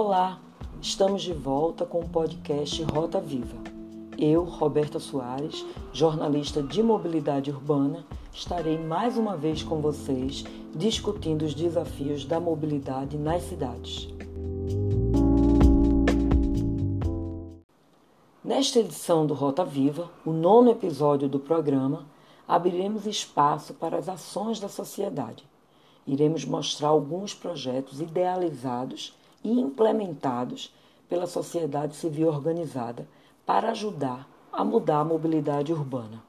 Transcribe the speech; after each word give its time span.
Olá, 0.00 0.38
estamos 0.80 1.22
de 1.22 1.32
volta 1.32 1.84
com 1.84 1.98
o 1.98 2.08
podcast 2.08 2.80
Rota 2.84 3.20
Viva. 3.20 3.56
Eu, 4.16 4.44
Roberta 4.44 5.00
Soares, 5.00 5.66
jornalista 5.92 6.62
de 6.62 6.84
mobilidade 6.84 7.50
urbana, 7.50 8.06
estarei 8.32 8.78
mais 8.78 9.18
uma 9.18 9.36
vez 9.36 9.64
com 9.64 9.80
vocês 9.80 10.44
discutindo 10.72 11.42
os 11.44 11.52
desafios 11.52 12.24
da 12.24 12.38
mobilidade 12.38 13.18
nas 13.18 13.42
cidades. 13.42 14.08
Nesta 18.44 18.78
edição 18.78 19.26
do 19.26 19.34
Rota 19.34 19.64
Viva, 19.64 20.08
o 20.24 20.30
nono 20.30 20.70
episódio 20.70 21.28
do 21.28 21.40
programa, 21.40 22.06
abriremos 22.46 23.04
espaço 23.04 23.74
para 23.74 23.98
as 23.98 24.08
ações 24.08 24.60
da 24.60 24.68
sociedade. 24.68 25.44
Iremos 26.06 26.44
mostrar 26.44 26.86
alguns 26.86 27.34
projetos 27.34 28.00
idealizados 28.00 29.18
e 29.42 29.50
implementados 29.50 30.74
pela 31.08 31.26
sociedade 31.26 31.96
civil 31.96 32.28
organizada 32.28 33.08
para 33.46 33.70
ajudar 33.70 34.28
a 34.52 34.64
mudar 34.64 35.00
a 35.00 35.04
mobilidade 35.04 35.72
urbana. 35.72 36.22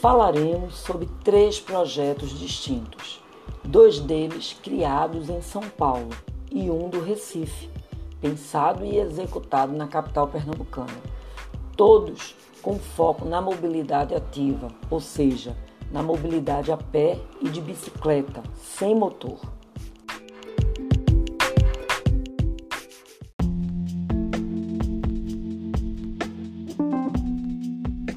Falaremos 0.00 0.76
sobre 0.78 1.06
três 1.22 1.60
projetos 1.60 2.30
distintos, 2.38 3.22
dois 3.62 4.00
deles 4.00 4.56
criados 4.62 5.28
em 5.28 5.42
São 5.42 5.60
Paulo 5.68 6.08
e 6.50 6.70
um 6.70 6.88
do 6.88 7.00
Recife, 7.00 7.68
pensado 8.18 8.84
e 8.84 8.96
executado 8.96 9.72
na 9.74 9.86
capital 9.86 10.26
pernambucana. 10.26 10.96
Todos 11.76 12.34
com 12.62 12.78
foco 12.78 13.26
na 13.26 13.42
mobilidade 13.42 14.14
ativa, 14.14 14.68
ou 14.90 15.00
seja, 15.00 15.54
na 15.90 16.02
mobilidade 16.02 16.70
a 16.70 16.76
pé 16.76 17.18
e 17.40 17.48
de 17.48 17.60
bicicleta, 17.60 18.42
sem 18.56 18.94
motor. 18.94 19.40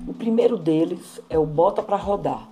O 0.08 0.14
primeiro 0.14 0.58
deles 0.58 1.20
é 1.30 1.38
o 1.38 1.46
Bota 1.46 1.82
para 1.82 1.98
Rodar, 1.98 2.48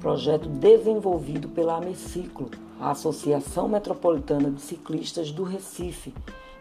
projeto 0.00 0.48
desenvolvido 0.48 1.48
pela 1.48 1.76
Ameciclo, 1.76 2.50
a 2.80 2.90
Associação 2.90 3.68
Metropolitana 3.68 4.50
de 4.50 4.60
Ciclistas 4.60 5.30
do 5.30 5.44
Recife, 5.44 6.12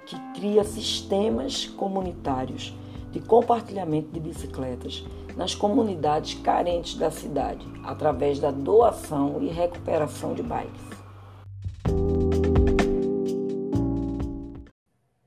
que 0.05 0.19
cria 0.33 0.63
sistemas 0.63 1.65
comunitários 1.65 2.73
de 3.11 3.19
compartilhamento 3.19 4.11
de 4.11 4.19
bicicletas 4.19 5.05
nas 5.35 5.53
comunidades 5.53 6.39
carentes 6.41 6.95
da 6.95 7.11
cidade, 7.11 7.65
através 7.83 8.39
da 8.39 8.51
doação 8.51 9.41
e 9.41 9.47
recuperação 9.47 10.33
de 10.33 10.43
bikes. 10.43 10.81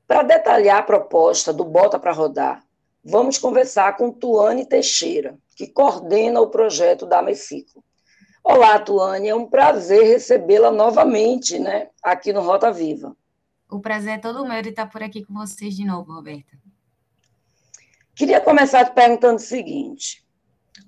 Para 0.07 0.23
detalhar 0.23 0.79
a 0.79 0.83
proposta 0.83 1.51
do 1.51 1.63
Bota 1.63 1.99
para 1.99 2.11
Rodar, 2.11 2.63
vamos 3.03 3.37
conversar 3.37 3.97
com 3.97 4.11
Tuane 4.11 4.65
Teixeira, 4.65 5.37
que 5.55 5.67
coordena 5.67 6.41
o 6.41 6.49
projeto 6.49 7.05
da 7.05 7.21
Meciclo. 7.21 7.83
Olá, 8.43 8.79
Tuane, 8.79 9.27
é 9.27 9.35
um 9.35 9.47
prazer 9.47 10.03
recebê-la 10.03 10.71
novamente, 10.71 11.57
né, 11.57 11.89
aqui 12.01 12.31
no 12.31 12.41
Rota 12.41 12.71
Viva. 12.71 13.15
O 13.69 13.79
prazer 13.79 14.13
é 14.13 14.17
todo 14.19 14.47
meu 14.47 14.61
de 14.61 14.69
estar 14.69 14.85
por 14.85 15.01
aqui 15.01 15.25
com 15.25 15.33
vocês 15.33 15.75
de 15.75 15.83
novo, 15.83 16.13
Roberta. 16.13 16.64
Queria 18.15 18.39
começar 18.39 18.85
te 18.85 18.93
perguntando 18.93 19.35
o 19.35 19.39
seguinte: 19.39 20.25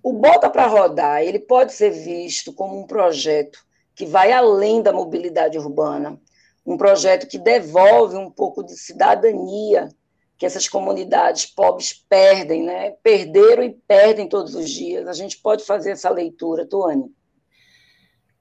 o 0.01 0.13
Bota 0.13 0.49
para 0.49 0.67
Rodar, 0.67 1.21
ele 1.21 1.39
pode 1.39 1.73
ser 1.73 1.91
visto 1.91 2.53
como 2.53 2.79
um 2.79 2.87
projeto 2.87 3.65
que 3.93 4.05
vai 4.05 4.31
além 4.31 4.81
da 4.81 4.93
mobilidade 4.93 5.57
urbana, 5.57 6.19
um 6.65 6.77
projeto 6.77 7.27
que 7.27 7.37
devolve 7.37 8.15
um 8.15 8.29
pouco 8.31 8.63
de 8.63 8.77
cidadania 8.77 9.89
que 10.37 10.45
essas 10.45 10.69
comunidades 10.69 11.47
pobres 11.47 11.93
perdem, 12.07 12.63
né? 12.63 12.91
Perderam 13.01 13.63
e 13.63 13.71
perdem 13.87 14.29
todos 14.29 14.53
os 14.53 14.69
dias. 14.69 15.07
A 15.07 15.13
gente 15.13 15.39
pode 15.39 15.65
fazer 15.65 15.91
essa 15.91 16.09
leitura, 16.11 16.65
Tuane? 16.65 17.11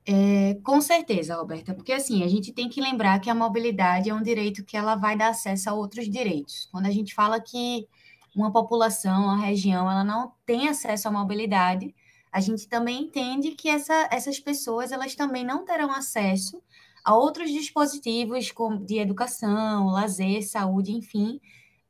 É, 0.08 0.54
com 0.62 0.80
certeza, 0.80 1.34
Roberta, 1.34 1.74
porque 1.74 1.92
assim, 1.92 2.22
a 2.22 2.28
gente 2.28 2.53
tem 2.53 2.68
que 2.68 2.80
lembrar 2.80 3.18
que 3.18 3.30
a 3.30 3.34
mobilidade 3.34 4.10
é 4.10 4.14
um 4.14 4.22
direito 4.22 4.64
que 4.64 4.76
ela 4.76 4.94
vai 4.94 5.16
dar 5.16 5.30
acesso 5.30 5.70
a 5.70 5.74
outros 5.74 6.08
direitos. 6.08 6.68
Quando 6.70 6.86
a 6.86 6.92
gente 6.92 7.14
fala 7.14 7.41
que 7.41 7.88
uma 8.36 8.52
população, 8.52 9.24
uma 9.24 9.38
região, 9.38 9.91
ela 9.91 10.04
não 10.04 10.32
tem 10.44 10.69
acesso 10.69 11.08
à 11.08 11.10
mobilidade, 11.10 11.94
a 12.30 12.38
gente 12.38 12.69
também 12.69 13.04
entende 13.04 13.52
que 13.52 13.66
essa, 13.66 14.08
essas 14.12 14.38
pessoas, 14.38 14.92
elas 14.92 15.14
também 15.14 15.42
não 15.42 15.64
terão 15.64 15.91
acesso 15.91 16.62
a 17.02 17.14
outros 17.16 17.50
dispositivos 17.50 18.52
de 18.84 18.98
educação, 18.98 19.86
lazer, 19.86 20.47
saúde, 20.47 20.92
enfim, 20.92 21.41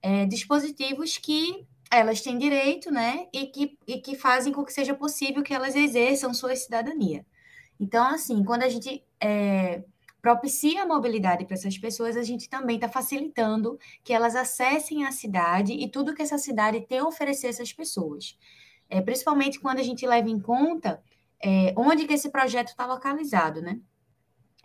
é, 0.00 0.24
dispositivos 0.24 1.18
que 1.18 1.66
elas 1.90 2.20
têm 2.20 2.38
direito, 2.38 2.92
né, 2.92 3.26
e 3.32 3.46
que, 3.46 3.76
e 3.86 3.98
que 3.98 4.14
fazem 4.14 4.52
com 4.52 4.64
que 4.64 4.72
seja 4.72 4.94
possível 4.94 5.42
que 5.42 5.54
elas 5.54 5.74
exerçam 5.74 6.32
sua 6.32 6.54
cidadania. 6.54 7.26
Então, 7.80 8.06
assim, 8.06 8.44
quando 8.44 8.62
a 8.62 8.68
gente 8.68 9.04
é, 9.20 9.82
propicia 10.26 10.82
a 10.82 10.86
mobilidade 10.86 11.44
para 11.44 11.54
essas 11.54 11.78
pessoas, 11.78 12.16
a 12.16 12.22
gente 12.24 12.48
também 12.48 12.74
está 12.74 12.88
facilitando 12.88 13.78
que 14.02 14.12
elas 14.12 14.34
acessem 14.34 15.04
a 15.04 15.12
cidade 15.12 15.72
e 15.72 15.88
tudo 15.88 16.12
que 16.12 16.20
essa 16.20 16.36
cidade 16.36 16.80
tem 16.80 16.98
a 16.98 17.06
oferecer 17.06 17.46
a 17.46 17.50
essas 17.50 17.72
pessoas. 17.72 18.36
É, 18.90 19.00
principalmente 19.00 19.60
quando 19.60 19.78
a 19.78 19.84
gente 19.84 20.04
leva 20.04 20.28
em 20.28 20.40
conta 20.40 21.00
é, 21.40 21.72
onde 21.76 22.08
que 22.08 22.14
esse 22.14 22.28
projeto 22.28 22.70
está 22.70 22.84
localizado, 22.86 23.62
né? 23.62 23.78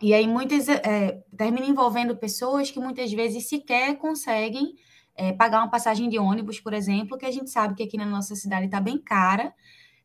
E 0.00 0.12
aí 0.12 0.26
muitas 0.26 0.68
é, 0.68 1.22
termina 1.36 1.66
envolvendo 1.66 2.16
pessoas 2.16 2.68
que 2.68 2.80
muitas 2.80 3.12
vezes 3.12 3.48
sequer 3.48 3.96
conseguem 3.98 4.74
é, 5.14 5.32
pagar 5.32 5.58
uma 5.58 5.70
passagem 5.70 6.08
de 6.08 6.18
ônibus, 6.18 6.58
por 6.58 6.74
exemplo, 6.74 7.16
que 7.16 7.26
a 7.26 7.30
gente 7.30 7.50
sabe 7.50 7.76
que 7.76 7.84
aqui 7.84 7.96
na 7.96 8.06
nossa 8.06 8.34
cidade 8.34 8.66
está 8.66 8.80
bem 8.80 8.98
cara, 8.98 9.54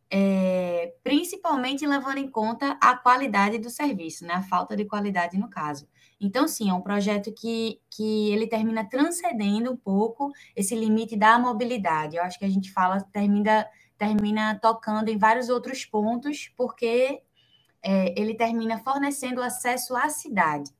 é, 0.10 0.94
principalmente 1.04 1.86
levando 1.86 2.18
em 2.18 2.30
conta 2.30 2.78
a 2.82 2.96
qualidade 2.96 3.58
do 3.58 3.70
serviço, 3.70 4.26
né? 4.26 4.36
a 4.36 4.44
falta 4.44 4.76
de 4.76 4.86
qualidade 4.86 5.38
no 5.38 5.50
caso. 5.50 5.88
Então, 6.20 6.48
sim, 6.48 6.70
é 6.70 6.74
um 6.74 6.82
projeto 6.82 7.32
que, 7.32 7.80
que 7.90 8.32
ele 8.32 8.48
termina 8.48 8.88
transcendendo 8.90 9.72
um 9.72 9.78
pouco 9.78 10.32
esse 10.56 10.76
limite 10.76 11.16
da 11.16 11.38
mobilidade. 11.38 12.16
Eu 12.16 12.24
acho 12.24 12.40
que 12.40 12.46
a 12.46 12.50
gente 12.50 12.72
fala, 12.72 13.02
termina, 13.14 13.68
termina 13.98 14.58
tocando 14.60 15.10
em 15.10 15.18
vários 15.18 15.50
outros 15.50 15.86
pontos, 15.86 16.52
porque 16.58 17.22
é, 17.84 18.20
ele 18.20 18.34
termina 18.34 18.80
fornecendo 18.80 19.42
acesso 19.42 19.96
à 19.96 20.10
cidade. 20.10 20.72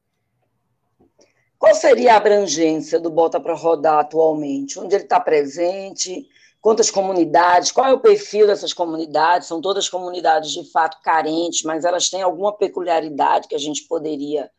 Qual 1.60 1.74
seria 1.74 2.14
a 2.14 2.18
abrangência 2.18 3.00
do 3.00 3.10
Bota 3.10 3.40
para 3.40 3.54
Rodar 3.54 4.00
atualmente? 4.00 4.80
Onde 4.80 4.96
ele 4.96 5.04
está 5.04 5.20
presente? 5.20 6.28
Quantas 6.68 6.92
comunidades, 6.92 7.72
qual 7.72 7.88
é 7.88 7.94
o 7.94 8.00
perfil 8.02 8.46
dessas 8.46 8.74
comunidades? 8.74 9.48
São 9.48 9.62
todas 9.62 9.88
comunidades 9.88 10.52
de 10.52 10.70
fato 10.70 11.02
carentes, 11.02 11.64
mas 11.64 11.86
elas 11.86 12.10
têm 12.10 12.22
alguma 12.22 12.52
peculiaridade 12.52 13.48
que 13.48 13.56
a 13.56 13.58
gente 13.58 13.88
poderia 13.88 14.52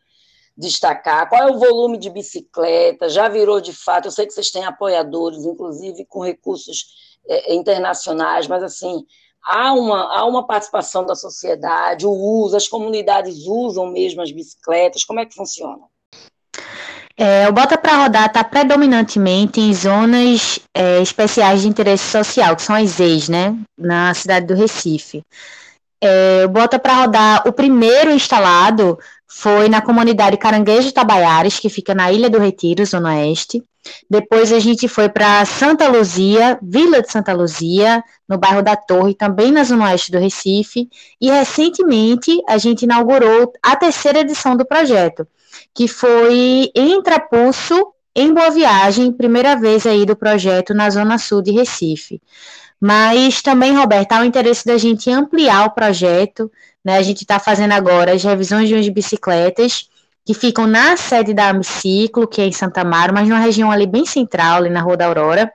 destacar? 0.56 1.28
Qual 1.28 1.42
é 1.42 1.52
o 1.52 1.58
volume 1.58 1.98
de 1.98 2.08
bicicleta? 2.08 3.10
Já 3.10 3.28
virou 3.28 3.60
de 3.60 3.74
fato? 3.74 4.06
Eu 4.06 4.10
sei 4.10 4.24
que 4.24 4.32
vocês 4.32 4.50
têm 4.50 4.64
apoiadores, 4.64 5.44
inclusive 5.44 6.06
com 6.06 6.24
recursos 6.24 6.86
é, 7.28 7.54
internacionais, 7.54 8.46
mas 8.46 8.62
assim 8.62 9.04
há 9.44 9.74
uma, 9.74 10.18
há 10.18 10.24
uma 10.24 10.46
participação 10.46 11.04
da 11.04 11.14
sociedade, 11.14 12.06
o 12.06 12.10
uso, 12.10 12.56
as 12.56 12.66
comunidades 12.66 13.46
usam 13.46 13.86
mesmo 13.86 14.22
as 14.22 14.32
bicicletas, 14.32 15.04
como 15.04 15.20
é 15.20 15.26
que 15.26 15.34
funciona? 15.34 15.84
É, 17.20 17.48
o 17.48 17.52
Bota 17.52 17.76
para 17.76 17.96
Rodar 17.96 18.26
está 18.26 18.44
predominantemente 18.44 19.60
em 19.60 19.74
zonas 19.74 20.60
é, 20.72 21.02
especiais 21.02 21.62
de 21.62 21.68
interesse 21.68 22.04
social, 22.04 22.54
que 22.54 22.62
são 22.62 22.76
as 22.76 23.00
EIs, 23.00 23.28
né, 23.28 23.56
na 23.76 24.14
cidade 24.14 24.46
do 24.46 24.54
Recife. 24.54 25.24
É, 26.00 26.44
o 26.44 26.48
Bota 26.48 26.78
para 26.78 26.94
Rodar, 26.94 27.42
o 27.44 27.52
primeiro 27.52 28.12
instalado 28.12 28.96
foi 29.26 29.68
na 29.68 29.82
comunidade 29.82 30.36
Caranguejo 30.36 30.92
Tabaiares, 30.92 31.58
que 31.58 31.68
fica 31.68 31.92
na 31.92 32.12
Ilha 32.12 32.30
do 32.30 32.38
Retiro, 32.38 32.86
Zona 32.86 33.16
Oeste. 33.16 33.64
Depois 34.08 34.52
a 34.52 34.60
gente 34.60 34.86
foi 34.86 35.08
para 35.08 35.44
Santa 35.44 35.88
Luzia, 35.88 36.56
Vila 36.62 37.02
de 37.02 37.10
Santa 37.10 37.32
Luzia, 37.32 38.02
no 38.28 38.38
bairro 38.38 38.62
da 38.62 38.76
Torre, 38.76 39.14
também 39.14 39.50
na 39.50 39.64
Zona 39.64 39.86
Oeste 39.86 40.12
do 40.12 40.18
Recife. 40.18 40.88
E 41.20 41.30
recentemente 41.30 42.40
a 42.48 42.58
gente 42.58 42.82
inaugurou 42.82 43.52
a 43.60 43.74
terceira 43.74 44.20
edição 44.20 44.56
do 44.56 44.64
projeto, 44.64 45.26
que 45.74 45.88
foi 45.88 46.70
em 46.74 47.00
em 48.14 48.34
Boa 48.34 48.50
Viagem, 48.50 49.12
primeira 49.12 49.54
vez 49.54 49.86
aí 49.86 50.04
do 50.04 50.16
projeto 50.16 50.74
na 50.74 50.90
Zona 50.90 51.18
Sul 51.18 51.40
de 51.40 51.52
Recife. 51.52 52.20
Mas 52.80 53.42
também, 53.42 53.76
Roberto, 53.76 54.12
há 54.12 54.20
o 54.20 54.24
interesse 54.24 54.66
da 54.66 54.76
gente 54.76 55.10
ampliar 55.10 55.66
o 55.66 55.70
projeto, 55.70 56.50
né? 56.84 56.96
A 56.96 57.02
gente 57.02 57.22
está 57.22 57.38
fazendo 57.38 57.72
agora 57.72 58.12
as 58.12 58.22
revisões 58.22 58.68
de 58.68 58.74
umas 58.74 58.88
bicicletas 58.88 59.88
que 60.24 60.34
ficam 60.34 60.66
na 60.66 60.96
sede 60.96 61.32
da 61.32 61.48
Amiciclo, 61.48 62.26
que 62.28 62.40
é 62.40 62.46
em 62.46 62.52
Santa 62.52 62.82
Amaro, 62.82 63.14
mas 63.14 63.28
numa 63.28 63.40
região 63.40 63.70
ali 63.70 63.86
bem 63.86 64.04
central, 64.04 64.58
ali 64.58 64.68
na 64.68 64.80
Rua 64.80 64.96
da 64.96 65.06
Aurora. 65.06 65.52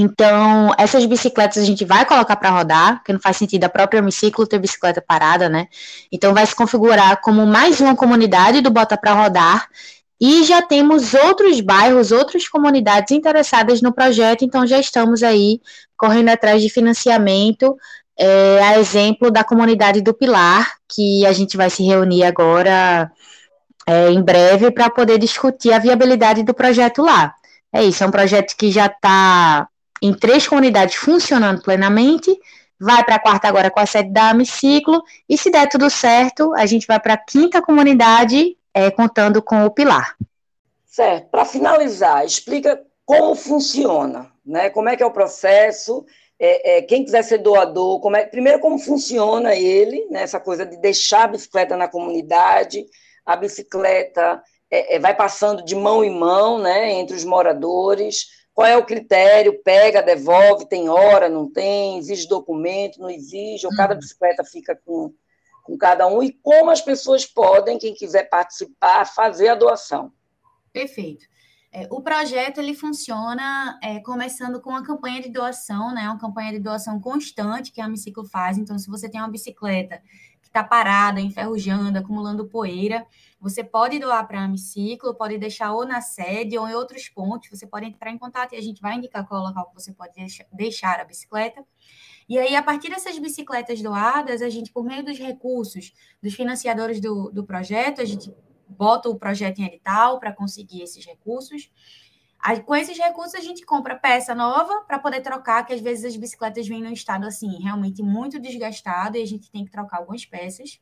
Então, 0.00 0.72
essas 0.78 1.04
bicicletas 1.06 1.60
a 1.60 1.66
gente 1.66 1.84
vai 1.84 2.06
colocar 2.06 2.36
para 2.36 2.50
rodar, 2.50 2.98
porque 2.98 3.12
não 3.12 3.18
faz 3.18 3.36
sentido 3.36 3.64
a 3.64 3.68
própria 3.68 3.98
hemiciclo 3.98 4.46
ter 4.46 4.60
bicicleta 4.60 5.02
parada, 5.02 5.48
né? 5.48 5.66
Então, 6.12 6.32
vai 6.32 6.46
se 6.46 6.54
configurar 6.54 7.20
como 7.20 7.44
mais 7.44 7.80
uma 7.80 7.96
comunidade 7.96 8.60
do 8.60 8.70
Bota 8.70 8.96
para 8.96 9.12
Rodar. 9.12 9.66
E 10.20 10.44
já 10.44 10.62
temos 10.62 11.14
outros 11.14 11.60
bairros, 11.60 12.12
outras 12.12 12.46
comunidades 12.46 13.10
interessadas 13.10 13.82
no 13.82 13.92
projeto, 13.92 14.44
então 14.44 14.64
já 14.64 14.78
estamos 14.78 15.24
aí 15.24 15.60
correndo 15.96 16.28
atrás 16.28 16.62
de 16.62 16.70
financiamento, 16.70 17.76
é, 18.16 18.62
a 18.62 18.78
exemplo 18.78 19.32
da 19.32 19.42
comunidade 19.42 20.00
do 20.00 20.14
Pilar, 20.14 20.74
que 20.88 21.26
a 21.26 21.32
gente 21.32 21.56
vai 21.56 21.70
se 21.70 21.82
reunir 21.82 22.22
agora 22.22 23.10
é, 23.84 24.10
em 24.10 24.22
breve 24.22 24.70
para 24.70 24.88
poder 24.90 25.18
discutir 25.18 25.72
a 25.72 25.80
viabilidade 25.80 26.44
do 26.44 26.54
projeto 26.54 27.02
lá. 27.02 27.34
É 27.72 27.82
isso, 27.82 28.04
é 28.04 28.06
um 28.06 28.12
projeto 28.12 28.56
que 28.56 28.70
já 28.70 28.86
está 28.86 29.68
em 30.02 30.12
três 30.12 30.46
comunidades 30.46 30.96
funcionando 30.96 31.62
plenamente, 31.62 32.36
vai 32.78 33.04
para 33.04 33.16
a 33.16 33.20
quarta 33.20 33.48
agora 33.48 33.70
com 33.70 33.80
a 33.80 33.86
sede 33.86 34.10
da 34.10 34.30
Amiciclo, 34.30 35.02
e 35.28 35.36
se 35.36 35.50
der 35.50 35.68
tudo 35.68 35.90
certo, 35.90 36.54
a 36.54 36.66
gente 36.66 36.86
vai 36.86 37.00
para 37.00 37.14
a 37.14 37.18
quinta 37.18 37.60
comunidade, 37.60 38.56
é, 38.72 38.90
contando 38.90 39.42
com 39.42 39.64
o 39.64 39.70
Pilar. 39.70 40.16
Certo. 40.86 41.28
Para 41.30 41.44
finalizar, 41.44 42.24
explica 42.24 42.80
como 43.04 43.34
funciona, 43.34 44.30
né? 44.44 44.70
Como 44.70 44.88
é 44.88 44.96
que 44.96 45.02
é 45.02 45.06
o 45.06 45.10
processo? 45.10 46.04
É, 46.38 46.78
é, 46.78 46.82
quem 46.82 47.04
quiser 47.04 47.22
ser 47.24 47.38
doador, 47.38 48.00
como 48.00 48.16
é, 48.16 48.24
primeiro 48.24 48.60
como 48.60 48.78
funciona 48.78 49.56
ele, 49.56 50.06
né, 50.08 50.22
essa 50.22 50.38
coisa 50.38 50.64
de 50.64 50.76
deixar 50.76 51.24
a 51.24 51.28
bicicleta 51.28 51.76
na 51.76 51.88
comunidade, 51.88 52.86
a 53.26 53.34
bicicleta 53.34 54.40
é, 54.70 54.96
é 54.96 54.98
vai 55.00 55.16
passando 55.16 55.64
de 55.64 55.74
mão 55.74 56.04
em 56.04 56.16
mão, 56.16 56.58
né, 56.58 56.92
entre 56.92 57.16
os 57.16 57.24
moradores, 57.24 58.37
qual 58.58 58.66
é 58.66 58.76
o 58.76 58.84
critério? 58.84 59.62
Pega, 59.62 60.02
devolve, 60.02 60.66
tem 60.66 60.88
hora, 60.88 61.28
não 61.28 61.48
tem, 61.48 61.96
exige 61.96 62.26
documento, 62.26 62.98
não 62.98 63.08
exige, 63.08 63.64
ou 63.64 63.72
cada 63.72 63.94
uhum. 63.94 64.00
bicicleta 64.00 64.42
fica 64.42 64.74
com, 64.74 65.14
com 65.62 65.78
cada 65.78 66.08
um, 66.08 66.20
e 66.20 66.32
como 66.32 66.68
as 66.68 66.80
pessoas 66.80 67.24
podem, 67.24 67.78
quem 67.78 67.94
quiser 67.94 68.28
participar, 68.28 69.04
fazer 69.04 69.46
a 69.46 69.54
doação. 69.54 70.12
Perfeito. 70.72 71.24
É, 71.70 71.86
o 71.88 72.02
projeto 72.02 72.58
ele 72.58 72.74
funciona 72.74 73.78
é, 73.80 74.00
começando 74.00 74.60
com 74.60 74.70
uma 74.70 74.82
campanha 74.82 75.22
de 75.22 75.28
doação, 75.28 75.94
né? 75.94 76.08
Uma 76.08 76.18
campanha 76.18 76.50
de 76.50 76.58
doação 76.58 76.98
constante 76.98 77.70
que 77.70 77.80
a 77.80 77.84
Amiciclo 77.84 78.24
faz. 78.24 78.58
Então, 78.58 78.76
se 78.76 78.90
você 78.90 79.08
tem 79.08 79.20
uma 79.20 79.30
bicicleta 79.30 80.02
que 80.42 80.48
está 80.48 80.64
parada, 80.64 81.20
enferrujando, 81.20 81.96
acumulando 81.96 82.48
poeira, 82.48 83.06
você 83.40 83.62
pode 83.62 83.98
doar 83.98 84.26
para 84.26 84.40
a 84.40 84.44
Amiciclo, 84.44 85.14
pode 85.14 85.38
deixar 85.38 85.72
ou 85.72 85.86
na 85.86 86.00
sede 86.00 86.58
ou 86.58 86.68
em 86.68 86.74
outros 86.74 87.08
pontos, 87.08 87.48
você 87.48 87.66
pode 87.66 87.86
entrar 87.86 88.10
em 88.10 88.18
contato 88.18 88.52
e 88.52 88.56
a 88.56 88.60
gente 88.60 88.80
vai 88.80 88.96
indicar 88.96 89.26
qual 89.26 89.42
local 89.42 89.68
que 89.68 89.74
você 89.74 89.92
pode 89.92 90.12
deixar 90.52 91.00
a 91.00 91.04
bicicleta. 91.04 91.64
E 92.28 92.36
aí, 92.38 92.56
a 92.56 92.62
partir 92.62 92.90
dessas 92.90 93.18
bicicletas 93.18 93.80
doadas, 93.80 94.42
a 94.42 94.50
gente, 94.50 94.72
por 94.72 94.84
meio 94.84 95.04
dos 95.04 95.18
recursos 95.18 95.92
dos 96.20 96.34
financiadores 96.34 97.00
do, 97.00 97.30
do 97.30 97.44
projeto, 97.44 98.02
a 98.02 98.04
gente 98.04 98.34
bota 98.68 99.08
o 99.08 99.18
projeto 99.18 99.60
em 99.60 99.66
edital 99.66 100.18
para 100.18 100.32
conseguir 100.32 100.82
esses 100.82 101.06
recursos. 101.06 101.70
Com 102.66 102.76
esses 102.76 102.98
recursos, 102.98 103.34
a 103.34 103.40
gente 103.40 103.64
compra 103.64 103.96
peça 103.96 104.34
nova 104.34 104.82
para 104.82 104.98
poder 104.98 105.20
trocar, 105.22 105.64
que 105.64 105.72
às 105.72 105.80
vezes 105.80 106.04
as 106.04 106.16
bicicletas 106.16 106.68
vêm 106.68 106.82
num 106.82 106.92
estado 106.92 107.26
assim, 107.26 107.60
realmente 107.62 108.02
muito 108.02 108.38
desgastado, 108.38 109.16
e 109.16 109.22
a 109.22 109.26
gente 109.26 109.50
tem 109.50 109.64
que 109.64 109.70
trocar 109.70 109.98
algumas 109.98 110.24
peças. 110.24 110.80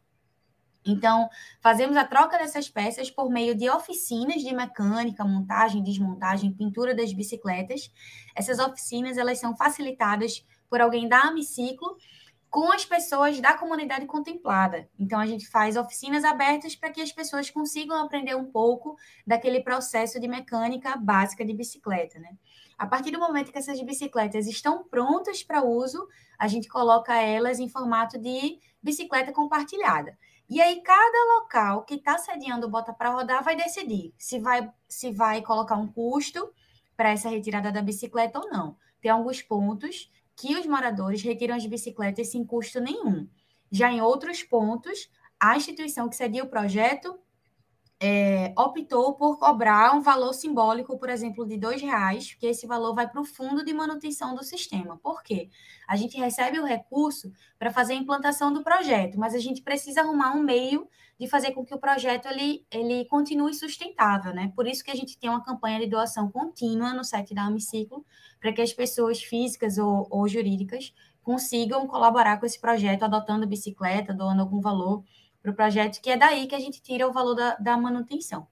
Então, 0.86 1.28
fazemos 1.60 1.96
a 1.96 2.04
troca 2.04 2.38
dessas 2.38 2.68
peças 2.68 3.10
por 3.10 3.28
meio 3.28 3.54
de 3.54 3.68
oficinas 3.68 4.42
de 4.42 4.54
mecânica, 4.54 5.24
montagem, 5.24 5.82
desmontagem, 5.82 6.52
pintura 6.52 6.94
das 6.94 7.12
bicicletas. 7.12 7.90
Essas 8.34 8.58
oficinas, 8.58 9.18
elas 9.18 9.38
são 9.38 9.56
facilitadas 9.56 10.46
por 10.70 10.80
alguém 10.80 11.08
da 11.08 11.22
Amiciclo 11.22 11.96
com 12.48 12.72
as 12.72 12.84
pessoas 12.84 13.40
da 13.40 13.52
comunidade 13.54 14.06
contemplada. 14.06 14.88
Então, 14.98 15.18
a 15.18 15.26
gente 15.26 15.48
faz 15.48 15.76
oficinas 15.76 16.24
abertas 16.24 16.76
para 16.76 16.90
que 16.90 17.00
as 17.00 17.12
pessoas 17.12 17.50
consigam 17.50 18.00
aprender 18.00 18.36
um 18.36 18.50
pouco 18.50 18.96
daquele 19.26 19.60
processo 19.60 20.20
de 20.20 20.28
mecânica 20.28 20.96
básica 20.96 21.44
de 21.44 21.52
bicicleta, 21.52 22.18
né? 22.18 22.30
A 22.78 22.86
partir 22.86 23.10
do 23.10 23.18
momento 23.18 23.50
que 23.50 23.58
essas 23.58 23.80
bicicletas 23.82 24.46
estão 24.46 24.84
prontas 24.84 25.42
para 25.42 25.64
uso, 25.64 26.06
a 26.38 26.46
gente 26.46 26.68
coloca 26.68 27.14
elas 27.14 27.58
em 27.58 27.68
formato 27.68 28.18
de 28.18 28.58
bicicleta 28.82 29.32
compartilhada. 29.32 30.16
E 30.48 30.60
aí, 30.60 30.80
cada 30.80 31.34
local 31.40 31.84
que 31.84 31.94
está 31.94 32.18
sediando 32.18 32.68
Bota 32.68 32.92
para 32.92 33.10
Rodar 33.10 33.42
vai 33.42 33.56
decidir 33.56 34.14
se 34.16 34.38
vai, 34.38 34.70
se 34.88 35.10
vai 35.10 35.42
colocar 35.42 35.74
um 35.76 35.88
custo 35.88 36.52
para 36.96 37.10
essa 37.10 37.28
retirada 37.28 37.72
da 37.72 37.82
bicicleta 37.82 38.38
ou 38.38 38.48
não. 38.48 38.76
Tem 39.00 39.10
alguns 39.10 39.42
pontos 39.42 40.10
que 40.36 40.56
os 40.56 40.66
moradores 40.66 41.22
retiram 41.22 41.56
as 41.56 41.66
bicicletas 41.66 42.30
sem 42.30 42.44
custo 42.44 42.80
nenhum. 42.80 43.28
Já 43.70 43.90
em 43.90 44.00
outros 44.00 44.42
pontos, 44.42 45.10
a 45.40 45.56
instituição 45.56 46.08
que 46.08 46.16
cedia 46.16 46.44
o 46.44 46.48
projeto 46.48 47.18
é, 47.98 48.52
optou 48.58 49.14
por 49.14 49.38
cobrar 49.38 49.94
um 49.94 50.02
valor 50.02 50.34
simbólico, 50.34 50.98
por 50.98 51.08
exemplo, 51.08 51.46
de 51.46 51.56
dois 51.56 51.80
reais, 51.80 52.34
que 52.34 52.46
esse 52.46 52.66
valor 52.66 52.94
vai 52.94 53.08
para 53.08 53.20
o 53.20 53.24
fundo 53.24 53.64
de 53.64 53.72
manutenção 53.72 54.34
do 54.34 54.44
sistema. 54.44 54.98
Por 54.98 55.22
quê? 55.22 55.48
A 55.88 55.96
gente 55.96 56.16
recebe 56.18 56.58
o 56.58 56.64
recurso 56.64 57.32
para 57.58 57.70
fazer 57.70 57.94
a 57.94 57.96
implantação 57.96 58.52
do 58.52 58.62
projeto, 58.62 59.18
mas 59.18 59.34
a 59.34 59.38
gente 59.38 59.62
precisa 59.62 60.02
arrumar 60.02 60.34
um 60.34 60.42
meio 60.42 60.86
de 61.18 61.26
fazer 61.26 61.52
com 61.52 61.64
que 61.64 61.74
o 61.74 61.78
projeto 61.78 62.26
ele, 62.28 62.66
ele 62.70 63.06
continue 63.06 63.54
sustentável, 63.54 64.34
né? 64.34 64.52
Por 64.54 64.66
isso 64.66 64.84
que 64.84 64.90
a 64.90 64.94
gente 64.94 65.18
tem 65.18 65.30
uma 65.30 65.42
campanha 65.42 65.80
de 65.80 65.86
doação 65.86 66.30
contínua 66.30 66.92
no 66.92 67.02
site 67.02 67.34
da 67.34 67.44
Amiciclo, 67.44 68.04
para 68.38 68.52
que 68.52 68.60
as 68.60 68.74
pessoas 68.74 69.22
físicas 69.22 69.78
ou, 69.78 70.06
ou 70.10 70.28
jurídicas 70.28 70.92
consigam 71.22 71.86
colaborar 71.86 72.38
com 72.38 72.44
esse 72.44 72.60
projeto, 72.60 73.04
adotando 73.04 73.46
bicicleta, 73.46 74.12
doando 74.12 74.42
algum 74.42 74.60
valor 74.60 75.02
para 75.46 75.52
o 75.52 75.54
projeto, 75.54 76.00
que 76.00 76.10
é 76.10 76.16
daí 76.16 76.46
que 76.48 76.54
a 76.54 76.58
gente 76.58 76.82
tira 76.82 77.06
o 77.06 77.12
valor 77.12 77.34
da, 77.34 77.54
da 77.56 77.76
manutenção. 77.76 78.48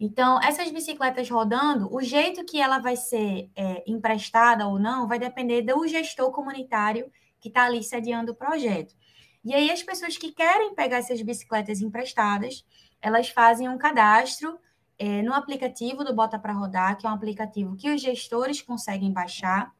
Então, 0.00 0.40
essas 0.42 0.70
bicicletas 0.70 1.28
rodando, 1.28 1.94
o 1.94 2.00
jeito 2.00 2.44
que 2.44 2.60
ela 2.60 2.78
vai 2.78 2.96
ser 2.96 3.50
é, 3.54 3.84
emprestada 3.86 4.66
ou 4.66 4.78
não 4.78 5.06
vai 5.06 5.18
depender 5.18 5.62
do 5.62 5.86
gestor 5.86 6.32
comunitário 6.32 7.10
que 7.38 7.48
está 7.48 7.64
ali 7.64 7.82
sediando 7.84 8.32
o 8.32 8.34
projeto. 8.34 8.94
E 9.44 9.54
aí, 9.54 9.70
as 9.70 9.82
pessoas 9.82 10.16
que 10.16 10.32
querem 10.32 10.74
pegar 10.74 10.98
essas 10.98 11.20
bicicletas 11.20 11.80
emprestadas, 11.80 12.64
elas 13.00 13.28
fazem 13.28 13.68
um 13.68 13.76
cadastro 13.76 14.58
é, 14.98 15.20
no 15.22 15.34
aplicativo 15.34 16.02
do 16.02 16.14
Bota 16.14 16.38
para 16.38 16.52
Rodar, 16.52 16.96
que 16.96 17.06
é 17.06 17.10
um 17.10 17.14
aplicativo 17.14 17.76
que 17.76 17.90
os 17.90 18.00
gestores 18.00 18.62
conseguem 18.62 19.12
baixar 19.12 19.72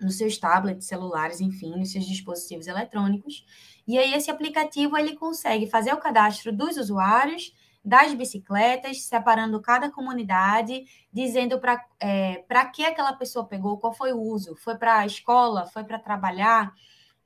nos 0.00 0.16
seus 0.18 0.38
tablets, 0.38 0.86
celulares, 0.86 1.40
enfim, 1.40 1.70
nos 1.76 1.92
seus 1.92 2.06
dispositivos 2.06 2.66
eletrônicos. 2.66 3.44
E 3.86 3.98
aí 3.98 4.14
esse 4.14 4.30
aplicativo 4.30 4.96
ele 4.96 5.14
consegue 5.16 5.66
fazer 5.66 5.92
o 5.92 5.98
cadastro 5.98 6.52
dos 6.52 6.76
usuários, 6.76 7.52
das 7.84 8.14
bicicletas, 8.14 9.02
separando 9.02 9.60
cada 9.60 9.90
comunidade, 9.90 10.86
dizendo 11.12 11.60
para 11.60 11.84
é, 12.00 12.42
que 12.72 12.82
aquela 12.82 13.12
pessoa 13.12 13.46
pegou, 13.46 13.78
qual 13.78 13.92
foi 13.92 14.12
o 14.12 14.20
uso, 14.20 14.56
foi 14.56 14.76
para 14.76 15.00
a 15.00 15.06
escola, 15.06 15.66
foi 15.66 15.84
para 15.84 15.98
trabalhar, 15.98 16.72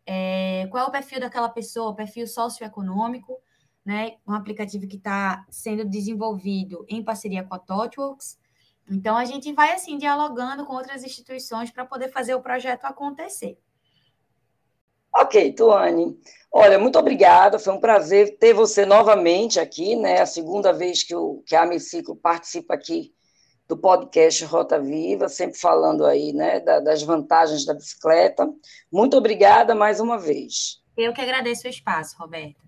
é, 0.05 0.67
qual 0.71 0.85
é 0.85 0.87
o 0.89 0.91
perfil 0.91 1.21
daquela 1.21 1.49
pessoa, 1.49 1.95
perfil 1.95 2.27
socioeconômico, 2.27 3.39
né? 3.85 4.17
Um 4.27 4.35
aplicativo 4.35 4.87
que 4.89 4.97
está 4.97 5.47
sendo 5.49 5.85
desenvolvido 5.85 6.85
em 6.89 7.03
parceria 7.05 7.45
com 7.45 7.55
a 7.55 7.59
ThoughtWorks. 7.59 8.39
Então 8.91 9.17
a 9.17 9.25
gente 9.25 9.53
vai 9.53 9.73
assim 9.73 9.99
dialogando 9.99 10.65
com 10.65 10.75
outras 10.75 11.05
instituições 11.05 11.71
para 11.71 11.85
poder 11.85 12.11
fazer 12.11 12.35
o 12.35 12.41
projeto 12.41 12.85
acontecer. 12.85 13.59
Ok, 15.15 15.53
Tuane. 15.53 16.19
Olha, 16.51 16.79
muito 16.79 16.99
obrigada. 16.99 17.59
Foi 17.59 17.73
um 17.73 17.81
prazer 17.81 18.39
ter 18.39 18.55
você 18.55 18.87
novamente 18.87 19.59
aqui, 19.59 19.97
né? 19.97 20.21
A 20.21 20.27
segunda 20.27 20.73
vez 20.73 21.03
que, 21.03 21.15
o, 21.15 21.43
que 21.47 21.57
a 21.57 21.63
Amiciclo 21.63 22.17
participa 22.17 22.75
aqui 22.75 23.13
do 23.67 23.77
podcast 23.77 24.43
Rota 24.47 24.81
Viva, 24.81 25.29
sempre 25.29 25.59
falando 25.59 26.07
aí, 26.07 26.33
né, 26.33 26.59
da, 26.59 26.81
das 26.81 27.03
vantagens 27.03 27.67
da 27.67 27.75
bicicleta. 27.75 28.49
Muito 28.91 29.15
obrigada 29.15 29.75
mais 29.75 30.01
uma 30.01 30.19
vez. 30.19 30.83
Eu 30.97 31.13
que 31.13 31.21
agradeço 31.21 31.67
o 31.67 31.71
espaço, 31.71 32.17
Roberta. 32.19 32.68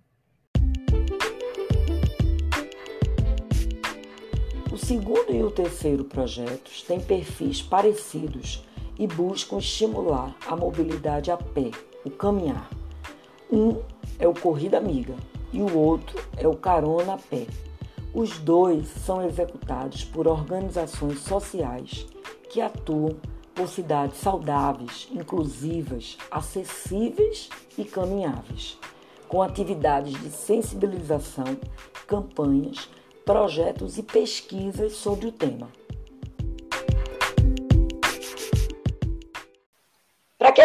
Segundo 4.80 5.32
e 5.32 5.42
o 5.42 5.50
terceiro 5.50 6.04
projetos 6.04 6.82
têm 6.82 7.00
perfis 7.00 7.62
parecidos 7.62 8.64
e 8.98 9.06
buscam 9.06 9.58
estimular 9.58 10.34
a 10.46 10.56
mobilidade 10.56 11.30
a 11.30 11.36
pé 11.36 11.70
o 12.04 12.10
caminhar. 12.10 12.68
Um 13.50 13.80
é 14.18 14.26
o 14.26 14.34
Corrida 14.34 14.78
Amiga 14.78 15.14
e 15.52 15.60
o 15.60 15.76
outro 15.76 16.22
é 16.36 16.46
o 16.46 16.56
Carona 16.56 17.14
a 17.14 17.18
Pé. 17.18 17.46
Os 18.12 18.38
dois 18.38 18.88
são 18.88 19.24
executados 19.24 20.04
por 20.04 20.26
organizações 20.26 21.20
sociais 21.20 22.06
que 22.48 22.60
atuam 22.60 23.16
por 23.54 23.68
cidades 23.68 24.18
saudáveis, 24.18 25.08
inclusivas, 25.12 26.16
acessíveis 26.30 27.48
e 27.76 27.84
caminháveis, 27.84 28.78
com 29.28 29.42
atividades 29.42 30.18
de 30.20 30.30
sensibilização, 30.30 31.56
campanhas, 32.06 32.88
projetos 33.24 33.98
e 33.98 34.02
pesquisas 34.02 34.94
sobre 34.94 35.26
o 35.26 35.32
tema. 35.32 35.70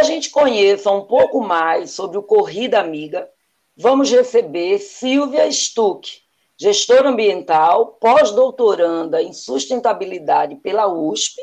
gente 0.06 0.30
conheça 0.30 0.90
um 0.92 1.02
pouco 1.02 1.42
mais 1.42 1.92
sobre 1.92 2.18
o 2.18 2.24
Corrida 2.24 2.80
Amiga, 2.80 3.30
vamos 3.76 4.10
receber 4.10 4.80
Silvia 4.80 5.52
Stuck, 5.52 6.10
gestora 6.58 7.10
ambiental, 7.10 7.98
pós-doutoranda 8.00 9.22
em 9.22 9.34
sustentabilidade 9.34 10.56
pela 10.58 10.88
USP 10.88 11.42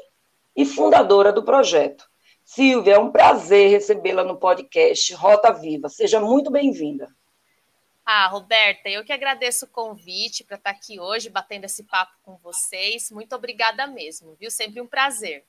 e 0.57 0.65
fundadora 0.65 1.33
do 1.33 1.43
projeto. 1.43 2.05
Silvia, 2.45 2.95
é 2.95 2.99
um 2.99 3.13
prazer 3.13 3.71
recebê-la 3.71 4.25
no 4.25 4.39
podcast 4.39 5.13
Rota 5.15 5.53
Viva. 5.53 5.89
Seja 5.89 6.21
muito 6.21 6.51
bem-vinda. 6.51 7.09
Ah, 8.15 8.27
Roberta, 8.27 8.91
eu 8.91 9.03
que 9.03 9.11
agradeço 9.11 9.65
o 9.65 9.69
convite 9.69 10.45
para 10.45 10.59
estar 10.59 10.69
aqui 10.69 11.01
hoje 11.01 11.31
batendo 11.31 11.65
esse 11.65 11.83
papo 11.83 12.13
com 12.23 12.37
vocês. 12.37 13.11
Muito 13.11 13.35
obrigada 13.35 13.87
mesmo, 13.87 14.37
viu? 14.39 14.51
Sempre 14.51 14.83
um 14.83 14.87
prazer. 14.87 15.47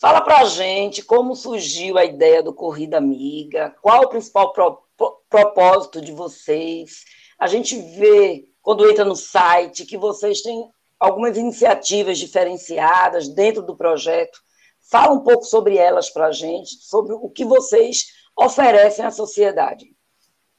Fala 0.00 0.22
para 0.22 0.38
a 0.38 0.44
gente 0.46 1.02
como 1.02 1.36
surgiu 1.36 1.98
a 1.98 2.04
ideia 2.06 2.42
do 2.42 2.54
Corrida 2.54 2.96
Amiga, 2.96 3.76
qual 3.82 4.04
o 4.04 4.08
principal 4.08 4.54
pro, 4.54 4.88
pro, 4.96 5.22
propósito 5.28 6.00
de 6.00 6.12
vocês. 6.12 7.04
A 7.38 7.46
gente 7.46 7.78
vê, 7.78 8.48
quando 8.62 8.88
entra 8.88 9.04
no 9.04 9.14
site, 9.14 9.84
que 9.84 9.98
vocês 9.98 10.40
têm 10.40 10.66
algumas 10.98 11.36
iniciativas 11.36 12.16
diferenciadas 12.16 13.28
dentro 13.28 13.60
do 13.60 13.76
projeto. 13.76 14.38
Fala 14.90 15.12
um 15.12 15.22
pouco 15.22 15.44
sobre 15.44 15.76
elas 15.76 16.08
para 16.08 16.28
a 16.28 16.32
gente, 16.32 16.70
sobre 16.76 17.12
o 17.12 17.28
que 17.28 17.44
vocês 17.44 18.06
oferecem 18.34 19.04
à 19.04 19.10
sociedade. 19.10 19.94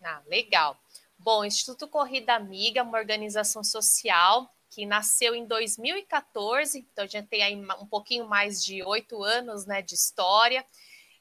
Ah, 0.08 0.22
legal. 0.28 0.80
Bom, 1.18 1.40
o 1.40 1.46
Instituto 1.46 1.88
Corrida 1.88 2.36
Amiga 2.36 2.84
uma 2.84 3.00
organização 3.00 3.64
social 3.64 4.48
que 4.70 4.86
nasceu 4.86 5.34
em 5.34 5.48
2014, 5.48 6.78
então 6.78 7.08
já 7.08 7.24
tem 7.24 7.42
aí 7.42 7.56
um 7.56 7.88
pouquinho 7.88 8.28
mais 8.28 8.64
de 8.64 8.84
oito 8.84 9.24
anos 9.24 9.66
né, 9.66 9.82
de 9.82 9.96
história, 9.96 10.64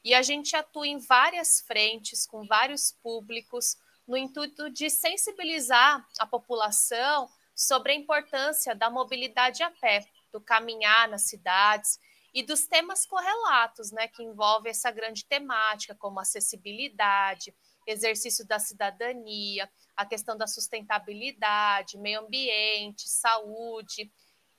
e 0.03 0.13
a 0.13 0.21
gente 0.21 0.55
atua 0.55 0.87
em 0.87 0.99
várias 0.99 1.61
frentes, 1.61 2.27
com 2.27 2.45
vários 2.45 2.91
públicos, 3.01 3.75
no 4.07 4.15
intuito 4.15 4.69
de 4.69 4.87
sensibilizar 4.87 6.05
a 6.19 6.27
população 6.27 7.27
sobre 7.55 7.93
a 7.93 7.95
importância 7.95 8.75
da 8.75 8.91
mobilidade 8.91 9.63
a 9.63 9.71
pé, 9.71 10.05
do 10.31 10.39
caminhar 10.39 11.07
nas 11.07 11.23
cidades 11.23 11.97
e 12.31 12.43
dos 12.43 12.67
temas 12.67 13.03
correlatos, 13.03 13.91
né, 13.91 14.07
que 14.09 14.21
envolvem 14.21 14.69
essa 14.69 14.91
grande 14.91 15.25
temática, 15.25 15.95
como 15.95 16.19
acessibilidade, 16.19 17.55
exercício 17.85 18.45
da 18.45 18.59
cidadania, 18.59 19.69
a 19.95 20.05
questão 20.05 20.37
da 20.37 20.47
sustentabilidade, 20.47 21.97
meio 21.97 22.21
ambiente, 22.21 23.07
saúde. 23.07 24.11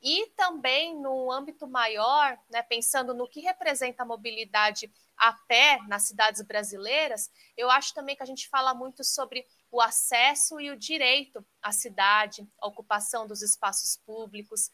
E 0.02 0.26
também 0.36 0.94
no 1.00 1.32
âmbito 1.32 1.66
maior, 1.66 2.38
né, 2.50 2.62
pensando 2.62 3.14
no 3.14 3.28
que 3.28 3.40
representa 3.40 4.02
a 4.02 4.06
mobilidade 4.06 4.90
a 5.16 5.32
pé 5.32 5.80
nas 5.88 6.06
cidades 6.06 6.42
brasileiras, 6.42 7.30
eu 7.56 7.70
acho 7.70 7.94
também 7.94 8.14
que 8.14 8.22
a 8.22 8.26
gente 8.26 8.48
fala 8.48 8.74
muito 8.74 9.02
sobre 9.02 9.46
o 9.70 9.80
acesso 9.80 10.60
e 10.60 10.70
o 10.70 10.76
direito 10.76 11.44
à 11.62 11.72
cidade, 11.72 12.46
a 12.60 12.66
ocupação 12.66 13.26
dos 13.26 13.42
espaços 13.42 13.96
públicos. 14.04 14.70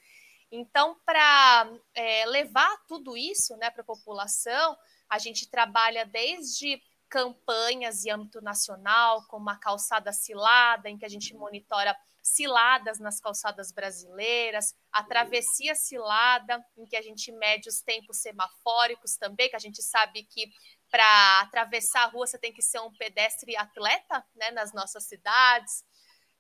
Então, 0.51 0.97
para 1.07 1.73
é, 1.95 2.27
levar 2.27 2.77
tudo 2.87 3.17
isso 3.17 3.57
né, 3.57 3.71
para 3.71 3.83
a 3.83 3.87
população, 3.87 4.77
a 5.09 5.19
gente 5.19 5.49
trabalha 5.49 6.05
desde 6.05 6.83
campanhas 7.13 8.07
em 8.07 8.11
âmbito 8.11 8.41
nacional, 8.41 9.27
como 9.29 9.51
a 9.51 9.57
calçada 9.59 10.11
cilada, 10.15 10.89
em 10.89 10.97
que 10.97 11.05
a 11.05 11.11
gente 11.11 11.35
monitora 11.35 11.95
ciladas 12.23 12.99
nas 12.99 13.21
calçadas 13.21 13.71
brasileiras, 13.71 14.75
a 14.91 15.05
travessia 15.05 15.75
cilada, 15.75 16.65
em 16.75 16.87
que 16.87 16.97
a 16.97 17.03
gente 17.03 17.31
mede 17.31 17.69
os 17.69 17.83
tempos 17.83 18.17
semafóricos 18.17 19.17
também, 19.19 19.51
que 19.51 19.57
a 19.57 19.59
gente 19.59 19.83
sabe 19.83 20.23
que 20.23 20.51
para 20.91 21.41
atravessar 21.41 22.05
a 22.05 22.07
rua 22.07 22.27
você 22.27 22.39
tem 22.39 22.51
que 22.51 22.63
ser 22.63 22.81
um 22.81 22.91
pedestre 22.95 23.55
atleta 23.59 24.25
né, 24.35 24.51
nas 24.53 24.73
nossas 24.73 25.05
cidades. 25.05 25.85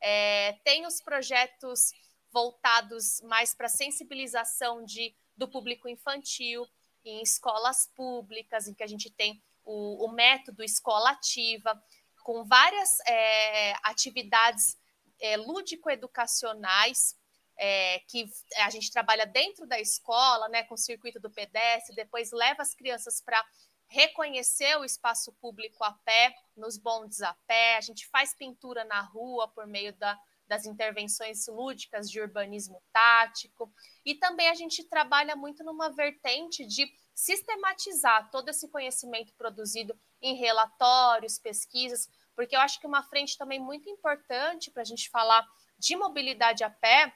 É, 0.00 0.55
tem 0.64 0.87
os 0.87 1.02
projetos 1.02 1.93
voltados 2.33 3.21
mais 3.25 3.55
para 3.55 3.69
sensibilização 3.69 4.83
de, 4.83 5.14
do 5.37 5.47
público 5.47 5.87
infantil 5.87 6.67
em 7.05 7.21
escolas 7.21 7.87
públicas, 7.95 8.67
em 8.67 8.73
que 8.73 8.83
a 8.83 8.87
gente 8.87 9.11
tem 9.11 9.43
o, 9.64 10.07
o 10.07 10.12
método 10.12 10.62
escola 10.62 11.11
ativa, 11.11 11.81
com 12.23 12.45
várias 12.45 12.99
é, 13.07 13.73
atividades 13.83 14.78
é, 15.21 15.37
lúdico-educacionais 15.37 17.16
é, 17.57 18.00
que 18.09 18.28
a 18.57 18.71
gente 18.71 18.90
trabalha 18.90 19.26
dentro 19.26 19.66
da 19.66 19.78
escola, 19.78 20.49
né, 20.49 20.62
com 20.64 20.75
o 20.75 20.78
circuito 20.78 21.21
do 21.21 21.31
pedestre, 21.31 21.95
depois 21.95 22.33
leva 22.33 22.62
as 22.62 22.75
crianças 22.75 23.21
para 23.21 23.42
reconhecer 23.88 24.76
o 24.78 24.85
espaço 24.85 25.33
público 25.35 25.85
a 25.85 25.92
pé, 25.92 26.35
nos 26.57 26.78
bondes 26.78 27.21
a 27.21 27.35
pé, 27.47 27.76
a 27.76 27.81
gente 27.81 28.07
faz 28.09 28.35
pintura 28.35 28.85
na 28.85 29.00
rua 29.02 29.49
por 29.49 29.66
meio 29.66 29.92
da, 29.92 30.19
das 30.52 30.66
intervenções 30.66 31.47
lúdicas 31.47 32.11
de 32.11 32.21
urbanismo 32.21 32.82
tático, 32.92 33.73
e 34.04 34.14
também 34.14 34.50
a 34.50 34.54
gente 34.54 34.85
trabalha 34.85 35.35
muito 35.35 35.64
numa 35.64 35.88
vertente 35.88 36.66
de 36.66 36.92
sistematizar 37.14 38.30
todo 38.30 38.50
esse 38.50 38.68
conhecimento 38.68 39.32
produzido 39.32 39.99
em 40.21 40.35
relatórios, 40.37 41.38
pesquisas, 41.38 42.06
porque 42.37 42.54
eu 42.54 42.61
acho 42.61 42.78
que 42.78 42.87
uma 42.87 43.02
frente 43.02 43.38
também 43.38 43.59
muito 43.59 43.88
importante 43.88 44.71
para 44.71 44.82
a 44.82 44.85
gente 44.85 45.09
falar 45.09 45.42
de 45.78 45.97
mobilidade 45.97 46.62
a 46.62 46.68
pé 46.68 47.11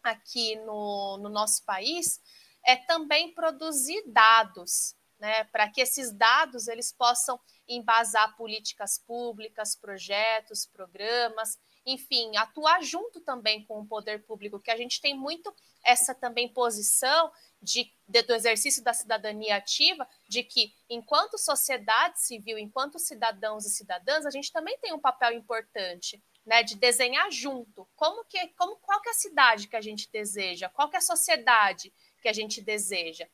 aqui 0.00 0.54
no, 0.54 1.18
no 1.18 1.28
nosso 1.28 1.64
país 1.64 2.20
é 2.64 2.76
também 2.76 3.34
produzir 3.34 4.04
dados, 4.06 4.94
né, 5.18 5.42
para 5.46 5.68
que 5.68 5.80
esses 5.80 6.12
dados 6.12 6.68
eles 6.68 6.92
possam 6.92 7.40
embasar 7.66 8.36
políticas 8.36 8.98
públicas, 8.98 9.74
projetos, 9.74 10.64
programas, 10.64 11.58
enfim, 11.88 12.36
atuar 12.36 12.82
junto 12.82 13.18
também 13.18 13.64
com 13.64 13.80
o 13.80 13.86
poder 13.86 14.22
público, 14.22 14.60
que 14.60 14.70
a 14.70 14.76
gente 14.76 15.00
tem 15.00 15.16
muito 15.16 15.54
essa 15.82 16.14
também 16.14 16.46
posição 16.46 17.32
de, 17.62 17.90
de, 18.06 18.22
do 18.22 18.34
exercício 18.34 18.84
da 18.84 18.92
cidadania 18.92 19.56
ativa, 19.56 20.06
de 20.28 20.42
que 20.42 20.74
enquanto 20.88 21.38
sociedade 21.38 22.20
civil, 22.20 22.58
enquanto 22.58 22.98
cidadãos 22.98 23.64
e 23.64 23.70
cidadãs, 23.70 24.26
a 24.26 24.30
gente 24.30 24.52
também 24.52 24.76
tem 24.78 24.92
um 24.92 24.98
papel 24.98 25.32
importante, 25.32 26.22
né, 26.44 26.62
de 26.62 26.76
desenhar 26.76 27.30
junto 27.30 27.88
como 27.96 28.22
que, 28.26 28.48
como 28.48 28.76
qual 28.76 29.00
que 29.00 29.08
é 29.08 29.12
a 29.12 29.14
cidade 29.14 29.66
que 29.66 29.76
a 29.76 29.80
gente 29.80 30.10
deseja, 30.12 30.68
qual 30.68 30.90
que 30.90 30.96
é 30.96 30.98
a 30.98 31.02
sociedade 31.02 31.90
que 32.20 32.28
a 32.28 32.34
gente 32.34 32.60
deseja. 32.60 33.26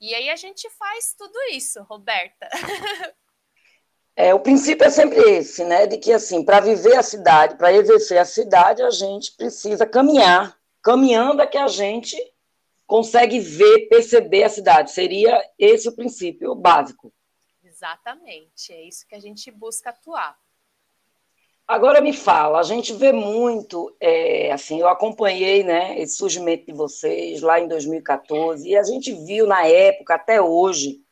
E 0.00 0.14
aí 0.14 0.30
a 0.30 0.36
gente 0.36 0.70
faz 0.70 1.12
tudo 1.12 1.38
isso, 1.50 1.82
Roberta. 1.82 2.48
É, 4.20 4.34
o 4.34 4.40
princípio 4.40 4.84
é 4.84 4.90
sempre 4.90 5.20
esse, 5.20 5.62
né? 5.62 5.86
De 5.86 5.96
que 5.96 6.12
assim, 6.12 6.44
para 6.44 6.58
viver 6.58 6.96
a 6.96 7.04
cidade, 7.04 7.56
para 7.56 7.72
exercer 7.72 8.18
a 8.18 8.24
cidade, 8.24 8.82
a 8.82 8.90
gente 8.90 9.30
precisa 9.36 9.86
caminhar. 9.86 10.58
Caminhando 10.82 11.40
é 11.40 11.46
que 11.46 11.56
a 11.56 11.68
gente 11.68 12.16
consegue 12.84 13.38
ver, 13.38 13.88
perceber 13.88 14.42
a 14.42 14.48
cidade. 14.48 14.90
Seria 14.90 15.40
esse 15.56 15.88
o 15.88 15.94
princípio 15.94 16.52
básico. 16.56 17.12
Exatamente, 17.62 18.72
é 18.72 18.82
isso 18.88 19.06
que 19.06 19.14
a 19.14 19.20
gente 19.20 19.52
busca 19.52 19.90
atuar. 19.90 20.36
Agora 21.64 22.00
me 22.00 22.12
fala, 22.12 22.58
a 22.58 22.64
gente 22.64 22.92
vê 22.94 23.12
muito, 23.12 23.94
é, 24.00 24.50
assim, 24.50 24.80
eu 24.80 24.88
acompanhei, 24.88 25.62
né, 25.62 25.96
esse 26.00 26.16
surgimento 26.16 26.66
de 26.66 26.72
vocês 26.72 27.40
lá 27.40 27.60
em 27.60 27.68
2014 27.68 28.68
e 28.68 28.76
a 28.76 28.82
gente 28.82 29.12
viu 29.12 29.46
na 29.46 29.64
época 29.64 30.16
até 30.16 30.42
hoje 30.42 31.06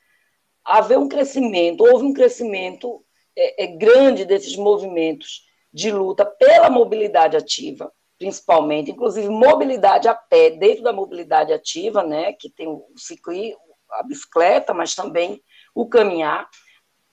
haver 0.66 0.98
um 0.98 1.08
crescimento, 1.08 1.84
houve 1.84 2.04
um 2.04 2.12
crescimento 2.12 3.04
é, 3.36 3.64
é, 3.64 3.66
grande 3.68 4.24
desses 4.24 4.56
movimentos 4.56 5.46
de 5.72 5.90
luta 5.90 6.24
pela 6.24 6.68
mobilidade 6.68 7.36
ativa, 7.36 7.92
principalmente, 8.18 8.90
inclusive 8.90 9.28
mobilidade 9.28 10.08
a 10.08 10.14
pé, 10.14 10.50
dentro 10.50 10.82
da 10.82 10.92
mobilidade 10.92 11.52
ativa, 11.52 12.02
né, 12.02 12.32
que 12.32 12.50
tem 12.50 12.66
o 12.66 12.84
ciclismo, 12.96 13.60
a 13.90 14.02
bicicleta, 14.02 14.74
mas 14.74 14.94
também 14.94 15.40
o 15.74 15.86
caminhar. 15.86 16.48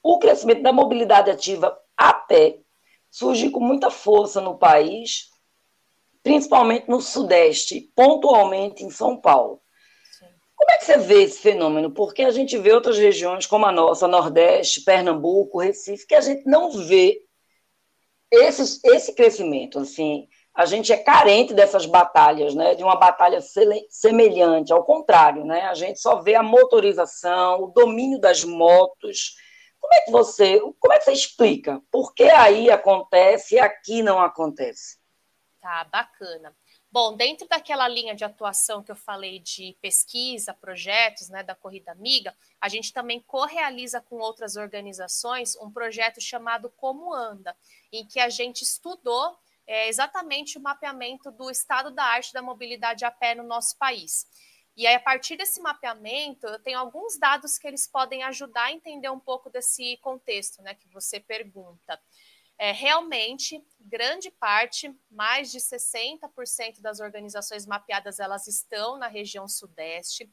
O 0.02 0.18
crescimento 0.18 0.64
da 0.64 0.74
mobilidade 0.74 1.30
ativa 1.30 1.78
a 1.96 2.14
pé 2.14 2.60
surge 3.12 3.50
com 3.50 3.60
muita 3.60 3.92
força 3.92 4.42
no 4.42 4.58
país, 4.58 5.30
principalmente 6.24 6.90
no 6.90 7.00
Sudeste, 7.00 7.92
pontualmente 7.96 8.84
em 8.84 8.90
São 8.90 9.20
Paulo. 9.20 9.62
Como 10.64 10.72
é 10.72 10.78
que 10.78 10.86
você 10.86 10.98
vê 10.98 11.24
esse 11.24 11.40
fenômeno? 11.40 11.92
Porque 11.92 12.22
a 12.24 12.32
gente 12.32 12.58
vê 12.58 12.72
outras 12.72 12.98
regiões 12.98 13.46
como 13.46 13.66
a 13.66 13.72
nossa, 13.72 14.08
Nordeste, 14.08 14.86
Pernambuco, 14.86 15.60
Recife, 15.60 16.08
que 16.08 16.16
a 16.16 16.22
gente 16.22 16.46
não 16.46 16.72
vê 16.72 17.20
esse, 18.32 18.80
esse 18.86 19.14
crescimento. 19.14 19.78
Assim, 19.80 20.26
a 20.56 20.66
gente 20.66 20.94
é 20.94 20.96
carente 20.96 21.54
dessas 21.54 21.86
batalhas, 21.86 22.56
né? 22.56 22.76
de 22.76 22.84
uma 22.84 22.96
batalha 22.96 23.42
semelhante, 23.90 24.72
ao 24.72 24.86
contrário, 24.86 25.44
né? 25.44 25.64
a 25.64 25.74
gente 25.74 26.00
só 26.00 26.22
vê 26.22 26.34
a 26.34 26.42
motorização, 26.42 27.64
o 27.64 27.68
domínio 27.68 28.18
das 28.18 28.46
motos. 28.46 29.36
Como 29.82 29.94
é 29.94 30.00
que 30.00 30.12
você, 30.12 30.62
como 30.80 30.94
é 30.94 30.98
que 30.98 31.04
você 31.04 31.12
explica? 31.12 31.82
Por 31.92 32.14
que 32.14 32.24
aí 32.24 32.72
acontece 32.72 33.56
e 33.56 33.60
aqui 33.60 34.02
não 34.02 34.18
acontece? 34.18 35.03
Tá, 35.64 35.86
bacana. 35.86 36.54
Bom, 36.92 37.16
dentro 37.16 37.48
daquela 37.48 37.88
linha 37.88 38.14
de 38.14 38.26
atuação 38.26 38.84
que 38.84 38.92
eu 38.92 38.98
falei 38.98 39.40
de 39.40 39.78
pesquisa, 39.82 40.54
projetos, 40.54 41.30
né, 41.30 41.42
da 41.42 41.56
Corrida 41.56 41.94
Amiga, 41.94 42.36
a 42.60 42.68
gente 42.68 42.92
também 42.92 43.22
correaliza 43.22 44.02
com 44.02 44.18
outras 44.18 44.58
organizações 44.58 45.56
um 45.56 45.72
projeto 45.72 46.20
chamado 46.20 46.70
Como 46.70 47.14
Anda, 47.14 47.56
em 47.94 48.06
que 48.06 48.20
a 48.20 48.28
gente 48.28 48.62
estudou 48.64 49.38
é, 49.66 49.88
exatamente 49.88 50.58
o 50.58 50.62
mapeamento 50.62 51.32
do 51.32 51.50
estado 51.50 51.92
da 51.92 52.04
arte 52.04 52.34
da 52.34 52.42
mobilidade 52.42 53.06
a 53.06 53.10
pé 53.10 53.34
no 53.34 53.44
nosso 53.44 53.78
país. 53.78 54.28
E 54.76 54.86
aí, 54.86 54.96
a 54.96 55.00
partir 55.00 55.38
desse 55.38 55.62
mapeamento, 55.62 56.46
eu 56.48 56.60
tenho 56.60 56.80
alguns 56.80 57.18
dados 57.18 57.58
que 57.58 57.68
eles 57.68 57.88
podem 57.88 58.24
ajudar 58.24 58.66
a 58.66 58.72
entender 58.74 59.10
um 59.10 59.20
pouco 59.20 59.50
desse 59.50 59.96
contexto, 60.02 60.62
né, 60.62 60.74
que 60.74 60.90
você 60.90 61.22
pergunta. 61.22 61.98
É, 62.64 62.72
realmente, 62.72 63.62
grande 63.78 64.32
parte, 64.32 64.90
mais 65.12 65.52
de 65.52 65.60
60% 65.60 66.80
das 66.80 67.02
organizações 67.02 67.66
mapeadas, 67.66 68.22
elas 68.22 68.48
estão 68.48 68.98
na 68.98 69.10
região 69.10 69.50
sudeste. 69.50 70.32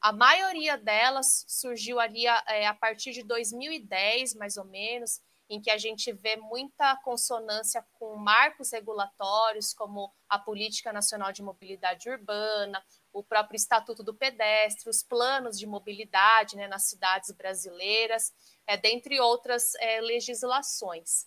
A 0.00 0.12
maioria 0.12 0.78
delas 0.78 1.44
surgiu 1.48 1.98
ali 1.98 2.24
a, 2.28 2.44
é, 2.46 2.66
a 2.68 2.72
partir 2.72 3.10
de 3.10 3.24
2010, 3.24 4.36
mais 4.36 4.56
ou 4.56 4.64
menos, 4.64 5.20
em 5.50 5.60
que 5.60 5.72
a 5.72 5.76
gente 5.76 6.12
vê 6.12 6.36
muita 6.36 6.96
consonância 6.98 7.84
com 7.94 8.14
marcos 8.14 8.70
regulatórios, 8.70 9.74
como 9.74 10.14
a 10.28 10.38
Política 10.38 10.92
Nacional 10.92 11.32
de 11.32 11.42
Mobilidade 11.42 12.08
Urbana, 12.08 12.80
o 13.12 13.24
próprio 13.24 13.56
Estatuto 13.56 14.04
do 14.04 14.14
Pedestre, 14.14 14.88
os 14.88 15.02
planos 15.02 15.58
de 15.58 15.66
mobilidade 15.66 16.54
né, 16.54 16.68
nas 16.68 16.84
cidades 16.84 17.32
brasileiras, 17.32 18.32
é, 18.68 18.76
dentre 18.76 19.18
outras 19.18 19.74
é, 19.80 20.00
legislações. 20.00 21.26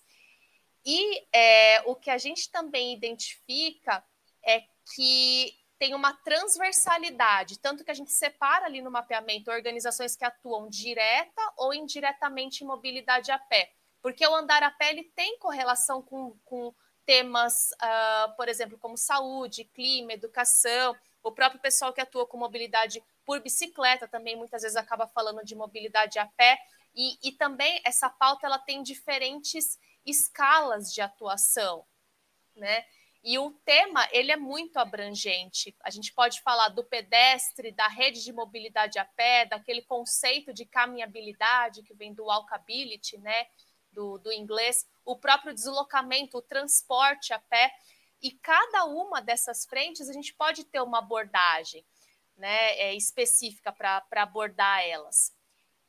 E 0.86 1.26
é, 1.34 1.82
o 1.86 1.96
que 1.96 2.12
a 2.12 2.18
gente 2.18 2.52
também 2.52 2.94
identifica 2.94 4.04
é 4.46 4.64
que 4.94 5.54
tem 5.78 5.94
uma 5.94 6.14
transversalidade, 6.14 7.60
tanto 7.60 7.84
que 7.84 7.92
a 7.92 7.94
gente 7.94 8.12
separa 8.12 8.66
ali 8.66 8.82
no 8.82 8.92
mapeamento 8.92 9.52
organizações 9.52 10.16
que 10.16 10.24
atuam 10.24 10.70
direta 10.70 11.42
ou 11.58 11.74
indiretamente 11.74 12.64
em 12.64 12.68
mobilidade 12.68 13.32
a 13.32 13.38
pé, 13.38 13.72
porque 14.02 14.26
o 14.26 14.36
andar 14.36 14.64
a 14.64 14.72
pé 14.72 14.92
ele 14.92 15.04
tem 15.16 15.38
correlação 15.40 16.02
com, 16.02 16.38
com 16.46 16.74
temas, 17.06 17.72
uh, 17.74 18.36
por 18.38 18.48
exemplo, 18.48 18.78
como 18.78 18.98
saúde, 18.98 19.66
clima, 19.66 20.14
educação, 20.14 20.96
o 21.22 21.32
próprio 21.32 21.60
pessoal 21.60 21.92
que 21.92 22.02
atua 22.02 22.26
com 22.26 22.38
mobilidade 22.38 23.04
por 23.26 23.42
bicicleta 23.42 24.08
também 24.08 24.36
muitas 24.36 24.62
vezes 24.62 24.78
acaba 24.78 25.08
falando 25.08 25.44
de 25.44 25.56
mobilidade 25.56 26.20
a 26.20 26.26
pé, 26.26 26.58
e, 26.96 27.18
e 27.22 27.32
também 27.34 27.82
essa 27.84 28.10
pauta 28.10 28.48
ela 28.48 28.58
tem 28.58 28.82
diferentes 28.82 29.78
escalas 30.06 30.94
de 30.94 31.02
atuação, 31.02 31.86
né? 32.56 32.86
E 33.24 33.40
o 33.40 33.52
tema 33.66 34.08
ele 34.12 34.32
é 34.32 34.38
muito 34.38 34.78
abrangente. 34.78 35.76
A 35.82 35.90
gente 35.90 36.14
pode 36.14 36.42
falar 36.42 36.70
do 36.70 36.84
pedestre, 36.84 37.72
da 37.72 37.88
rede 37.88 38.24
de 38.24 38.32
mobilidade 38.32 39.00
a 39.00 39.06
pé, 39.06 39.46
daquele 39.46 39.82
conceito 39.82 40.54
de 40.54 40.64
caminhabilidade 40.64 41.82
que 41.82 41.94
vem 41.96 42.14
do 42.14 42.26
walkability, 42.26 43.18
né? 43.18 43.48
Do, 43.92 44.18
do 44.20 44.32
inglês, 44.32 44.86
o 45.04 45.16
próprio 45.16 45.54
deslocamento, 45.54 46.38
o 46.38 46.42
transporte 46.42 47.34
a 47.34 47.40
pé. 47.40 47.74
E 48.22 48.32
cada 48.32 48.86
uma 48.86 49.22
dessas 49.22 49.66
frentes 49.66 50.10
a 50.10 50.14
gente 50.14 50.34
pode 50.34 50.64
ter 50.66 50.82
uma 50.82 51.00
abordagem 51.00 51.86
né, 52.38 52.78
é, 52.78 52.94
específica 52.94 53.72
para 53.72 54.04
abordar 54.12 54.84
elas. 54.86 55.34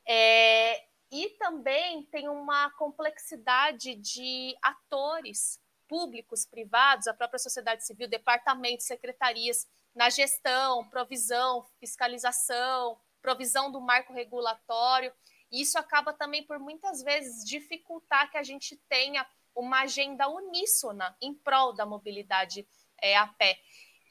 É, 0.07 0.87
e 1.11 1.29
também 1.39 2.03
tem 2.03 2.27
uma 2.27 2.69
complexidade 2.71 3.95
de 3.95 4.55
atores 4.61 5.59
públicos, 5.87 6.45
privados, 6.45 7.07
a 7.07 7.13
própria 7.13 7.39
sociedade 7.39 7.85
civil, 7.85 8.07
departamentos, 8.07 8.85
secretarias, 8.85 9.65
na 9.95 10.09
gestão, 10.09 10.87
provisão, 10.89 11.65
fiscalização, 11.79 12.99
provisão 13.21 13.71
do 13.71 13.79
marco 13.79 14.13
regulatório. 14.13 15.13
E 15.51 15.61
isso 15.61 15.79
acaba 15.79 16.13
também, 16.13 16.45
por 16.45 16.59
muitas 16.59 17.01
vezes, 17.01 17.43
dificultar 17.45 18.29
que 18.29 18.37
a 18.37 18.43
gente 18.43 18.75
tenha 18.89 19.25
uma 19.55 19.81
agenda 19.81 20.27
uníssona 20.27 21.15
em 21.21 21.33
prol 21.33 21.73
da 21.73 21.85
mobilidade 21.85 22.67
é, 23.01 23.17
a 23.17 23.27
pé. 23.27 23.57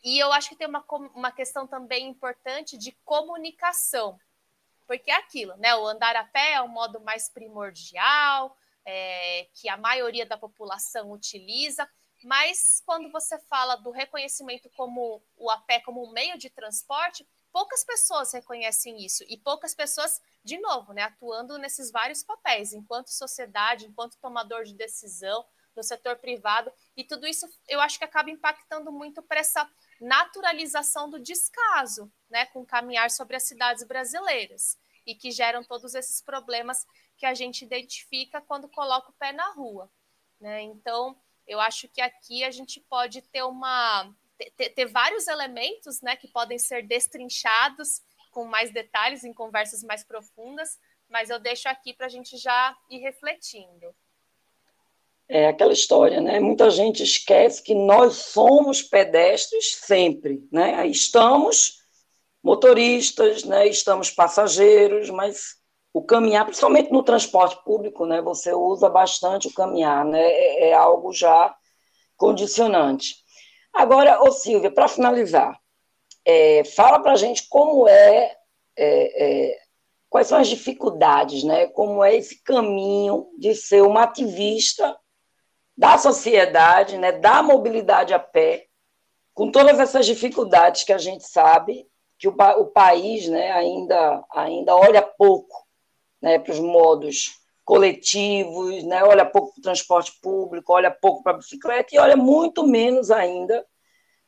E 0.02 0.18
eu 0.18 0.32
acho 0.32 0.48
que 0.48 0.56
tem 0.56 0.66
uma, 0.66 0.84
uma 1.14 1.30
questão 1.30 1.66
também 1.66 2.08
importante 2.08 2.78
de 2.78 2.92
comunicação 3.04 4.18
porque 4.86 5.10
é 5.10 5.16
aquilo, 5.16 5.56
né? 5.56 5.74
O 5.74 5.86
andar 5.86 6.16
a 6.16 6.24
pé 6.24 6.52
é 6.52 6.60
o 6.60 6.68
modo 6.68 7.00
mais 7.00 7.28
primordial, 7.28 8.56
é, 8.84 9.48
que 9.54 9.68
a 9.68 9.76
maioria 9.76 10.24
da 10.24 10.36
população 10.36 11.10
utiliza, 11.10 11.88
mas 12.22 12.82
quando 12.86 13.10
você 13.10 13.38
fala 13.38 13.76
do 13.76 13.90
reconhecimento 13.90 14.70
como 14.76 15.22
o 15.36 15.50
a 15.50 15.58
pé 15.58 15.80
como 15.80 16.04
um 16.04 16.12
meio 16.12 16.38
de 16.38 16.48
transporte, 16.48 17.26
poucas 17.52 17.84
pessoas 17.84 18.32
reconhecem 18.32 19.04
isso 19.04 19.24
e 19.28 19.36
poucas 19.36 19.74
pessoas, 19.74 20.20
de 20.44 20.58
novo, 20.58 20.92
né, 20.92 21.02
atuando 21.02 21.58
nesses 21.58 21.90
vários 21.90 22.22
papéis, 22.22 22.72
enquanto 22.72 23.08
sociedade, 23.08 23.86
enquanto 23.86 24.18
tomador 24.18 24.64
de 24.64 24.74
decisão 24.74 25.44
no 25.76 25.82
setor 25.82 26.16
privado, 26.16 26.72
e 26.96 27.04
tudo 27.04 27.26
isso 27.26 27.46
eu 27.68 27.80
acho 27.80 27.98
que 27.98 28.04
acaba 28.04 28.30
impactando 28.30 28.90
muito 28.90 29.22
para 29.22 29.40
essa 29.40 29.70
naturalização 30.00 31.10
do 31.10 31.20
descaso, 31.20 32.10
né, 32.30 32.46
com 32.46 32.64
caminhar 32.64 33.10
sobre 33.10 33.36
as 33.36 33.44
cidades 33.44 33.84
brasileiras 33.84 34.78
e 35.06 35.14
que 35.14 35.30
geram 35.30 35.62
todos 35.62 35.94
esses 35.94 36.20
problemas 36.20 36.86
que 37.16 37.26
a 37.26 37.34
gente 37.34 37.64
identifica 37.64 38.40
quando 38.40 38.68
coloca 38.68 39.10
o 39.10 39.14
pé 39.14 39.32
na 39.32 39.52
rua, 39.52 39.90
né? 40.40 40.62
Então, 40.62 41.16
eu 41.46 41.60
acho 41.60 41.88
que 41.88 42.00
aqui 42.00 42.42
a 42.42 42.50
gente 42.50 42.80
pode 42.80 43.22
ter 43.22 43.42
uma 43.42 44.12
ter, 44.56 44.70
ter 44.70 44.86
vários 44.86 45.28
elementos, 45.28 46.02
né, 46.02 46.16
que 46.16 46.28
podem 46.28 46.58
ser 46.58 46.86
destrinchados 46.86 48.02
com 48.30 48.44
mais 48.44 48.70
detalhes 48.70 49.24
em 49.24 49.32
conversas 49.32 49.82
mais 49.82 50.04
profundas, 50.04 50.78
mas 51.08 51.30
eu 51.30 51.38
deixo 51.38 51.68
aqui 51.68 51.94
para 51.94 52.06
a 52.06 52.10
gente 52.10 52.36
já 52.36 52.76
ir 52.90 52.98
refletindo. 52.98 53.94
É 55.28 55.48
aquela 55.48 55.72
história, 55.72 56.20
né? 56.20 56.38
Muita 56.38 56.70
gente 56.70 57.02
esquece 57.02 57.62
que 57.62 57.74
nós 57.74 58.14
somos 58.14 58.80
pedestres 58.80 59.74
sempre, 59.74 60.46
né? 60.52 60.86
Estamos 60.86 61.78
motoristas, 62.42 63.42
né? 63.42 63.66
Estamos 63.66 64.08
passageiros, 64.08 65.10
mas 65.10 65.56
o 65.92 66.02
caminhar, 66.02 66.44
principalmente 66.44 66.92
no 66.92 67.02
transporte 67.02 67.62
público, 67.64 68.06
né? 68.06 68.22
Você 68.22 68.52
usa 68.52 68.88
bastante 68.88 69.48
o 69.48 69.52
caminhar, 69.52 70.04
né? 70.04 70.22
É, 70.22 70.68
é 70.68 70.74
algo 70.74 71.12
já 71.12 71.52
condicionante. 72.16 73.16
Agora, 73.72 74.22
ô 74.22 74.30
Silvia, 74.30 74.70
para 74.70 74.86
finalizar, 74.86 75.58
é, 76.24 76.62
fala 76.64 77.00
para 77.00 77.12
a 77.12 77.16
gente 77.16 77.48
como 77.48 77.88
é, 77.88 78.36
é, 78.76 79.48
é, 79.48 79.58
quais 80.08 80.28
são 80.28 80.38
as 80.38 80.48
dificuldades, 80.48 81.42
né? 81.42 81.66
Como 81.66 82.02
é 82.04 82.14
esse 82.14 82.42
caminho 82.42 83.28
de 83.38 83.54
ser 83.56 83.82
uma 83.82 84.04
ativista 84.04 84.96
da 85.76 85.98
sociedade, 85.98 86.96
né, 86.96 87.12
da 87.12 87.42
mobilidade 87.42 88.14
a 88.14 88.18
pé, 88.18 88.66
com 89.34 89.50
todas 89.50 89.78
essas 89.78 90.06
dificuldades 90.06 90.84
que 90.84 90.92
a 90.92 90.98
gente 90.98 91.24
sabe 91.24 91.86
que 92.18 92.26
o, 92.26 92.34
o 92.58 92.66
país 92.66 93.28
né, 93.28 93.52
ainda, 93.52 94.24
ainda 94.32 94.74
olha 94.74 95.02
pouco 95.02 95.66
né, 96.22 96.38
para 96.38 96.52
os 96.52 96.60
modos 96.60 97.38
coletivos, 97.62 98.82
né, 98.84 99.04
olha 99.04 99.26
pouco 99.26 99.52
para 99.52 99.60
o 99.60 99.62
transporte 99.62 100.12
público, 100.22 100.72
olha 100.72 100.90
pouco 100.90 101.22
para 101.22 101.32
a 101.32 101.36
bicicleta 101.36 101.94
e 101.94 101.98
olha 101.98 102.16
muito 102.16 102.66
menos 102.66 103.10
ainda 103.10 103.66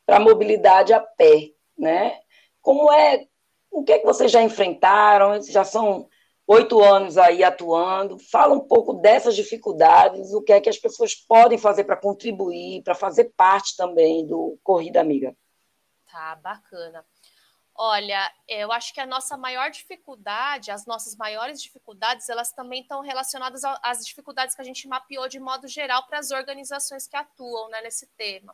para 0.05 0.17
a 0.17 0.19
mobilidade 0.19 0.93
a 0.93 0.99
pé. 0.99 1.49
Né? 1.77 2.19
Como 2.61 2.91
é, 2.91 3.25
o 3.71 3.83
que, 3.83 3.93
é 3.93 3.99
que 3.99 4.05
vocês 4.05 4.31
já 4.31 4.43
enfrentaram? 4.43 5.41
Já 5.41 5.63
são 5.63 6.07
oito 6.49 6.83
anos 6.83 7.15
aí 7.15 7.43
atuando. 7.43 8.17
Fala 8.17 8.55
um 8.55 8.59
pouco 8.59 8.95
dessas 8.95 9.35
dificuldades, 9.35 10.33
o 10.33 10.41
que 10.41 10.51
é 10.51 10.59
que 10.59 10.69
as 10.69 10.79
pessoas 10.79 11.13
podem 11.13 11.59
fazer 11.59 11.83
para 11.83 11.95
contribuir, 11.95 12.81
para 12.83 12.95
fazer 12.95 13.25
parte 13.37 13.77
também 13.77 14.25
do 14.25 14.59
Corrida 14.63 14.99
Amiga. 14.99 15.37
Tá, 16.11 16.35
bacana. 16.37 17.05
Olha, 17.75 18.29
eu 18.47 18.71
acho 18.71 18.93
que 18.93 18.99
a 18.99 19.05
nossa 19.05 19.37
maior 19.37 19.69
dificuldade, 19.69 20.71
as 20.71 20.85
nossas 20.85 21.15
maiores 21.15 21.61
dificuldades, 21.61 22.27
elas 22.27 22.51
também 22.51 22.81
estão 22.81 23.01
relacionadas 23.01 23.61
às 23.83 24.05
dificuldades 24.05 24.55
que 24.55 24.61
a 24.61 24.65
gente 24.65 24.87
mapeou 24.87 25.29
de 25.29 25.39
modo 25.39 25.67
geral 25.67 26.05
para 26.07 26.19
as 26.19 26.31
organizações 26.31 27.07
que 27.07 27.15
atuam 27.15 27.69
né, 27.69 27.79
nesse 27.81 28.07
tema, 28.17 28.53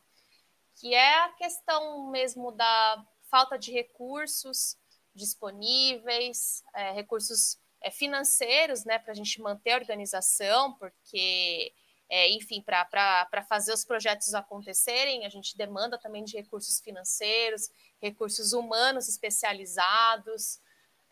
que 0.76 0.94
é 0.94 1.24
a 1.24 1.30
questão 1.30 2.12
mesmo 2.12 2.52
da 2.52 3.04
falta 3.24 3.58
de 3.58 3.72
recursos 3.72 4.78
disponíveis, 5.16 6.62
é, 6.76 6.92
recursos 6.92 7.58
financeiros, 7.92 8.84
né, 8.84 9.00
para 9.00 9.12
a 9.12 9.16
gente 9.16 9.42
manter 9.42 9.72
a 9.72 9.78
organização, 9.78 10.74
porque, 10.74 11.74
é, 12.10 12.30
enfim, 12.30 12.62
para 12.62 13.46
fazer 13.48 13.74
os 13.74 13.86
projetos 13.86 14.34
acontecerem, 14.34 15.26
a 15.26 15.30
gente 15.30 15.58
demanda 15.58 15.98
também 15.98 16.24
de 16.24 16.36
recursos 16.38 16.80
financeiros, 16.80 17.70
recursos 18.02 18.54
humanos 18.54 19.08
especializados, 19.08 20.60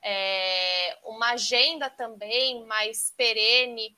é, 0.04 1.00
uma 1.04 1.32
agenda 1.32 1.90
também 1.90 2.66
mais 2.66 3.14
perene 3.16 3.98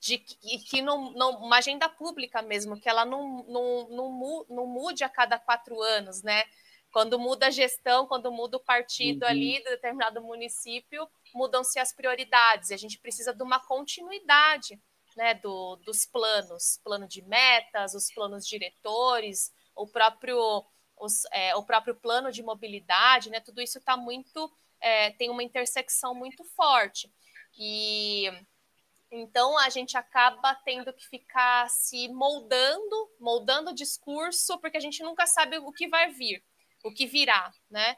de 0.00 0.18
que, 0.18 0.58
que 0.58 0.82
não, 0.82 1.12
não, 1.12 1.30
uma 1.38 1.58
agenda 1.58 1.88
pública 1.88 2.42
mesmo, 2.42 2.78
que 2.78 2.88
ela 2.88 3.04
não, 3.04 3.44
não, 3.44 3.88
não, 3.88 4.46
não 4.48 4.66
mude 4.66 5.04
a 5.04 5.08
cada 5.08 5.38
quatro 5.38 5.80
anos, 5.80 6.24
né? 6.24 6.42
Quando 6.92 7.20
muda 7.20 7.46
a 7.46 7.50
gestão, 7.50 8.06
quando 8.06 8.30
muda 8.32 8.56
o 8.56 8.64
partido 8.64 9.22
uhum. 9.22 9.28
ali 9.28 9.58
de 9.58 9.70
determinado 9.70 10.20
município, 10.20 11.08
mudam-se 11.34 11.78
as 11.78 11.92
prioridades. 11.92 12.70
E 12.70 12.74
a 12.74 12.76
gente 12.76 12.98
precisa 12.98 13.34
de 13.34 13.42
uma 13.42 13.60
continuidade 13.60 14.80
né, 15.16 15.34
do, 15.34 15.76
dos 15.76 16.06
planos, 16.06 16.80
plano 16.82 17.06
de 17.06 17.22
metas, 17.22 17.94
os 17.94 18.12
planos 18.12 18.46
diretores, 18.46 19.52
o 19.74 19.86
próprio, 19.86 20.64
os, 20.96 21.24
é, 21.32 21.54
o 21.56 21.64
próprio 21.64 21.94
plano 21.94 22.30
de 22.30 22.42
mobilidade, 22.42 23.30
né? 23.30 23.40
Tudo 23.40 23.60
isso 23.60 23.78
está 23.78 23.96
muito, 23.96 24.50
é, 24.80 25.10
tem 25.12 25.30
uma 25.30 25.42
intersecção 25.42 26.14
muito 26.14 26.44
forte. 26.44 27.12
E 27.58 28.24
então 29.10 29.58
a 29.58 29.68
gente 29.68 29.96
acaba 29.96 30.54
tendo 30.64 30.92
que 30.92 31.06
ficar 31.06 31.68
se 31.68 32.08
moldando, 32.08 33.10
moldando 33.20 33.70
o 33.70 33.74
discurso, 33.74 34.58
porque 34.58 34.78
a 34.78 34.80
gente 34.80 35.02
nunca 35.02 35.26
sabe 35.26 35.58
o 35.58 35.70
que 35.70 35.86
vai 35.86 36.10
vir 36.10 36.42
o 36.82 36.92
que 36.92 37.06
virá, 37.06 37.52
né? 37.70 37.96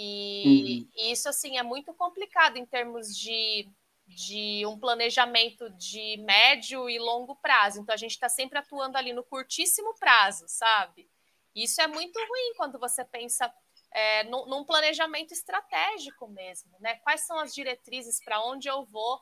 E, 0.00 0.44
uhum. 0.46 0.90
e 0.94 1.10
isso, 1.10 1.28
assim, 1.28 1.58
é 1.58 1.62
muito 1.64 1.92
complicado 1.92 2.56
em 2.56 2.64
termos 2.64 3.08
de, 3.18 3.68
de 4.06 4.64
um 4.64 4.78
planejamento 4.78 5.68
de 5.70 6.16
médio 6.18 6.88
e 6.88 7.00
longo 7.00 7.34
prazo. 7.34 7.80
Então, 7.80 7.92
a 7.92 7.98
gente 7.98 8.12
está 8.12 8.28
sempre 8.28 8.60
atuando 8.60 8.96
ali 8.96 9.12
no 9.12 9.24
curtíssimo 9.24 9.92
prazo, 9.98 10.44
sabe? 10.46 11.10
Isso 11.52 11.80
é 11.82 11.88
muito 11.88 12.16
ruim 12.16 12.54
quando 12.56 12.78
você 12.78 13.04
pensa 13.04 13.52
é, 13.90 14.22
num, 14.22 14.46
num 14.46 14.64
planejamento 14.64 15.32
estratégico 15.32 16.28
mesmo, 16.28 16.70
né? 16.78 16.94
Quais 17.02 17.22
são 17.22 17.36
as 17.40 17.52
diretrizes 17.52 18.22
para 18.22 18.40
onde 18.44 18.68
eu 18.68 18.84
vou 18.84 19.20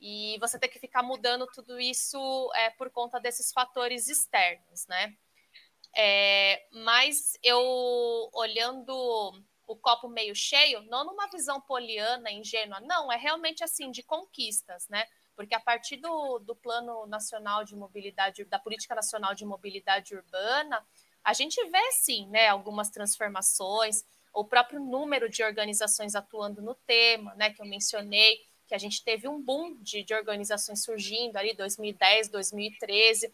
e 0.00 0.38
você 0.40 0.58
ter 0.58 0.68
que 0.68 0.78
ficar 0.78 1.02
mudando 1.02 1.46
tudo 1.48 1.78
isso 1.78 2.50
é, 2.54 2.70
por 2.70 2.88
conta 2.90 3.20
desses 3.20 3.52
fatores 3.52 4.08
externos, 4.08 4.86
né? 4.86 5.14
É, 5.94 6.66
mas 6.72 7.38
eu, 7.42 7.60
olhando 8.32 9.44
o 9.66 9.76
copo 9.76 10.08
meio 10.08 10.34
cheio, 10.34 10.82
não 10.82 11.04
numa 11.04 11.28
visão 11.28 11.60
poliana, 11.60 12.30
ingênua, 12.30 12.80
não, 12.80 13.10
é 13.10 13.16
realmente 13.16 13.64
assim, 13.64 13.90
de 13.90 14.02
conquistas, 14.02 14.88
né? 14.88 15.06
Porque 15.34 15.54
a 15.54 15.60
partir 15.60 15.96
do, 15.96 16.38
do 16.38 16.54
Plano 16.54 17.06
Nacional 17.06 17.64
de 17.64 17.74
Mobilidade, 17.74 18.44
da 18.44 18.58
Política 18.58 18.94
Nacional 18.94 19.34
de 19.34 19.44
Mobilidade 19.44 20.14
Urbana, 20.14 20.84
a 21.24 21.32
gente 21.32 21.62
vê, 21.70 21.92
sim, 21.92 22.28
né, 22.28 22.48
algumas 22.48 22.90
transformações, 22.90 24.04
o 24.32 24.44
próprio 24.44 24.80
número 24.80 25.28
de 25.28 25.42
organizações 25.42 26.14
atuando 26.14 26.60
no 26.60 26.74
tema, 26.74 27.34
né, 27.34 27.50
que 27.50 27.62
eu 27.62 27.66
mencionei, 27.66 28.40
que 28.66 28.74
a 28.74 28.78
gente 28.78 29.02
teve 29.02 29.28
um 29.28 29.40
boom 29.40 29.76
de, 29.80 30.02
de 30.02 30.14
organizações 30.14 30.82
surgindo 30.82 31.36
ali, 31.36 31.54
2010, 31.54 32.28
2013, 32.28 33.32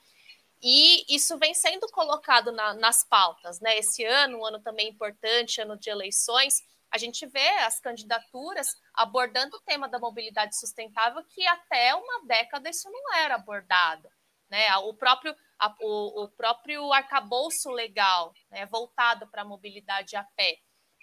e 0.62 1.04
isso 1.14 1.38
vem 1.38 1.54
sendo 1.54 1.88
colocado 1.88 2.52
na, 2.52 2.74
nas 2.74 3.02
pautas, 3.02 3.60
né? 3.60 3.78
Esse 3.78 4.04
ano, 4.04 4.38
um 4.38 4.44
ano 4.44 4.60
também 4.60 4.88
importante, 4.88 5.60
ano 5.60 5.76
de 5.78 5.88
eleições, 5.88 6.62
a 6.90 6.98
gente 6.98 7.24
vê 7.26 7.48
as 7.60 7.78
candidaturas 7.78 8.76
abordando 8.92 9.56
o 9.56 9.60
tema 9.60 9.88
da 9.88 9.98
mobilidade 9.98 10.58
sustentável, 10.58 11.24
que 11.24 11.46
até 11.46 11.94
uma 11.94 12.26
década 12.26 12.68
isso 12.68 12.90
não 12.90 13.14
era 13.14 13.36
abordado. 13.36 14.08
Né? 14.50 14.76
O, 14.78 14.92
próprio, 14.92 15.34
a, 15.58 15.74
o, 15.80 16.24
o 16.24 16.28
próprio 16.28 16.92
arcabouço 16.92 17.70
legal 17.70 18.34
né, 18.50 18.66
voltado 18.66 19.28
para 19.28 19.42
a 19.42 19.44
mobilidade 19.44 20.16
a 20.16 20.24
pé. 20.24 20.58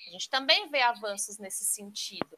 A 0.09 0.11
gente 0.11 0.29
também 0.29 0.69
vê 0.69 0.81
avanços 0.81 1.37
nesse 1.39 1.63
sentido. 1.63 2.37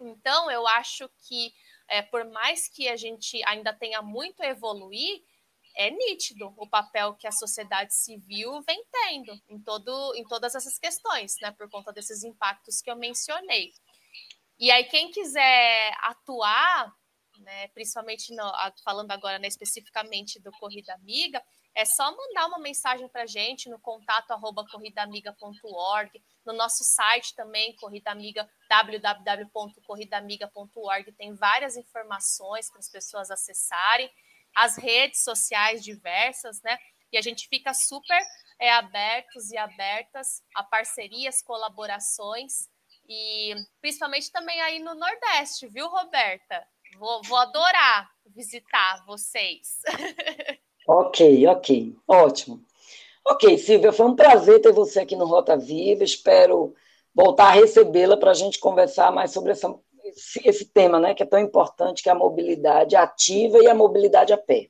Então, 0.00 0.48
eu 0.48 0.66
acho 0.68 1.10
que, 1.26 1.52
é, 1.88 2.00
por 2.00 2.24
mais 2.24 2.68
que 2.68 2.88
a 2.88 2.96
gente 2.96 3.42
ainda 3.44 3.74
tenha 3.74 4.00
muito 4.00 4.40
a 4.40 4.46
evoluir, 4.46 5.24
é 5.78 5.90
nítido 5.90 6.52
o 6.56 6.68
papel 6.68 7.14
que 7.14 7.28
a 7.28 7.32
sociedade 7.32 7.94
civil 7.94 8.60
vem 8.62 8.84
tendo 8.90 9.40
em, 9.48 9.60
todo, 9.60 10.12
em 10.16 10.24
todas 10.24 10.56
essas 10.56 10.76
questões, 10.76 11.36
né, 11.40 11.52
por 11.52 11.70
conta 11.70 11.92
desses 11.92 12.24
impactos 12.24 12.82
que 12.82 12.90
eu 12.90 12.96
mencionei. 12.96 13.70
E 14.58 14.72
aí, 14.72 14.82
quem 14.86 15.12
quiser 15.12 15.92
atuar, 16.02 16.92
né, 17.38 17.68
principalmente 17.68 18.34
no, 18.34 18.42
falando 18.82 19.12
agora 19.12 19.38
né, 19.38 19.46
especificamente 19.46 20.42
do 20.42 20.50
Corrida 20.58 20.92
Amiga, 20.94 21.40
é 21.76 21.84
só 21.84 22.10
mandar 22.10 22.48
uma 22.48 22.58
mensagem 22.58 23.08
para 23.08 23.22
a 23.22 23.26
gente 23.26 23.70
no 23.70 23.78
contato 23.78 24.32
arroba 24.32 24.66
corridaamiga.org, 24.72 26.10
no 26.44 26.54
nosso 26.54 26.82
site 26.82 27.36
também, 27.36 27.76
Corrida 27.76 28.10
Amiga, 28.10 28.50
www.corridaamiga.org, 28.68 31.12
tem 31.12 31.36
várias 31.36 31.76
informações 31.76 32.68
para 32.68 32.80
as 32.80 32.90
pessoas 32.90 33.30
acessarem 33.30 34.10
as 34.54 34.76
redes 34.76 35.22
sociais 35.22 35.82
diversas, 35.82 36.60
né? 36.62 36.78
E 37.12 37.18
a 37.18 37.22
gente 37.22 37.48
fica 37.48 37.72
super 37.72 38.20
é, 38.60 38.70
abertos 38.72 39.50
e 39.50 39.56
abertas 39.56 40.42
a 40.54 40.62
parcerias, 40.62 41.42
colaborações 41.42 42.68
e 43.08 43.54
principalmente 43.80 44.30
também 44.30 44.60
aí 44.60 44.78
no 44.80 44.94
Nordeste, 44.94 45.66
viu, 45.68 45.88
Roberta? 45.88 46.62
Vou, 46.98 47.22
vou 47.22 47.38
adorar 47.38 48.10
visitar 48.26 49.04
vocês. 49.06 49.80
ok, 50.86 51.46
ok, 51.46 51.96
ótimo. 52.06 52.62
Ok, 53.26 53.58
Silvia, 53.58 53.92
foi 53.92 54.06
um 54.06 54.16
prazer 54.16 54.60
ter 54.60 54.72
você 54.72 55.00
aqui 55.00 55.16
no 55.16 55.26
Rota 55.26 55.56
Viva. 55.56 56.04
Espero 56.04 56.74
voltar 57.14 57.48
a 57.48 57.52
recebê-la 57.52 58.16
para 58.16 58.30
a 58.30 58.34
gente 58.34 58.58
conversar 58.58 59.10
mais 59.12 59.32
sobre 59.32 59.52
essa 59.52 59.74
esse, 60.08 60.48
esse 60.48 60.64
tema, 60.66 60.98
né, 60.98 61.14
que 61.14 61.22
é 61.22 61.26
tão 61.26 61.38
importante, 61.38 62.02
que 62.02 62.08
é 62.08 62.12
a 62.12 62.14
mobilidade 62.14 62.96
ativa 62.96 63.58
e 63.58 63.66
a 63.66 63.74
mobilidade 63.74 64.32
a 64.32 64.38
pé. 64.38 64.68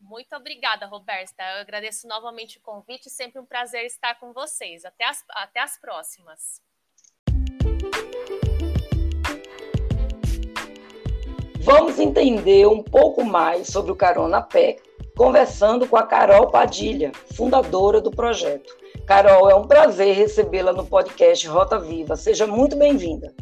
Muito 0.00 0.34
obrigada, 0.36 0.86
Roberta. 0.86 1.42
Eu 1.42 1.60
agradeço 1.60 2.06
novamente 2.06 2.58
o 2.58 2.60
convite. 2.62 3.10
Sempre 3.10 3.40
um 3.40 3.46
prazer 3.46 3.84
estar 3.84 4.14
com 4.14 4.32
vocês. 4.32 4.84
Até 4.84 5.04
as, 5.04 5.24
até 5.30 5.60
as 5.60 5.78
próximas. 5.78 6.62
Vamos 11.60 11.98
entender 11.98 12.66
um 12.66 12.82
pouco 12.82 13.24
mais 13.24 13.66
sobre 13.66 13.92
o 13.92 13.96
Carona 13.96 14.40
Pé, 14.40 14.76
conversando 15.16 15.86
com 15.86 15.96
a 15.96 16.06
Carol 16.06 16.50
Padilha, 16.50 17.12
fundadora 17.34 18.00
do 18.00 18.10
projeto. 18.10 18.74
Carol, 19.06 19.50
é 19.50 19.54
um 19.54 19.66
prazer 19.66 20.14
recebê-la 20.14 20.72
no 20.72 20.86
podcast 20.86 21.46
Rota 21.46 21.78
Viva. 21.78 22.16
Seja 22.16 22.46
muito 22.46 22.76
bem-vinda. 22.76 23.34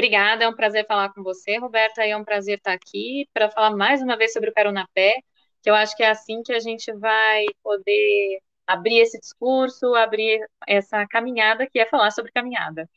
Obrigada, 0.00 0.44
é 0.44 0.48
um 0.48 0.56
prazer 0.56 0.86
falar 0.86 1.12
com 1.12 1.22
você, 1.22 1.58
Roberta, 1.58 2.06
e 2.06 2.10
é 2.10 2.16
um 2.16 2.24
prazer 2.24 2.56
estar 2.56 2.72
aqui 2.72 3.28
para 3.34 3.50
falar 3.50 3.76
mais 3.76 4.00
uma 4.00 4.16
vez 4.16 4.32
sobre 4.32 4.48
o 4.48 4.54
Carona 4.54 4.88
Pé, 4.94 5.20
que 5.62 5.68
eu 5.68 5.74
acho 5.74 5.94
que 5.94 6.02
é 6.02 6.08
assim 6.08 6.42
que 6.42 6.54
a 6.54 6.58
gente 6.58 6.90
vai 6.94 7.44
poder 7.62 8.40
abrir 8.66 8.98
esse 9.00 9.20
discurso, 9.20 9.94
abrir 9.94 10.40
essa 10.66 11.06
caminhada, 11.06 11.66
que 11.70 11.78
é 11.78 11.84
falar 11.84 12.12
sobre 12.12 12.32
caminhada. 12.32 12.88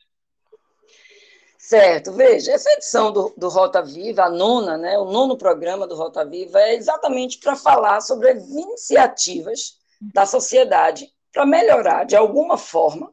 Certo, 1.58 2.10
veja, 2.10 2.52
essa 2.52 2.70
edição 2.70 3.12
do, 3.12 3.34
do 3.36 3.50
Rota 3.50 3.82
Viva, 3.82 4.22
a 4.22 4.30
nona, 4.30 4.78
né, 4.78 4.96
o 4.96 5.04
nono 5.04 5.36
programa 5.36 5.86
do 5.86 5.94
Rota 5.94 6.24
Viva, 6.24 6.58
é 6.58 6.74
exatamente 6.74 7.38
para 7.38 7.54
falar 7.54 8.00
sobre 8.00 8.30
as 8.30 8.48
iniciativas 8.48 9.78
da 10.00 10.24
sociedade 10.24 11.06
para 11.30 11.44
melhorar, 11.44 12.04
de 12.04 12.16
alguma 12.16 12.56
forma, 12.56 13.12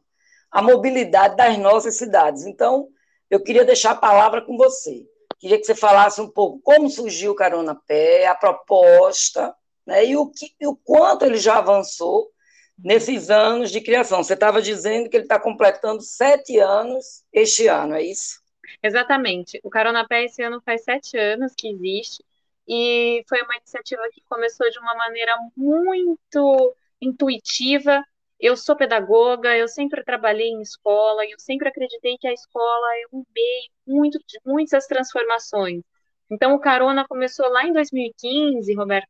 a 0.50 0.62
mobilidade 0.62 1.36
das 1.36 1.58
nossas 1.58 1.98
cidades. 1.98 2.46
Então, 2.46 2.88
eu 3.32 3.42
queria 3.42 3.64
deixar 3.64 3.92
a 3.92 3.96
palavra 3.96 4.42
com 4.42 4.58
você. 4.58 5.08
Queria 5.38 5.58
que 5.58 5.64
você 5.64 5.74
falasse 5.74 6.20
um 6.20 6.28
pouco 6.28 6.60
como 6.60 6.90
surgiu 6.90 7.32
o 7.32 7.34
Carona 7.34 7.74
Pé, 7.74 8.26
a 8.26 8.34
proposta, 8.34 9.54
né, 9.86 10.04
e, 10.04 10.14
o 10.18 10.30
que, 10.30 10.54
e 10.60 10.66
o 10.66 10.76
quanto 10.76 11.24
ele 11.24 11.38
já 11.38 11.56
avançou 11.56 12.30
nesses 12.78 13.30
anos 13.30 13.70
de 13.70 13.80
criação. 13.80 14.22
Você 14.22 14.34
estava 14.34 14.60
dizendo 14.60 15.08
que 15.08 15.16
ele 15.16 15.24
está 15.24 15.40
completando 15.40 16.02
sete 16.02 16.58
anos 16.58 17.24
este 17.32 17.68
ano, 17.68 17.94
é 17.94 18.02
isso? 18.02 18.42
Exatamente. 18.82 19.58
O 19.64 19.70
Carona 19.70 20.06
Pé 20.06 20.24
esse 20.24 20.42
ano 20.42 20.60
faz 20.60 20.84
sete 20.84 21.16
anos 21.16 21.54
que 21.56 21.68
existe 21.68 22.22
e 22.68 23.24
foi 23.26 23.40
uma 23.40 23.56
iniciativa 23.56 24.02
que 24.12 24.20
começou 24.28 24.70
de 24.70 24.78
uma 24.78 24.94
maneira 24.94 25.34
muito 25.56 26.76
intuitiva 27.00 28.04
eu 28.42 28.56
sou 28.56 28.76
pedagoga, 28.76 29.56
eu 29.56 29.68
sempre 29.68 30.02
trabalhei 30.04 30.48
em 30.48 30.60
escola, 30.62 31.24
eu 31.24 31.38
sempre 31.38 31.68
acreditei 31.68 32.18
que 32.18 32.26
a 32.26 32.32
escola 32.32 32.86
é 32.96 33.16
um 33.16 33.24
meio 33.34 33.70
muito 33.86 34.18
de 34.18 34.40
muitas 34.44 34.86
transformações. 34.88 35.82
Então, 36.28 36.54
o 36.54 36.58
Carona 36.60 37.06
começou 37.06 37.48
lá 37.48 37.64
em 37.64 37.72
2015, 37.72 38.74
Roberta. 38.74 39.08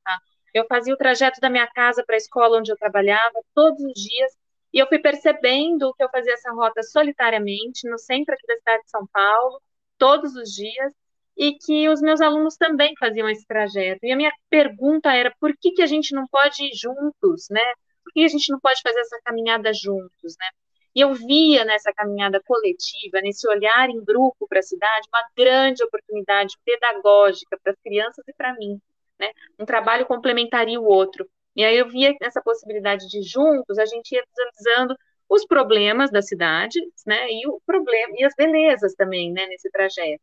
Eu 0.53 0.67
fazia 0.69 0.93
o 0.93 0.99
trajeto 0.99 1.41
da 1.41 1.49
minha 1.49 1.67
casa 1.69 2.05
para 2.05 2.15
a 2.15 2.19
escola 2.19 2.59
onde 2.59 2.71
eu 2.71 2.77
trabalhava 2.77 3.41
todos 3.55 3.83
os 3.83 3.95
dias, 3.95 4.33
e 4.73 4.79
eu 4.79 4.87
fui 4.87 4.99
percebendo 4.99 5.95
que 5.95 6.05
eu 6.05 6.11
fazia 6.11 6.35
essa 6.35 6.53
rota 6.53 6.83
solitariamente, 6.83 7.89
no 7.89 7.99
centro 7.99 8.35
aqui 8.35 8.47
da 8.47 8.57
cidade 8.57 8.83
de 8.85 8.91
São 8.91 9.07
Paulo, 9.13 9.63
todos 9.97 10.35
os 10.37 10.51
dias, 10.51 10.93
e 11.37 11.55
que 11.55 11.89
os 11.89 12.03
meus 12.03 12.21
alunos 12.21 12.57
também 12.57 12.93
faziam 12.99 13.29
esse 13.31 13.47
trajeto. 13.47 14.05
E 14.05 14.13
a 14.13 14.17
minha 14.17 14.33
pergunta 14.51 15.11
era, 15.13 15.35
por 15.41 15.57
que, 15.59 15.73
que 15.73 15.83
a 15.83 15.87
gente 15.87 16.15
não 16.15 16.27
pode 16.29 16.65
ir 16.65 16.73
juntos, 16.75 17.47
né? 17.51 17.63
Por 18.03 18.13
que 18.13 18.25
a 18.25 18.29
gente 18.29 18.51
não 18.51 18.61
pode 18.61 18.81
fazer 18.83 19.01
essa 19.01 19.21
caminhada 19.25 19.73
juntos, 19.73 20.37
né? 20.39 20.47
E 20.95 21.01
eu 21.01 21.15
via 21.15 21.65
nessa 21.65 21.93
caminhada 21.93 22.41
coletiva, 22.45 23.21
nesse 23.23 23.49
olhar 23.49 23.89
em 23.89 24.05
grupo 24.05 24.47
para 24.47 24.59
a 24.61 24.63
cidade, 24.63 25.09
uma 25.09 25.27
grande 25.37 25.83
oportunidade 25.83 26.57
pedagógica 26.65 27.59
para 27.63 27.73
as 27.73 27.81
crianças 27.81 28.27
e 28.29 28.33
para 28.35 28.55
mim. 28.55 28.79
Né? 29.19 29.31
Um 29.59 29.65
trabalho 29.65 30.05
complementaria 30.05 30.79
o 30.79 30.85
outro. 30.85 31.27
E 31.57 31.65
aí 31.65 31.77
eu 31.77 31.89
via 31.89 32.15
essa 32.21 32.43
possibilidade 32.43 33.09
de 33.09 33.23
juntos 33.23 33.79
a 33.79 33.87
gente 33.87 34.13
ia 34.13 34.23
desanalisando 34.27 34.95
os 35.29 35.47
problemas 35.47 36.11
da 36.11 36.21
cidade, 36.21 36.79
né, 37.07 37.31
e 37.31 37.47
o 37.49 37.59
problema 37.65 38.13
e 38.19 38.25
as 38.25 38.35
belezas 38.37 38.95
também, 38.95 39.33
né, 39.33 39.47
nesse 39.47 39.71
trajeto. 39.71 40.23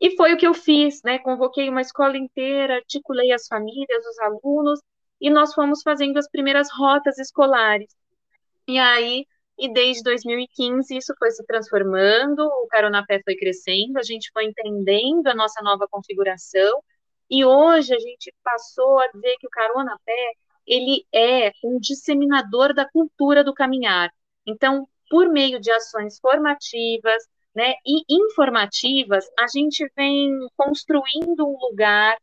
E 0.00 0.16
foi 0.16 0.32
o 0.32 0.36
que 0.36 0.46
eu 0.46 0.54
fiz, 0.54 1.02
né? 1.02 1.18
Convoquei 1.18 1.68
uma 1.68 1.80
escola 1.80 2.16
inteira, 2.16 2.76
articulei 2.76 3.32
as 3.32 3.48
famílias, 3.48 4.06
os 4.06 4.18
alunos, 4.20 4.80
e 5.20 5.30
nós 5.30 5.54
fomos 5.54 5.82
fazendo 5.82 6.16
as 6.18 6.28
primeiras 6.28 6.68
rotas 6.72 7.18
escolares. 7.18 7.88
E 8.66 8.78
aí, 8.78 9.26
e 9.58 9.72
desde 9.72 10.02
2015 10.02 10.96
isso 10.96 11.14
foi 11.18 11.30
se 11.30 11.44
transformando, 11.44 12.40
o 12.40 12.66
Carona 12.68 13.04
Pé 13.06 13.20
foi 13.24 13.36
crescendo, 13.36 13.98
a 13.98 14.02
gente 14.02 14.30
foi 14.32 14.44
entendendo 14.44 15.26
a 15.26 15.34
nossa 15.34 15.62
nova 15.62 15.88
configuração, 15.90 16.82
e 17.30 17.44
hoje 17.44 17.94
a 17.94 17.98
gente 17.98 18.32
passou 18.42 18.98
a 19.00 19.08
dizer 19.08 19.36
que 19.40 19.46
o 19.46 19.50
Carona 19.50 19.98
Pé, 20.04 20.32
ele 20.66 21.04
é 21.12 21.52
um 21.64 21.78
disseminador 21.78 22.74
da 22.74 22.88
cultura 22.88 23.42
do 23.42 23.54
caminhar. 23.54 24.10
Então, 24.46 24.86
por 25.10 25.28
meio 25.28 25.60
de 25.60 25.70
ações 25.70 26.18
formativas, 26.20 27.22
né, 27.54 27.74
e 27.84 28.02
informativas, 28.08 29.24
a 29.38 29.46
gente 29.48 29.90
vem 29.96 30.30
construindo 30.56 31.46
um 31.46 31.58
lugar 31.58 32.16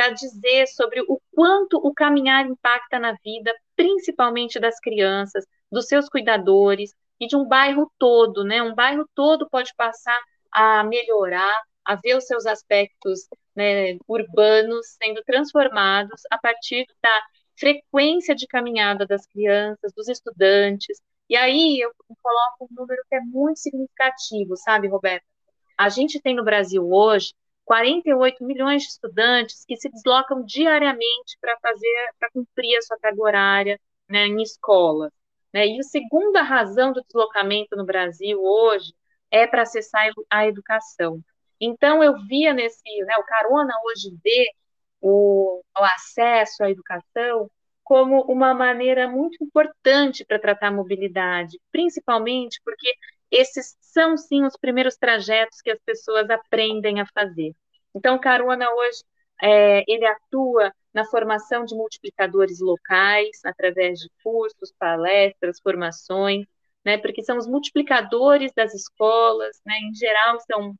para 0.00 0.14
dizer 0.14 0.66
sobre 0.68 1.02
o 1.02 1.20
quanto 1.30 1.76
o 1.76 1.92
caminhar 1.92 2.46
impacta 2.46 2.98
na 2.98 3.12
vida, 3.22 3.54
principalmente 3.76 4.58
das 4.58 4.80
crianças, 4.80 5.44
dos 5.70 5.88
seus 5.88 6.08
cuidadores 6.08 6.94
e 7.20 7.26
de 7.26 7.36
um 7.36 7.46
bairro 7.46 7.92
todo, 7.98 8.42
né? 8.42 8.62
Um 8.62 8.74
bairro 8.74 9.06
todo 9.14 9.46
pode 9.50 9.74
passar 9.76 10.18
a 10.50 10.82
melhorar, 10.84 11.54
a 11.84 11.96
ver 11.96 12.16
os 12.16 12.24
seus 12.24 12.46
aspectos 12.46 13.28
né, 13.54 13.98
urbanos 14.08 14.86
sendo 15.02 15.22
transformados 15.22 16.22
a 16.30 16.38
partir 16.38 16.86
da 17.02 17.22
frequência 17.58 18.34
de 18.34 18.46
caminhada 18.46 19.06
das 19.06 19.26
crianças, 19.26 19.92
dos 19.94 20.08
estudantes, 20.08 20.98
e 21.28 21.36
aí 21.36 21.78
eu 21.78 21.92
coloco 22.22 22.64
um 22.64 22.74
número 22.74 23.02
que 23.06 23.16
é 23.16 23.20
muito 23.20 23.60
significativo, 23.60 24.56
sabe, 24.56 24.88
Roberto? 24.88 25.26
A 25.76 25.90
gente 25.90 26.18
tem 26.22 26.34
no 26.34 26.42
Brasil 26.42 26.90
hoje 26.90 27.34
48 27.70 28.44
milhões 28.44 28.82
de 28.82 28.88
estudantes 28.88 29.64
que 29.64 29.76
se 29.76 29.88
deslocam 29.88 30.44
diariamente 30.44 31.38
para 31.40 31.56
fazer, 31.60 32.10
para 32.18 32.28
cumprir 32.32 32.76
a 32.76 32.82
sua 32.82 32.98
carga 32.98 33.22
horária 33.22 33.80
né, 34.08 34.26
em 34.26 34.42
escola. 34.42 35.12
Né? 35.54 35.68
E 35.68 35.78
a 35.78 35.82
segunda 35.84 36.42
razão 36.42 36.92
do 36.92 37.00
deslocamento 37.00 37.76
no 37.76 37.86
Brasil 37.86 38.42
hoje 38.42 38.92
é 39.30 39.46
para 39.46 39.62
acessar 39.62 40.04
a 40.28 40.48
educação. 40.48 41.20
Então, 41.60 42.02
eu 42.02 42.18
via 42.26 42.52
nesse, 42.52 42.82
né, 43.04 43.14
o 43.18 43.24
Carona 43.24 43.72
hoje 43.84 44.18
vê 44.20 44.50
o, 45.00 45.62
o 45.78 45.84
acesso 45.84 46.64
à 46.64 46.70
educação 46.72 47.48
como 47.84 48.22
uma 48.22 48.52
maneira 48.52 49.08
muito 49.08 49.44
importante 49.44 50.24
para 50.24 50.40
tratar 50.40 50.68
a 50.68 50.72
mobilidade, 50.72 51.56
principalmente 51.70 52.60
porque 52.64 52.92
esses 53.30 53.76
são 53.80 54.16
sim 54.16 54.44
os 54.44 54.56
primeiros 54.56 54.96
trajetos 54.96 55.60
que 55.62 55.70
as 55.70 55.78
pessoas 55.84 56.28
aprendem 56.28 57.00
a 57.00 57.06
fazer. 57.14 57.54
Então, 57.94 58.16
o 58.16 58.20
Carona 58.20 58.70
hoje 58.72 59.02
é, 59.42 59.82
ele 59.88 60.06
atua 60.06 60.72
na 60.92 61.04
formação 61.04 61.64
de 61.64 61.74
multiplicadores 61.74 62.60
locais 62.60 63.40
através 63.44 63.98
de 64.00 64.10
cursos, 64.22 64.72
palestras, 64.78 65.60
formações, 65.60 66.46
né, 66.84 66.98
porque 66.98 67.22
são 67.22 67.38
os 67.38 67.46
multiplicadores 67.46 68.52
das 68.54 68.74
escolas, 68.74 69.60
né, 69.64 69.74
em 69.82 69.94
geral 69.94 70.38
são 70.40 70.74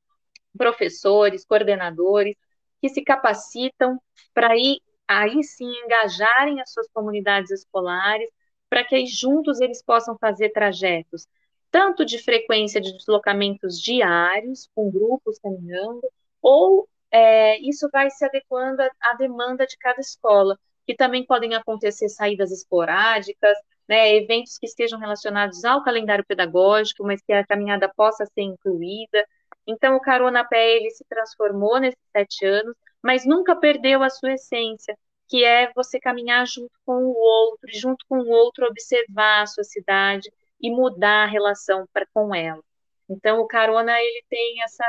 professores, 0.56 1.44
coordenadores 1.44 2.36
que 2.80 2.88
se 2.88 3.02
capacitam 3.02 4.00
para 4.34 4.56
ir 4.56 4.80
aí 5.06 5.42
sim 5.44 5.70
engajarem 5.84 6.60
as 6.60 6.72
suas 6.72 6.88
comunidades 6.92 7.50
escolares, 7.50 8.28
para 8.68 8.84
que 8.84 8.94
aí 8.94 9.06
juntos 9.06 9.60
eles 9.60 9.82
possam 9.82 10.16
fazer 10.18 10.50
trajetos, 10.50 11.26
tanto 11.70 12.04
de 12.04 12.18
frequência 12.22 12.80
de 12.80 12.92
deslocamentos 12.96 13.80
diários, 13.80 14.68
com 14.74 14.90
grupos 14.90 15.38
caminhando, 15.38 16.00
ou 16.40 16.88
é, 17.10 17.58
isso 17.60 17.88
vai 17.92 18.10
se 18.10 18.24
adequando 18.24 18.82
à 19.00 19.14
demanda 19.14 19.66
de 19.66 19.76
cada 19.78 20.00
escola, 20.00 20.58
que 20.86 20.94
também 20.94 21.24
podem 21.24 21.54
acontecer 21.54 22.08
saídas 22.08 22.50
esporádicas, 22.50 23.56
né, 23.88 24.14
eventos 24.16 24.56
que 24.58 24.66
estejam 24.66 24.98
relacionados 24.98 25.64
ao 25.64 25.82
calendário 25.82 26.24
pedagógico, 26.24 27.04
mas 27.04 27.20
que 27.22 27.32
a 27.32 27.44
caminhada 27.46 27.88
possa 27.88 28.24
ser 28.26 28.42
incluída. 28.42 29.26
Então, 29.66 29.96
o 29.96 30.00
Carona 30.00 30.46
Pé, 30.46 30.76
ele 30.76 30.90
se 30.90 31.04
transformou 31.08 31.78
nesses 31.80 31.98
sete 32.12 32.46
anos, 32.46 32.74
mas 33.02 33.26
nunca 33.26 33.56
perdeu 33.56 34.02
a 34.02 34.10
sua 34.10 34.34
essência, 34.34 34.96
que 35.28 35.44
é 35.44 35.72
você 35.74 35.98
caminhar 35.98 36.46
junto 36.46 36.72
com 36.84 37.04
o 37.04 37.14
outro, 37.16 37.68
junto 37.72 38.04
com 38.08 38.18
o 38.18 38.28
outro 38.28 38.66
observar 38.66 39.42
a 39.42 39.46
sua 39.46 39.64
cidade 39.64 40.30
e 40.60 40.70
mudar 40.70 41.24
a 41.24 41.26
relação 41.26 41.86
pra, 41.92 42.06
com 42.12 42.34
ela. 42.34 42.62
Então, 43.08 43.40
o 43.40 43.46
Carona, 43.46 43.92
ele 44.00 44.24
tem 44.28 44.62
essa, 44.62 44.84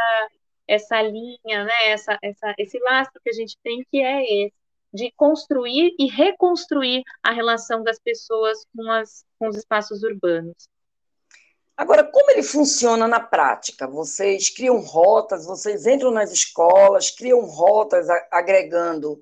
essa 0.72 1.02
linha, 1.02 1.66
né, 1.66 1.90
essa, 1.90 2.18
essa, 2.24 2.56
esse 2.58 2.80
lastro 2.80 3.20
que 3.22 3.30
a 3.30 3.34
gente 3.34 3.58
tem, 3.62 3.86
que 3.92 4.02
é 4.02 4.46
esse, 4.46 4.56
de 4.94 5.12
construir 5.18 5.94
e 6.00 6.08
reconstruir 6.08 7.04
a 7.22 7.34
relação 7.34 7.84
das 7.84 8.00
pessoas 8.00 8.66
com, 8.74 8.90
as, 8.90 9.26
com 9.38 9.50
os 9.50 9.58
espaços 9.58 10.02
urbanos. 10.02 10.56
Agora, 11.76 12.04
como 12.04 12.32
ele 12.32 12.44
funciona 12.44 13.06
na 13.06 13.20
prática? 13.20 13.86
Vocês 13.86 14.50
criam 14.50 14.80
rotas, 14.80 15.46
vocês 15.46 15.86
entram 15.86 16.12
nas 16.12 16.32
escolas, 16.32 17.12
criam 17.12 17.42
rotas 17.42 18.08
agregando 18.32 19.22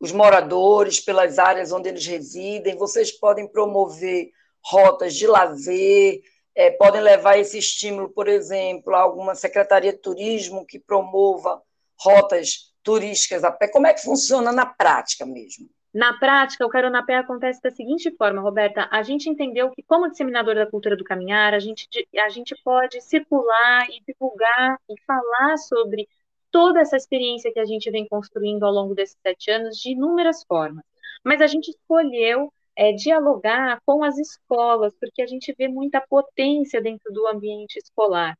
os 0.00 0.12
moradores 0.12 1.00
pelas 1.00 1.38
áreas 1.38 1.72
onde 1.72 1.88
eles 1.90 2.06
residem, 2.06 2.76
vocês 2.76 3.10
podem 3.10 3.46
promover 3.46 4.30
rotas 4.62 5.14
de 5.14 5.26
lazer, 5.26 6.22
é, 6.56 6.70
podem 6.70 7.02
levar 7.02 7.38
esse 7.38 7.58
estímulo, 7.58 8.08
por 8.08 8.26
exemplo, 8.26 8.94
a 8.94 9.00
alguma 9.00 9.34
secretaria 9.34 9.92
de 9.92 9.98
turismo 9.98 10.66
que 10.66 10.80
promova 10.80 11.62
rotas 12.00 12.72
turísticas 12.82 13.44
a 13.44 13.52
pé. 13.52 13.68
Como 13.68 13.86
é 13.86 13.92
que 13.92 14.02
funciona 14.02 14.50
na 14.50 14.64
prática 14.64 15.26
mesmo? 15.26 15.68
Na 15.92 16.18
prática, 16.18 16.64
o 16.64 16.68
Carona 16.68 17.04
Pé 17.04 17.16
acontece 17.16 17.60
da 17.62 17.70
seguinte 17.70 18.14
forma, 18.16 18.42
Roberta. 18.42 18.86
A 18.90 19.02
gente 19.02 19.30
entendeu 19.30 19.70
que, 19.70 19.82
como 19.82 20.10
disseminador 20.10 20.54
da 20.54 20.66
cultura 20.66 20.96
do 20.96 21.04
caminhar, 21.04 21.54
a 21.54 21.58
gente, 21.58 21.88
a 22.18 22.28
gente 22.28 22.54
pode 22.62 23.00
circular 23.00 23.88
e 23.88 24.02
divulgar 24.06 24.78
e 24.90 25.00
falar 25.06 25.56
sobre 25.56 26.06
toda 26.50 26.80
essa 26.80 26.96
experiência 26.96 27.50
que 27.52 27.58
a 27.58 27.64
gente 27.64 27.90
vem 27.90 28.06
construindo 28.06 28.64
ao 28.64 28.72
longo 28.72 28.94
desses 28.94 29.16
sete 29.22 29.50
anos 29.50 29.78
de 29.78 29.92
inúmeras 29.92 30.44
formas. 30.44 30.84
Mas 31.24 31.40
a 31.40 31.46
gente 31.46 31.70
escolheu 31.70 32.52
é, 32.76 32.92
dialogar 32.92 33.80
com 33.84 34.04
as 34.04 34.18
escolas, 34.18 34.94
porque 35.00 35.22
a 35.22 35.26
gente 35.26 35.54
vê 35.56 35.68
muita 35.68 36.00
potência 36.00 36.80
dentro 36.80 37.12
do 37.12 37.26
ambiente 37.26 37.76
escolar. 37.76 38.36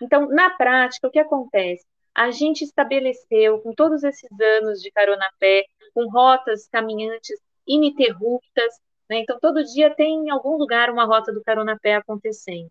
Então, 0.00 0.28
na 0.28 0.50
prática, 0.50 1.08
o 1.08 1.10
que 1.10 1.18
acontece? 1.18 1.84
A 2.14 2.30
gente 2.30 2.62
estabeleceu, 2.62 3.60
com 3.60 3.74
todos 3.74 4.02
esses 4.04 4.30
anos 4.40 4.80
de 4.80 4.90
carona 4.90 5.28
pé, 5.38 5.64
com 5.94 6.08
rotas 6.08 6.68
caminhantes 6.68 7.38
ininterruptas. 7.66 8.74
Né? 9.08 9.18
Então, 9.20 9.38
todo 9.40 9.64
dia 9.64 9.94
tem 9.94 10.26
em 10.26 10.30
algum 10.30 10.56
lugar 10.56 10.90
uma 10.90 11.04
rota 11.04 11.32
do 11.32 11.42
Carona 11.42 11.78
Pé 11.80 11.94
acontecendo. 11.96 12.70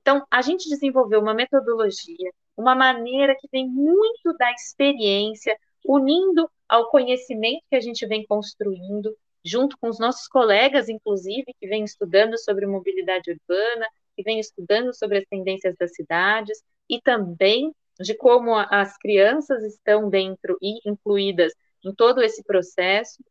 Então, 0.00 0.24
a 0.30 0.40
gente 0.40 0.68
desenvolveu 0.68 1.20
uma 1.20 1.34
metodologia, 1.34 2.30
uma 2.56 2.74
maneira 2.74 3.36
que 3.38 3.48
vem 3.52 3.68
muito 3.68 4.34
da 4.38 4.50
experiência, 4.52 5.56
unindo 5.84 6.50
ao 6.68 6.90
conhecimento 6.90 7.62
que 7.68 7.76
a 7.76 7.80
gente 7.80 8.06
vem 8.06 8.24
construindo, 8.26 9.14
junto 9.44 9.76
com 9.78 9.88
os 9.88 9.98
nossos 9.98 10.28
colegas, 10.28 10.88
inclusive, 10.88 11.54
que 11.60 11.68
vêm 11.68 11.84
estudando 11.84 12.38
sobre 12.38 12.66
mobilidade 12.66 13.30
urbana, 13.30 13.86
que 14.16 14.22
vêm 14.22 14.40
estudando 14.40 14.94
sobre 14.94 15.18
as 15.18 15.24
tendências 15.26 15.74
das 15.78 15.94
cidades, 15.94 16.62
e 16.88 17.00
também 17.00 17.72
de 18.00 18.14
como 18.14 18.54
as 18.54 18.96
crianças 18.98 19.64
estão 19.64 20.08
dentro 20.08 20.56
e 20.62 20.78
incluídas 20.88 21.52
em 21.84 21.94
todo 21.94 22.22
esse 22.22 22.42
processo, 22.44 23.22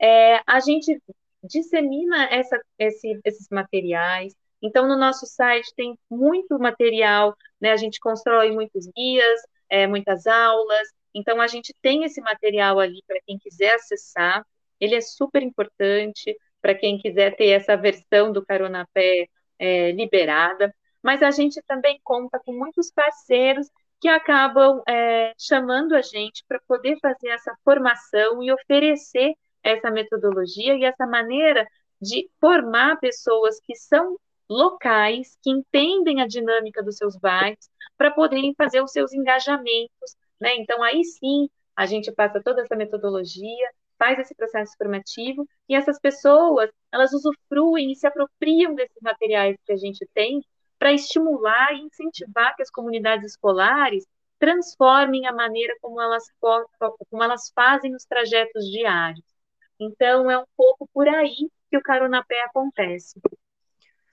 é, 0.00 0.40
a 0.46 0.60
gente 0.60 0.98
dissemina 1.42 2.24
essa, 2.30 2.60
esse, 2.78 3.18
esses 3.24 3.48
materiais. 3.50 4.34
Então, 4.60 4.88
no 4.88 4.96
nosso 4.96 5.26
site 5.26 5.72
tem 5.76 5.98
muito 6.10 6.58
material, 6.58 7.36
né? 7.60 7.72
A 7.72 7.76
gente 7.76 8.00
constrói 8.00 8.50
muitos 8.52 8.86
guias, 8.86 9.40
é, 9.68 9.86
muitas 9.86 10.26
aulas. 10.26 10.88
Então, 11.14 11.40
a 11.40 11.46
gente 11.46 11.74
tem 11.80 12.04
esse 12.04 12.20
material 12.20 12.78
ali 12.80 13.02
para 13.06 13.20
quem 13.26 13.38
quiser 13.38 13.74
acessar. 13.74 14.44
Ele 14.80 14.94
é 14.94 15.00
super 15.00 15.42
importante 15.42 16.36
para 16.60 16.74
quem 16.74 16.98
quiser 16.98 17.36
ter 17.36 17.48
essa 17.48 17.76
versão 17.76 18.32
do 18.32 18.44
Carona 18.44 18.86
Pé 18.92 19.28
é, 19.58 19.92
liberada. 19.92 20.74
Mas 21.02 21.22
a 21.22 21.30
gente 21.30 21.62
também 21.66 22.00
conta 22.02 22.40
com 22.44 22.52
muitos 22.52 22.90
parceiros 22.90 23.68
que 24.00 24.08
acabam 24.08 24.82
é, 24.88 25.32
chamando 25.38 25.94
a 25.94 26.02
gente 26.02 26.44
para 26.48 26.60
poder 26.66 26.98
fazer 27.00 27.28
essa 27.28 27.54
formação 27.64 28.42
e 28.42 28.52
oferecer 28.52 29.34
essa 29.62 29.90
metodologia 29.90 30.74
e 30.74 30.84
essa 30.84 31.06
maneira 31.06 31.66
de 32.00 32.28
formar 32.40 32.98
pessoas 32.98 33.58
que 33.60 33.74
são 33.74 34.16
locais 34.48 35.36
que 35.42 35.50
entendem 35.50 36.20
a 36.20 36.26
dinâmica 36.26 36.82
dos 36.82 36.96
seus 36.96 37.16
bairros 37.16 37.68
para 37.96 38.10
poderem 38.10 38.54
fazer 38.54 38.82
os 38.82 38.92
seus 38.92 39.12
engajamentos, 39.12 40.14
né? 40.40 40.54
Então 40.56 40.82
aí 40.82 41.02
sim 41.04 41.48
a 41.74 41.86
gente 41.86 42.12
passa 42.12 42.42
toda 42.42 42.62
essa 42.62 42.76
metodologia, 42.76 43.70
faz 43.98 44.18
esse 44.18 44.34
processo 44.34 44.74
formativo 44.76 45.46
e 45.68 45.74
essas 45.74 45.98
pessoas 46.00 46.70
elas 46.92 47.12
usufruem 47.12 47.92
e 47.92 47.96
se 47.96 48.06
apropriam 48.06 48.74
desses 48.74 49.00
materiais 49.02 49.56
que 49.64 49.72
a 49.72 49.76
gente 49.76 50.06
tem 50.14 50.42
para 50.78 50.92
estimular 50.92 51.72
e 51.72 51.82
incentivar 51.82 52.54
que 52.54 52.62
as 52.62 52.70
comunidades 52.70 53.32
escolares 53.32 54.06
transformem 54.38 55.26
a 55.26 55.32
maneira 55.32 55.74
como 55.80 56.00
elas, 56.00 56.24
como 56.40 57.22
elas 57.22 57.50
fazem 57.54 57.94
os 57.94 58.04
trajetos 58.04 58.64
diários. 58.66 59.24
Então, 59.80 60.30
é 60.30 60.38
um 60.38 60.44
pouco 60.56 60.88
por 60.92 61.08
aí 61.08 61.50
que 61.70 61.76
o 61.76 61.82
Caronapé 61.82 62.42
acontece. 62.42 63.20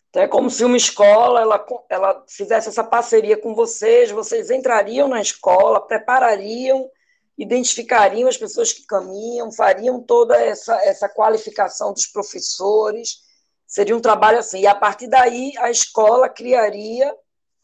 Então, 0.10 0.22
é 0.22 0.28
como 0.28 0.50
se 0.50 0.64
uma 0.64 0.78
escola 0.78 1.42
ela, 1.42 1.66
ela 1.90 2.24
fizesse 2.28 2.70
essa 2.70 2.84
parceria 2.84 3.36
com 3.36 3.56
vocês, 3.56 4.12
vocês 4.12 4.52
entrariam 4.52 5.08
na 5.08 5.22
escola, 5.22 5.86
preparariam, 5.86 6.90
identificariam 7.38 8.30
as 8.30 8.38
pessoas 8.38 8.72
que 8.72 8.86
caminham, 8.86 9.52
fariam 9.52 10.02
toda 10.02 10.36
essa, 10.40 10.76
essa 10.84 11.10
qualificação 11.10 11.92
dos 11.92 12.06
professores, 12.06 13.20
seria 13.66 13.96
um 13.96 14.02
trabalho 14.02 14.38
assim, 14.38 14.62
e 14.62 14.68
a 14.68 14.76
partir 14.76 15.08
daí 15.08 15.52
a 15.58 15.72
escola 15.72 16.30
criaria 16.30 17.14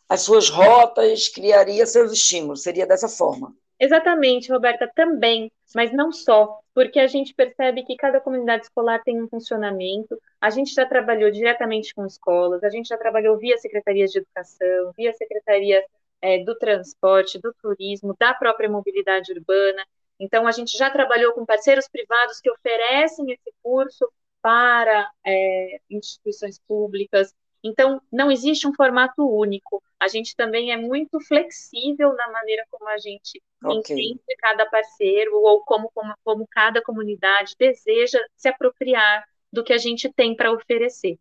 as 0.09 0.21
suas 0.21 0.49
rotas, 0.49 1.27
criaria 1.27 1.85
seus 1.85 2.11
estímulos, 2.11 2.63
seria 2.63 2.87
dessa 2.87 3.07
forma. 3.07 3.53
Exatamente, 3.79 4.51
Roberta, 4.51 4.91
também, 4.93 5.49
mas 5.73 5.93
não 5.93 6.11
só, 6.11 6.59
porque 6.73 6.99
a 6.99 7.07
gente 7.07 7.33
percebe 7.33 7.83
que 7.83 7.95
cada 7.95 8.19
comunidade 8.19 8.63
escolar 8.63 9.01
tem 9.03 9.21
um 9.21 9.27
funcionamento. 9.29 10.19
A 10.41 10.49
gente 10.49 10.73
já 10.73 10.85
trabalhou 10.85 11.31
diretamente 11.31 11.93
com 11.93 12.05
escolas, 12.05 12.63
a 12.63 12.69
gente 12.69 12.89
já 12.89 12.97
trabalhou 12.97 13.37
via 13.37 13.57
secretarias 13.57 14.11
de 14.11 14.17
educação, 14.17 14.91
via 14.97 15.13
secretaria 15.13 15.81
é, 16.21 16.43
do 16.43 16.55
transporte, 16.57 17.39
do 17.39 17.53
turismo, 17.61 18.15
da 18.19 18.33
própria 18.33 18.69
mobilidade 18.69 19.31
urbana. 19.31 19.85
Então, 20.19 20.45
a 20.45 20.51
gente 20.51 20.77
já 20.77 20.89
trabalhou 20.89 21.33
com 21.33 21.45
parceiros 21.45 21.87
privados 21.87 22.39
que 22.41 22.51
oferecem 22.51 23.31
esse 23.31 23.53
curso 23.63 24.11
para 24.41 25.09
é, 25.25 25.79
instituições 25.89 26.59
públicas. 26.67 27.33
Então, 27.63 28.01
não 28.11 28.31
existe 28.31 28.67
um 28.67 28.73
formato 28.73 29.27
único. 29.27 29.81
A 29.99 30.07
gente 30.07 30.35
também 30.35 30.71
é 30.71 30.77
muito 30.77 31.19
flexível 31.21 32.13
na 32.13 32.29
maneira 32.31 32.65
como 32.69 32.87
a 32.87 32.97
gente 32.97 33.41
okay. 33.63 33.95
entende 33.95 34.21
cada 34.37 34.65
parceiro 34.65 35.35
ou 35.35 35.61
como, 35.63 35.91
como, 35.93 36.13
como 36.23 36.47
cada 36.49 36.81
comunidade 36.81 37.55
deseja 37.57 38.19
se 38.35 38.47
apropriar 38.47 39.25
do 39.51 39.63
que 39.63 39.73
a 39.73 39.77
gente 39.77 40.11
tem 40.11 40.35
para 40.35 40.51
oferecer. 40.51 41.17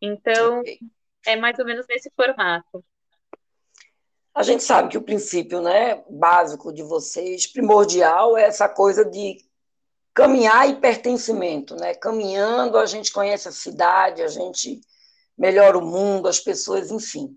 Então, 0.00 0.60
okay. 0.60 0.78
é 1.26 1.36
mais 1.36 1.58
ou 1.58 1.64
menos 1.64 1.86
nesse 1.88 2.10
formato. 2.16 2.84
A 4.36 4.42
gente 4.42 4.62
sabe 4.62 4.90
que 4.90 4.98
o 4.98 5.02
princípio 5.02 5.62
né, 5.62 6.04
básico 6.10 6.70
de 6.70 6.82
vocês, 6.82 7.46
primordial, 7.46 8.36
é 8.36 8.42
essa 8.42 8.68
coisa 8.68 9.02
de 9.02 9.38
caminhar 10.12 10.68
e 10.68 10.76
pertencimento. 10.76 11.74
Né? 11.74 11.94
Caminhando, 11.94 12.76
a 12.76 12.84
gente 12.84 13.10
conhece 13.10 13.48
a 13.48 13.52
cidade, 13.52 14.20
a 14.20 14.28
gente 14.28 14.82
melhora 15.38 15.78
o 15.78 15.84
mundo, 15.84 16.28
as 16.28 16.38
pessoas, 16.38 16.90
enfim. 16.90 17.34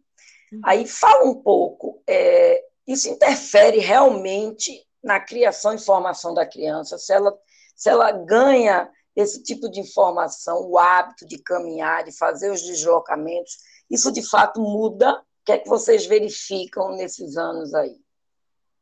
Uhum. 0.52 0.60
Aí 0.66 0.86
fala 0.86 1.24
um 1.24 1.36
pouco, 1.36 2.04
é, 2.06 2.62
isso 2.86 3.08
interfere 3.08 3.80
realmente 3.80 4.86
na 5.02 5.22
criação 5.22 5.74
e 5.74 5.80
formação 5.80 6.34
da 6.34 6.46
criança, 6.46 6.98
se 6.98 7.14
ela, 7.14 7.34
se 7.78 7.90
ela 7.90 8.12
ganha 8.12 8.92
esse 9.16 9.42
tipo 9.42 9.70
de 9.70 9.80
informação, 9.80 10.68
o 10.68 10.78
hábito 10.78 11.26
de 11.26 11.42
caminhar, 11.42 12.04
de 12.04 12.12
fazer 12.12 12.52
os 12.52 12.62
deslocamentos, 12.62 13.58
isso 13.90 14.12
de 14.12 14.22
fato 14.22 14.60
muda? 14.60 15.24
Que 15.50 15.54
é 15.54 15.58
que 15.58 15.68
vocês 15.68 16.06
verificam 16.06 16.92
nesses 16.92 17.36
anos 17.36 17.74
aí? 17.74 18.00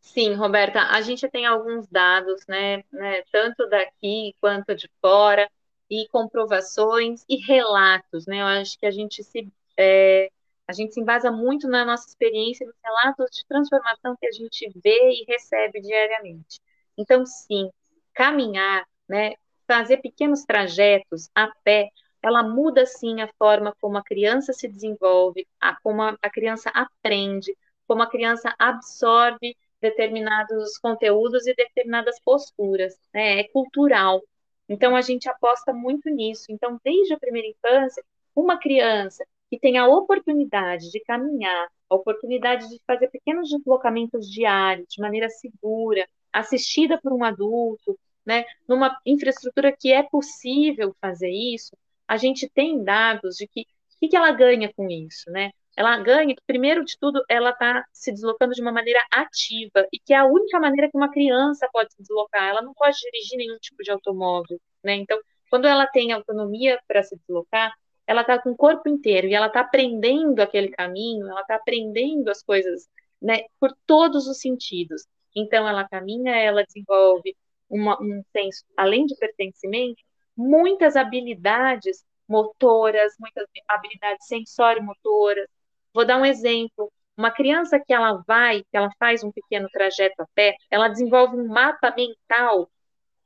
Sim, 0.02 0.34
Roberta, 0.34 0.82
a 0.82 1.00
gente 1.00 1.26
tem 1.30 1.46
alguns 1.46 1.88
dados, 1.88 2.46
né, 2.46 2.84
né 2.92 3.24
tanto 3.32 3.70
daqui 3.70 4.36
quanto 4.42 4.76
de 4.76 4.92
fora, 5.02 5.50
e 5.90 6.10
comprovações 6.10 7.24
e 7.30 7.38
relatos, 7.38 8.28
né? 8.28 8.42
Eu 8.42 8.46
acho 8.48 8.78
que 8.78 8.86
a 8.86 8.92
gente 8.92 9.24
se 9.24 9.50
é, 9.78 10.30
a 10.68 10.74
gente 10.74 10.94
se 10.94 11.00
embasa 11.00 11.32
muito 11.32 11.70
na 11.70 11.86
nossa 11.86 12.06
experiência, 12.10 12.68
nos 12.68 12.76
relatos 12.84 13.30
de 13.34 13.46
transformação 13.46 14.18
que 14.20 14.28
a 14.28 14.32
gente 14.34 14.70
vê 14.84 15.12
e 15.14 15.24
recebe 15.26 15.80
diariamente. 15.80 16.60
Então, 16.98 17.26
sim, 17.26 17.70
caminhar, 18.14 18.86
né, 19.08 19.36
fazer 19.66 20.02
pequenos 20.02 20.44
trajetos 20.44 21.30
a 21.34 21.48
pé, 21.64 21.92
ela 22.22 22.44
muda 22.44 22.86
sim 22.86 23.22
a 23.22 23.30
forma 23.38 23.76
como 23.80 23.98
a 23.98 24.04
criança 24.04 24.54
se 24.54 24.68
desenvolve, 24.68 25.48
a, 25.60 25.76
como 25.82 26.02
a, 26.02 26.18
a 26.22 26.30
criança 26.30 26.70
aprende, 26.72 27.56
como 27.88 28.02
a 28.04 28.10
criança 28.10 28.54
absorve 28.60 29.56
determinados 29.82 30.78
conteúdos 30.78 31.48
e 31.48 31.54
determinadas 31.56 32.20
posturas. 32.24 32.98
Né? 33.14 33.40
É 33.40 33.44
cultural. 33.50 34.22
Então, 34.68 34.96
a 34.96 35.02
gente 35.02 35.30
aposta 35.30 35.74
muito 35.74 36.10
nisso. 36.10 36.46
Então, 36.50 36.80
desde 36.84 37.14
a 37.14 37.20
primeira 37.20 37.48
infância, 37.48 38.04
uma 38.36 38.58
criança 38.60 39.26
que 39.50 39.58
tem 39.60 39.78
a 39.78 39.88
oportunidade 39.88 40.92
de 40.92 41.00
caminhar, 41.02 41.68
a 41.90 41.96
oportunidade 41.96 42.68
de 42.70 42.82
fazer 42.86 43.10
pequenos 43.10 43.50
deslocamentos 43.50 44.30
diários, 44.30 44.88
de 44.90 45.02
maneira 45.02 45.30
segura, 45.30 46.08
assistida 46.34 47.00
por 47.02 47.14
um 47.14 47.24
adulto, 47.24 47.98
né, 48.26 48.44
numa 48.68 49.00
infraestrutura 49.06 49.72
que 49.72 49.92
é 49.92 50.04
possível 50.04 50.94
fazer 51.00 51.30
isso, 51.30 51.78
a 52.08 52.17
gente 52.17 52.50
tem 52.50 52.84
dados 52.84 53.36
de 53.36 53.48
que 53.48 53.62
o 53.62 54.00
que, 54.00 54.08
que 54.10 54.15
ela 54.15 54.32
ganha 54.32 54.72
com 54.74 54.88
isso, 54.89 55.30
né? 55.32 55.52
Ela 55.76 55.98
ganha 55.98 56.36
que, 56.36 56.41
primeiro 56.46 56.84
de 56.86 56.98
tudo, 57.00 57.24
ela 57.30 57.52
está 57.52 57.84
se 57.91 58.12
deslocando 58.12 58.54
de 58.54 58.62
uma 58.62 58.72
maneira 58.72 59.00
ativa, 59.12 59.88
e 59.91 60.00
que 60.00 60.13
é 60.13 60.17
a 60.17 60.26
única 60.26 60.60
maneira 60.60 60.89
que 60.89 60.98
uma 60.98 61.12
criança 61.12 61.67
pode 61.72 61.93
se 61.93 62.02
deslocar. 62.02 62.50
Ela 62.50 62.62
não 62.62 62.74
pode 62.74 62.98
dirigir 62.98 63.38
nenhum 63.38 63.58
tipo 63.60 63.84
de 63.84 63.91
automóvel, 63.91 64.60
né? 64.84 64.96
Então, 64.96 65.20
quando 65.50 65.67
ela 65.67 65.88
tem 65.88 66.12
autonomia 66.12 66.80
para 66.88 67.04
se 67.04 67.15
deslocar, 67.17 67.74
ela 68.08 68.22
está 68.22 68.39
com 68.41 68.52
o 68.52 68.56
corpo 68.56 68.88
inteiro 68.89 69.28
e 69.28 69.36
ela 69.36 69.48
está 69.48 69.62
aprendendo 69.62 70.39
aquele 70.39 70.70
caminho, 70.70 71.28
ela 71.28 71.41
está 71.41 71.56
aprendendo 71.56 72.30
as 72.30 72.41
coisas, 72.41 72.88
né, 73.22 73.41
por 73.60 73.76
todos 73.86 74.28
os 74.28 74.39
sentidos. 74.39 75.06
Então, 75.36 75.67
ela 75.67 75.88
caminha, 75.88 76.36
ela 76.36 76.63
desenvolve 76.63 77.36
uma, 77.70 78.02
um 78.02 78.24
senso, 78.32 78.63
além 78.78 79.06
de 79.06 79.15
pertencimento, 79.17 80.02
muitas 80.38 80.95
habilidades 80.95 82.06
motoras, 82.28 83.13
muitas 83.19 83.47
habilidades 83.67 84.28
sensório-motoras. 84.28 85.47
Vou 85.93 86.06
dar 86.06 86.17
um 86.17 86.26
exemplo. 86.26 86.91
Uma 87.17 87.32
criança 87.32 87.80
que 87.80 87.93
ela 87.93 88.23
vai, 88.28 88.62
que 88.62 88.78
ela 88.78 88.91
faz 89.00 89.23
um 89.23 89.32
pequeno 89.32 89.67
trajeto 89.71 90.21
a 90.21 90.28
pé, 90.36 90.56
ela 90.69 90.88
desenvolve 90.88 91.36
um 91.36 91.47
mapa 91.47 91.93
mental 91.95 92.69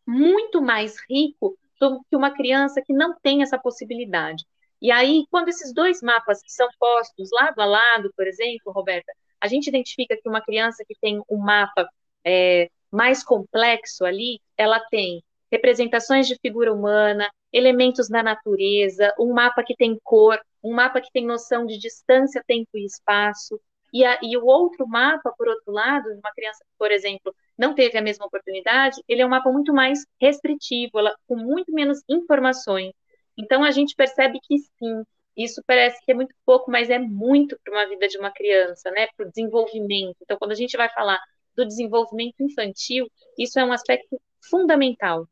muito 0.07 0.61
mais 0.61 0.95
rico 1.09 1.57
do 1.79 1.99
que 2.09 2.15
uma 2.15 2.31
criança 2.31 2.81
que 2.81 2.93
não 2.93 3.15
tem 3.21 3.41
essa 3.41 3.57
possibilidade. 3.57 4.45
E 4.81 4.91
aí, 4.91 5.25
quando 5.29 5.49
esses 5.49 5.73
dois 5.73 6.01
mapas 6.01 6.39
são 6.47 6.67
postos 6.79 7.29
lado 7.31 7.59
a 7.59 7.65
lado, 7.65 8.11
por 8.15 8.27
exemplo, 8.27 8.71
Roberta, 8.71 9.11
a 9.39 9.47
gente 9.47 9.67
identifica 9.67 10.15
que 10.15 10.29
uma 10.29 10.41
criança 10.41 10.83
que 10.87 10.95
tem 10.99 11.21
um 11.29 11.37
mapa 11.37 11.87
é, 12.25 12.69
mais 12.91 13.23
complexo 13.23 14.05
ali, 14.05 14.39
ela 14.57 14.79
tem 14.89 15.23
representações 15.51 16.27
de 16.27 16.37
figura 16.41 16.73
humana, 16.73 17.29
elementos 17.51 18.07
da 18.07 18.23
natureza, 18.23 19.13
um 19.19 19.33
mapa 19.33 19.63
que 19.63 19.75
tem 19.75 19.99
cor, 20.03 20.39
um 20.63 20.73
mapa 20.73 21.01
que 21.01 21.11
tem 21.11 21.25
noção 21.25 21.65
de 21.65 21.77
distância, 21.77 22.43
tempo 22.47 22.69
e 22.75 22.85
espaço, 22.85 23.59
e, 23.93 24.05
a, 24.05 24.19
e 24.21 24.37
o 24.37 24.45
outro 24.45 24.87
mapa, 24.87 25.33
por 25.37 25.47
outro 25.47 25.71
lado, 25.71 26.07
uma 26.09 26.31
criança 26.33 26.63
que, 26.63 26.71
por 26.77 26.91
exemplo, 26.91 27.35
não 27.57 27.75
teve 27.75 27.97
a 27.97 28.01
mesma 28.01 28.25
oportunidade, 28.25 29.01
ele 29.07 29.21
é 29.21 29.25
um 29.25 29.29
mapa 29.29 29.51
muito 29.51 29.73
mais 29.73 30.05
restritivo, 30.19 30.97
ela, 30.97 31.13
com 31.27 31.35
muito 31.35 31.71
menos 31.73 32.01
informações. 32.09 32.93
Então, 33.37 33.63
a 33.63 33.71
gente 33.71 33.95
percebe 33.95 34.39
que 34.41 34.57
sim, 34.59 35.03
isso 35.35 35.61
parece 35.65 36.03
que 36.05 36.11
é 36.11 36.15
muito 36.15 36.33
pouco, 36.45 36.71
mas 36.71 36.89
é 36.89 36.99
muito 36.99 37.57
para 37.63 37.73
uma 37.73 37.87
vida 37.87 38.07
de 38.07 38.17
uma 38.17 38.31
criança, 38.31 38.91
né? 38.91 39.07
Para 39.15 39.25
o 39.27 39.29
desenvolvimento. 39.29 40.17
Então, 40.21 40.37
quando 40.37 40.51
a 40.51 40.55
gente 40.55 40.77
vai 40.77 40.89
falar 40.89 41.19
do 41.55 41.65
desenvolvimento 41.65 42.41
infantil, 42.41 43.07
isso 43.37 43.59
é 43.59 43.65
um 43.65 43.71
aspecto 43.71 44.19
fundamental. 44.49 45.27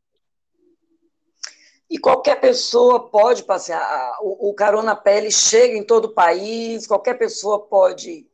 E 1.90 1.98
qualquer 1.98 2.40
pessoa 2.40 3.10
pode 3.10 3.42
passear. 3.42 4.16
O, 4.20 4.50
o 4.50 4.54
Carona 4.54 4.94
Pele 4.94 5.30
chega 5.32 5.76
em 5.76 5.84
todo 5.84 6.04
o 6.04 6.14
país, 6.14 6.86
qualquer 6.86 7.18
pessoa 7.18 7.66
pode 7.66 8.30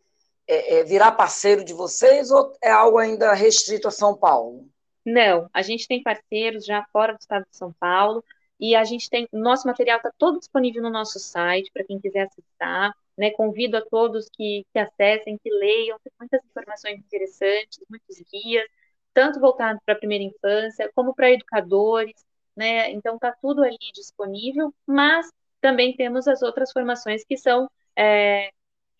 é, 0.46 0.76
é, 0.76 0.84
virar 0.84 1.12
parceiro 1.12 1.64
de 1.64 1.72
vocês 1.72 2.30
ou 2.30 2.52
é 2.62 2.70
algo 2.70 2.98
ainda 2.98 3.32
restrito 3.32 3.88
a 3.88 3.90
São 3.90 4.14
Paulo? 4.14 4.68
Não, 5.04 5.48
a 5.54 5.62
gente 5.62 5.88
tem 5.88 6.02
parceiros 6.02 6.66
já 6.66 6.84
fora 6.92 7.14
do 7.14 7.20
estado 7.20 7.46
de 7.48 7.56
São 7.56 7.72
Paulo 7.72 8.22
e 8.58 8.74
a 8.74 8.84
gente 8.84 9.08
tem, 9.08 9.28
nosso 9.32 9.66
material 9.66 9.98
está 9.98 10.10
todo 10.18 10.38
disponível 10.38 10.82
no 10.82 10.90
nosso 10.90 11.18
site 11.18 11.70
para 11.72 11.84
quem 11.84 12.00
quiser 12.00 12.26
acessar, 12.26 12.94
né? 13.16 13.30
Convido 13.30 13.76
a 13.76 13.82
todos 13.82 14.28
que, 14.28 14.66
que 14.72 14.78
acessem, 14.78 15.38
que 15.38 15.50
leiam, 15.50 15.98
tem 16.02 16.12
muitas 16.18 16.44
informações 16.44 16.98
interessantes, 16.98 17.78
muitos 17.88 18.16
guias, 18.30 18.66
tanto 19.14 19.40
voltados 19.40 19.80
para 19.84 19.94
a 19.94 19.98
primeira 19.98 20.24
infância 20.24 20.90
como 20.94 21.14
para 21.14 21.30
educadores, 21.30 22.25
né? 22.56 22.90
Então 22.92 23.16
está 23.16 23.32
tudo 23.40 23.62
ali 23.62 23.76
disponível, 23.94 24.74
mas 24.86 25.30
também 25.60 25.96
temos 25.96 26.28
as 26.28 26.42
outras 26.42 26.72
formações 26.72 27.24
que 27.24 27.36
são 27.36 27.70
é, 27.96 28.50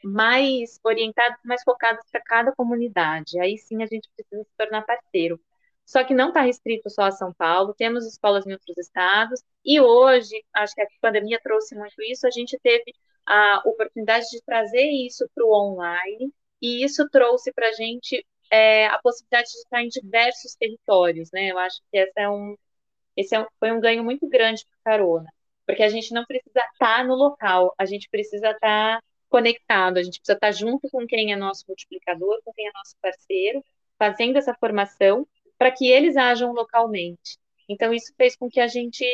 mais 0.04 0.78
orientados, 0.84 1.38
mais 1.44 1.62
focados 1.62 2.04
para 2.10 2.20
cada 2.22 2.52
comunidade. 2.52 3.38
Aí 3.40 3.58
sim 3.58 3.82
a 3.82 3.86
gente 3.86 4.08
precisa 4.16 4.42
se 4.44 4.50
tornar 4.56 4.82
parceiro. 4.82 5.40
Só 5.84 6.02
que 6.04 6.14
não 6.14 6.28
está 6.28 6.40
restrito 6.40 6.90
só 6.90 7.02
a 7.02 7.12
São 7.12 7.32
Paulo, 7.32 7.74
temos 7.74 8.04
escolas 8.06 8.46
em 8.46 8.52
outros 8.52 8.76
estados, 8.76 9.40
e 9.64 9.80
hoje, 9.80 10.44
acho 10.52 10.74
que 10.74 10.82
a 10.82 10.86
pandemia 11.00 11.40
trouxe 11.40 11.76
muito 11.76 11.94
isso, 12.02 12.26
a 12.26 12.30
gente 12.30 12.58
teve 12.60 12.92
a 13.24 13.62
oportunidade 13.64 14.26
de 14.30 14.42
trazer 14.42 14.82
isso 14.82 15.28
para 15.32 15.44
o 15.44 15.52
online, 15.52 16.32
e 16.60 16.84
isso 16.84 17.08
trouxe 17.08 17.52
para 17.52 17.68
a 17.68 17.72
gente 17.72 18.26
é, 18.50 18.86
a 18.86 18.98
possibilidade 18.98 19.48
de 19.48 19.58
estar 19.58 19.82
em 19.82 19.88
diversos 19.88 20.56
territórios, 20.56 21.30
né? 21.32 21.50
Eu 21.52 21.58
acho 21.58 21.80
que 21.90 21.98
esse 21.98 22.12
é 22.16 22.28
um, 22.28 22.56
esse 23.16 23.34
é 23.34 23.46
foi 23.58 23.72
um 23.72 23.80
ganho 23.80 24.04
muito 24.04 24.28
grande 24.28 24.64
para 24.66 24.92
Carona, 24.92 25.32
porque 25.66 25.82
a 25.82 25.88
gente 25.88 26.12
não 26.12 26.24
precisa 26.24 26.60
estar 26.72 27.04
no 27.04 27.14
local, 27.14 27.74
a 27.78 27.84
gente 27.84 28.08
precisa 28.10 28.50
estar 28.50 29.02
conectado, 29.28 29.98
a 29.98 30.02
gente 30.02 30.18
precisa 30.20 30.36
estar 30.36 30.52
junto 30.52 30.88
com 30.90 31.06
quem 31.06 31.32
é 31.32 31.36
nosso 31.36 31.64
multiplicador, 31.66 32.40
com 32.44 32.52
quem 32.52 32.68
é 32.68 32.72
nosso 32.72 32.94
parceiro, 33.00 33.64
fazendo 33.98 34.36
essa 34.36 34.54
formação 34.54 35.26
para 35.58 35.70
que 35.70 35.90
eles 35.90 36.16
ajam 36.16 36.52
localmente. 36.52 37.38
Então, 37.68 37.92
isso 37.92 38.12
fez 38.16 38.36
com 38.36 38.48
que 38.48 38.60
a 38.60 38.66
gente 38.66 39.04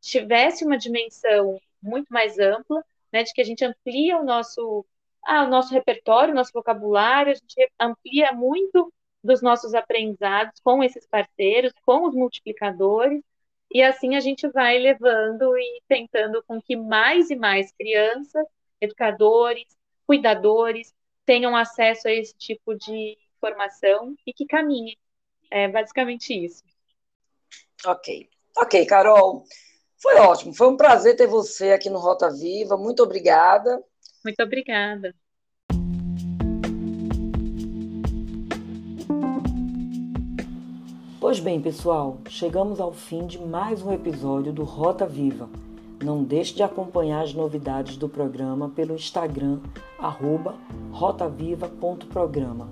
tivesse 0.00 0.64
uma 0.64 0.78
dimensão 0.78 1.60
muito 1.82 2.08
mais 2.08 2.38
ampla, 2.38 2.82
né, 3.12 3.22
de 3.22 3.32
que 3.32 3.40
a 3.40 3.44
gente 3.44 3.64
amplia 3.64 4.18
o 4.18 4.24
nosso, 4.24 4.86
ah, 5.24 5.44
o 5.44 5.48
nosso 5.48 5.74
repertório, 5.74 6.32
o 6.32 6.36
nosso 6.36 6.52
vocabulário, 6.52 7.32
a 7.32 7.34
gente 7.34 7.72
amplia 7.78 8.32
muito 8.32 8.92
dos 9.22 9.42
nossos 9.42 9.74
aprendizados 9.74 10.60
com 10.62 10.82
esses 10.82 11.06
parceiros, 11.06 11.72
com 11.84 12.06
os 12.06 12.14
multiplicadores, 12.14 13.22
e 13.70 13.82
assim 13.82 14.16
a 14.16 14.20
gente 14.20 14.48
vai 14.48 14.78
levando 14.78 15.56
e 15.56 15.82
tentando 15.88 16.42
com 16.44 16.60
que 16.60 16.76
mais 16.76 17.30
e 17.30 17.36
mais 17.36 17.72
crianças, 17.72 18.44
educadores, 18.80 19.66
cuidadores 20.06 20.94
tenham 21.24 21.54
acesso 21.54 22.08
a 22.08 22.12
esse 22.12 22.34
tipo 22.36 22.74
de 22.74 23.16
formação 23.40 24.14
e 24.26 24.32
que 24.32 24.46
caminhem 24.46 24.98
é 25.50 25.68
basicamente 25.68 26.32
isso. 26.32 26.62
Ok. 27.86 28.28
Ok, 28.56 28.86
Carol. 28.86 29.44
Foi 30.00 30.16
ótimo. 30.16 30.54
Foi 30.54 30.68
um 30.68 30.76
prazer 30.76 31.16
ter 31.16 31.26
você 31.26 31.72
aqui 31.72 31.90
no 31.90 31.98
Rota 31.98 32.30
Viva. 32.30 32.76
Muito 32.76 33.02
obrigada. 33.02 33.82
Muito 34.24 34.42
obrigada. 34.42 35.14
Pois 41.30 41.38
bem, 41.38 41.60
pessoal, 41.60 42.18
chegamos 42.28 42.80
ao 42.80 42.92
fim 42.92 43.24
de 43.24 43.38
mais 43.38 43.82
um 43.82 43.92
episódio 43.92 44.52
do 44.52 44.64
Rota 44.64 45.06
Viva. 45.06 45.48
Não 46.02 46.24
deixe 46.24 46.52
de 46.54 46.64
acompanhar 46.64 47.22
as 47.22 47.32
novidades 47.32 47.96
do 47.96 48.08
programa 48.08 48.68
pelo 48.70 48.96
Instagram, 48.96 49.60
rotaviva.programa. 50.90 52.68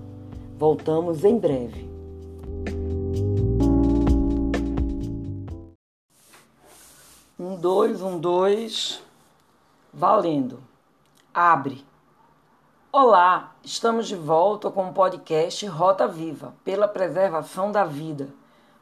Voltamos 0.58 1.24
em 1.24 1.38
breve. 1.38 1.88
Um, 7.38 7.54
dois, 7.54 8.02
um, 8.02 8.18
dois. 8.18 9.00
Valendo. 9.94 10.58
Abre. 11.32 11.86
Olá, 12.90 13.54
estamos 13.62 14.08
de 14.08 14.16
volta 14.16 14.68
com 14.70 14.88
o 14.88 14.92
podcast 14.92 15.64
Rota 15.66 16.08
Viva 16.08 16.54
pela 16.64 16.88
Preservação 16.88 17.70
da 17.70 17.84
Vida, 17.84 18.30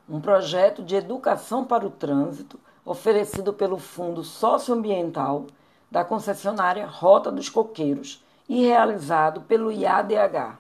um 0.09 0.21
projeto 0.21 0.83
de 0.83 0.95
educação 0.95 1.65
para 1.65 1.87
o 1.87 1.91
trânsito 1.91 2.59
oferecido 2.85 3.53
pelo 3.53 3.79
Fundo 3.79 4.23
Socioambiental 4.23 5.47
da 5.91 6.05
concessionária 6.05 6.87
Rota 6.87 7.33
dos 7.33 7.49
Coqueiros 7.49 8.25
e 8.49 8.65
realizado 8.65 9.41
pelo 9.43 9.73
IADH. 9.73 10.59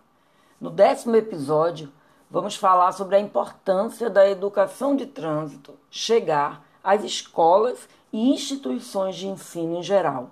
No 0.60 0.70
décimo 0.70 1.14
episódio, 1.14 1.92
vamos 2.28 2.56
falar 2.56 2.90
sobre 2.92 3.16
a 3.16 3.20
importância 3.20 4.10
da 4.10 4.28
educação 4.28 4.96
de 4.96 5.06
trânsito 5.06 5.74
chegar 5.90 6.64
às 6.82 7.04
escolas 7.04 7.88
e 8.12 8.30
instituições 8.30 9.14
de 9.14 9.28
ensino 9.28 9.76
em 9.76 9.82
geral. 9.82 10.30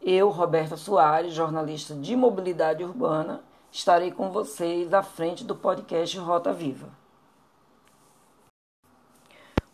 Eu, 0.00 0.30
Roberta 0.30 0.76
Soares, 0.76 1.34
jornalista 1.34 1.94
de 1.94 2.16
mobilidade 2.16 2.84
urbana, 2.84 3.42
estarei 3.70 4.10
com 4.10 4.30
vocês 4.30 4.94
à 4.94 5.02
frente 5.02 5.44
do 5.44 5.54
podcast 5.54 6.16
Rota 6.18 6.52
Viva. 6.52 7.03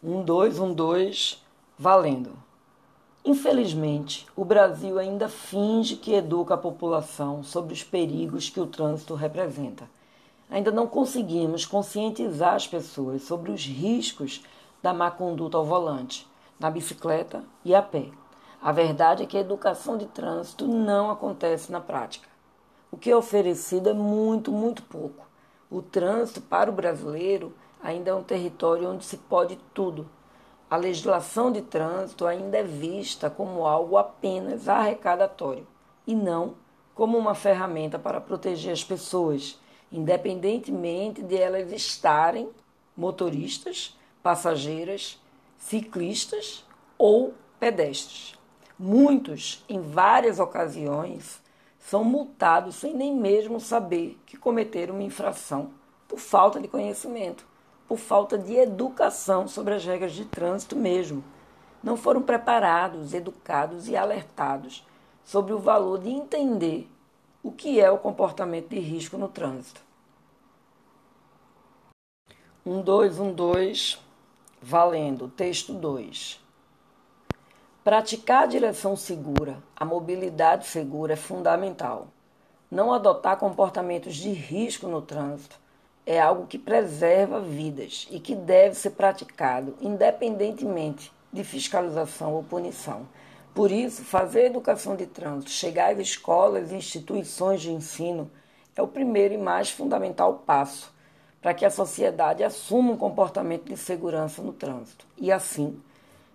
Um, 0.03 0.23
dois, 0.23 0.59
um, 0.59 0.73
dois, 0.73 1.45
valendo. 1.79 2.33
Infelizmente, 3.23 4.27
o 4.35 4.47
Brasil 4.47 4.99
ainda 4.99 5.29
finge 5.29 5.97
que 5.97 6.15
educa 6.15 6.55
a 6.55 6.59
população 6.59 7.43
sobre 7.43 7.75
os 7.75 7.83
perigos 7.83 8.49
que 8.49 8.59
o 8.59 8.67
trânsito 8.67 9.15
representa. 9.15 9.89
Ainda 10.51 10.71
não 10.71 10.87
conseguimos 10.87 11.67
conscientizar 11.67 12.55
as 12.55 12.67
pessoas 12.67 13.23
sobre 13.23 13.53
os 13.53 13.67
riscos 13.67 14.43
da 14.83 14.95
má 14.95 15.11
conduta 15.11 15.59
ao 15.59 15.67
volante, 15.67 16.27
na 16.59 16.71
bicicleta 16.71 17.45
e 17.63 17.75
a 17.75 17.83
pé. 17.83 18.07
A 18.63 18.73
verdade 18.73 19.23
é 19.23 19.27
que 19.27 19.37
a 19.37 19.41
educação 19.41 19.99
de 19.99 20.07
trânsito 20.07 20.67
não 20.67 21.11
acontece 21.11 21.71
na 21.71 21.81
prática. 21.81 22.27
O 22.91 22.97
que 22.97 23.11
é 23.11 23.17
oferecido 23.17 23.91
é 23.91 23.95
muito, 23.95 24.51
muito 24.51 24.83
pouco. 24.83 25.27
O 25.71 25.83
trânsito 25.83 26.41
para 26.41 26.71
o 26.71 26.75
brasileiro 26.75 27.53
ainda 27.83 28.11
é 28.11 28.15
um 28.15 28.23
território 28.23 28.91
onde 28.91 29.05
se 29.05 29.17
pode 29.17 29.57
tudo. 29.75 30.09
A 30.69 30.77
legislação 30.77 31.51
de 31.51 31.63
trânsito 31.63 32.27
ainda 32.27 32.59
é 32.59 32.63
vista 32.63 33.29
como 33.29 33.67
algo 33.67 33.97
apenas 33.97 34.69
arrecadatório 34.69 35.67
e 36.07 36.15
não 36.15 36.55
como 36.95 37.17
uma 37.17 37.35
ferramenta 37.35 37.99
para 37.99 38.21
proteger 38.21 38.73
as 38.73 38.85
pessoas, 38.85 39.59
independentemente 39.91 41.23
de 41.23 41.37
elas 41.37 41.73
estarem 41.73 42.51
motoristas 42.97 43.97
passageiras, 44.23 45.21
ciclistas 45.59 46.65
ou 46.99 47.35
pedestres. 47.59 48.39
Muitos, 48.79 49.65
em 49.69 49.81
várias 49.81 50.39
ocasiões, 50.39 51.41
são 51.79 52.05
multados 52.05 52.77
sem 52.77 52.95
nem 52.95 53.15
mesmo 53.15 53.59
saber 53.59 54.19
que 54.27 54.37
cometeram 54.37 54.95
uma 54.95 55.03
infração 55.03 55.71
por 56.07 56.19
falta 56.19 56.61
de 56.61 56.69
conhecimento, 56.69 57.47
por 57.91 57.99
falta 57.99 58.39
de 58.39 58.55
educação 58.55 59.49
sobre 59.49 59.75
as 59.75 59.85
regras 59.85 60.13
de 60.13 60.25
trânsito 60.25 60.77
mesmo. 60.77 61.25
Não 61.83 61.97
foram 61.97 62.23
preparados, 62.23 63.13
educados 63.13 63.89
e 63.89 63.97
alertados 63.97 64.87
sobre 65.25 65.53
o 65.53 65.59
valor 65.59 65.99
de 65.99 66.09
entender 66.09 66.89
o 67.43 67.51
que 67.51 67.81
é 67.81 67.91
o 67.91 67.99
comportamento 67.99 68.69
de 68.69 68.79
risco 68.79 69.19
no 69.19 69.27
trânsito. 69.27 69.83
Um, 72.65 72.81
dois, 72.81 73.19
um, 73.19 73.33
dois. 73.33 74.01
Valendo, 74.63 75.27
texto 75.27 75.73
2. 75.73 76.41
Praticar 77.83 78.45
a 78.45 78.47
direção 78.47 78.95
segura, 78.95 79.61
a 79.75 79.85
mobilidade 79.85 80.65
segura 80.65 81.15
é 81.15 81.17
fundamental. 81.17 82.07
Não 82.71 82.93
adotar 82.93 83.37
comportamentos 83.37 84.15
de 84.15 84.31
risco 84.31 84.87
no 84.87 85.03
trânsito 85.03 85.59
é 86.07 86.21
algo 86.21 86.47
que 86.47 86.59
preserva 86.59 87.41
vidas 87.41 88.09
e 88.11 88.19
que 88.19 88.35
deve 88.35 88.75
ser 88.75 88.91
praticado 88.91 89.77
independentemente 89.81 91.13
de 91.33 91.45
fiscalização 91.45 92.35
ou 92.35 92.43
punição. 92.43 93.07
Por 93.55 93.71
isso, 93.71 94.05
fazer 94.05 94.47
educação 94.47 94.97
de 94.97 95.07
trânsito 95.07 95.51
chegar 95.51 95.93
às 95.93 95.99
escolas 95.99 96.71
e 96.71 96.77
instituições 96.77 97.61
de 97.61 97.71
ensino 97.71 98.31
é 98.77 98.83
o 98.83 98.89
primeiro 98.89 99.35
e 99.35 99.39
mais 99.39 99.71
fundamental 99.71 100.43
passo 100.47 100.93
para 101.41 101.55
que 101.55 101.65
a 101.65 101.71
sociedade 101.71 102.45
assuma 102.45 102.93
um 102.93 102.97
comportamento 102.97 103.65
de 103.65 103.77
segurança 103.77 104.43
no 104.43 104.53
trânsito 104.53 105.07
e, 105.17 105.33
assim, 105.33 105.81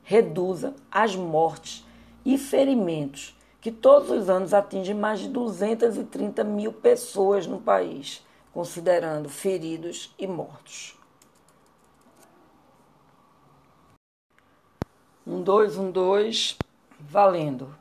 reduza 0.03 0.76
as 0.91 1.16
mortes 1.16 1.86
e 2.26 2.38
ferimentos 2.38 3.38
que 3.61 3.72
todos 3.72 4.09
os 4.11 4.30
anos 4.30 4.53
atingem 4.53 4.95
mais 4.95 5.20
de 5.20 5.28
230 5.28 6.43
mil 6.43 6.72
pessoas 6.72 7.47
no 7.47 7.59
país, 7.59 8.24
considerando 8.56 9.28
feridos 9.28 10.16
e 10.18 10.26
mortos. 10.26 10.97
Um, 15.28 15.41
dois, 15.41 15.78
um, 15.78 15.91
dois, 15.91 16.58
valendo. 16.97 17.76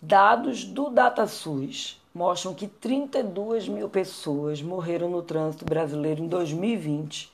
Dados 0.00 0.64
do 0.64 0.88
DataSUS 0.88 2.00
mostram 2.14 2.54
que 2.54 2.66
32 2.66 3.68
mil 3.68 3.90
pessoas 3.90 4.62
morreram 4.62 5.10
no 5.10 5.22
trânsito 5.22 5.66
brasileiro 5.66 6.22
em 6.22 6.28
2020, 6.28 7.30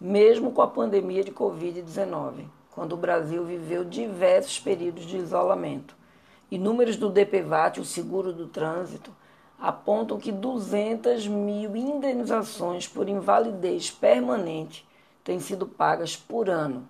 mesmo 0.00 0.52
com 0.52 0.62
a 0.62 0.66
pandemia 0.68 1.22
de 1.22 1.30
Covid-19, 1.30 2.46
quando 2.70 2.94
o 2.94 2.96
Brasil 2.96 3.44
viveu 3.44 3.84
diversos 3.84 4.58
períodos 4.58 5.04
de 5.04 5.18
isolamento. 5.18 5.94
E 6.50 6.56
números 6.56 6.96
do 6.96 7.10
DPVAT, 7.10 7.80
o 7.80 7.84
seguro 7.84 8.32
do 8.32 8.46
trânsito, 8.46 9.12
apontam 9.58 10.18
que 10.18 10.30
200 10.30 11.26
mil 11.26 11.74
indenizações 11.76 12.86
por 12.86 13.08
invalidez 13.08 13.90
permanente 13.90 14.86
têm 15.24 15.40
sido 15.40 15.66
pagas 15.66 16.16
por 16.16 16.48
ano. 16.48 16.88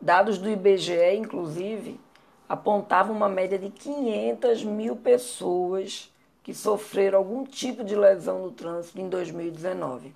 Dados 0.00 0.38
do 0.38 0.48
IBGE, 0.48 1.16
inclusive, 1.16 2.00
apontava 2.48 3.12
uma 3.12 3.28
média 3.28 3.58
de 3.58 3.70
500 3.70 4.64
mil 4.64 4.96
pessoas 4.96 6.12
que 6.42 6.54
sofreram 6.54 7.18
algum 7.18 7.44
tipo 7.44 7.82
de 7.82 7.96
lesão 7.96 8.42
no 8.42 8.52
trânsito 8.52 9.00
em 9.00 9.08
2019. 9.08 10.14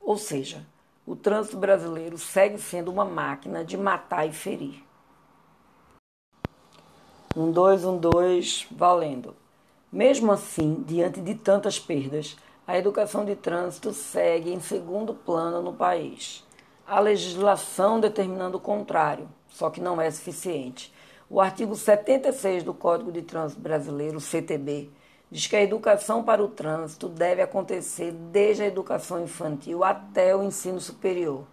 Ou 0.00 0.16
seja, 0.16 0.64
o 1.06 1.14
trânsito 1.14 1.58
brasileiro 1.58 2.16
segue 2.16 2.58
sendo 2.58 2.90
uma 2.90 3.04
máquina 3.04 3.64
de 3.64 3.76
matar 3.76 4.26
e 4.26 4.32
ferir. 4.32 4.82
Um 7.36 7.52
dois, 7.52 7.84
um 7.84 7.96
dois, 7.98 8.66
valendo. 8.70 9.36
Mesmo 9.90 10.30
assim, 10.32 10.84
diante 10.86 11.18
de 11.18 11.34
tantas 11.34 11.78
perdas, 11.78 12.36
a 12.66 12.76
educação 12.76 13.24
de 13.24 13.34
trânsito 13.34 13.94
segue 13.94 14.52
em 14.52 14.60
segundo 14.60 15.14
plano 15.14 15.62
no 15.62 15.72
país. 15.72 16.46
A 16.86 17.00
legislação 17.00 17.98
determinando 17.98 18.58
o 18.58 18.60
contrário, 18.60 19.26
só 19.48 19.70
que 19.70 19.80
não 19.80 19.98
é 19.98 20.10
suficiente. 20.10 20.92
O 21.30 21.40
artigo 21.40 21.74
76 21.74 22.62
do 22.64 22.74
Código 22.74 23.10
de 23.10 23.22
Trânsito 23.22 23.62
Brasileiro, 23.62 24.20
CTB, 24.20 24.90
diz 25.30 25.46
que 25.46 25.56
a 25.56 25.62
educação 25.62 26.22
para 26.22 26.42
o 26.42 26.48
trânsito 26.48 27.08
deve 27.08 27.40
acontecer 27.40 28.12
desde 28.12 28.64
a 28.64 28.66
educação 28.66 29.22
infantil 29.22 29.82
até 29.82 30.36
o 30.36 30.42
ensino 30.42 30.80
superior 30.80 31.44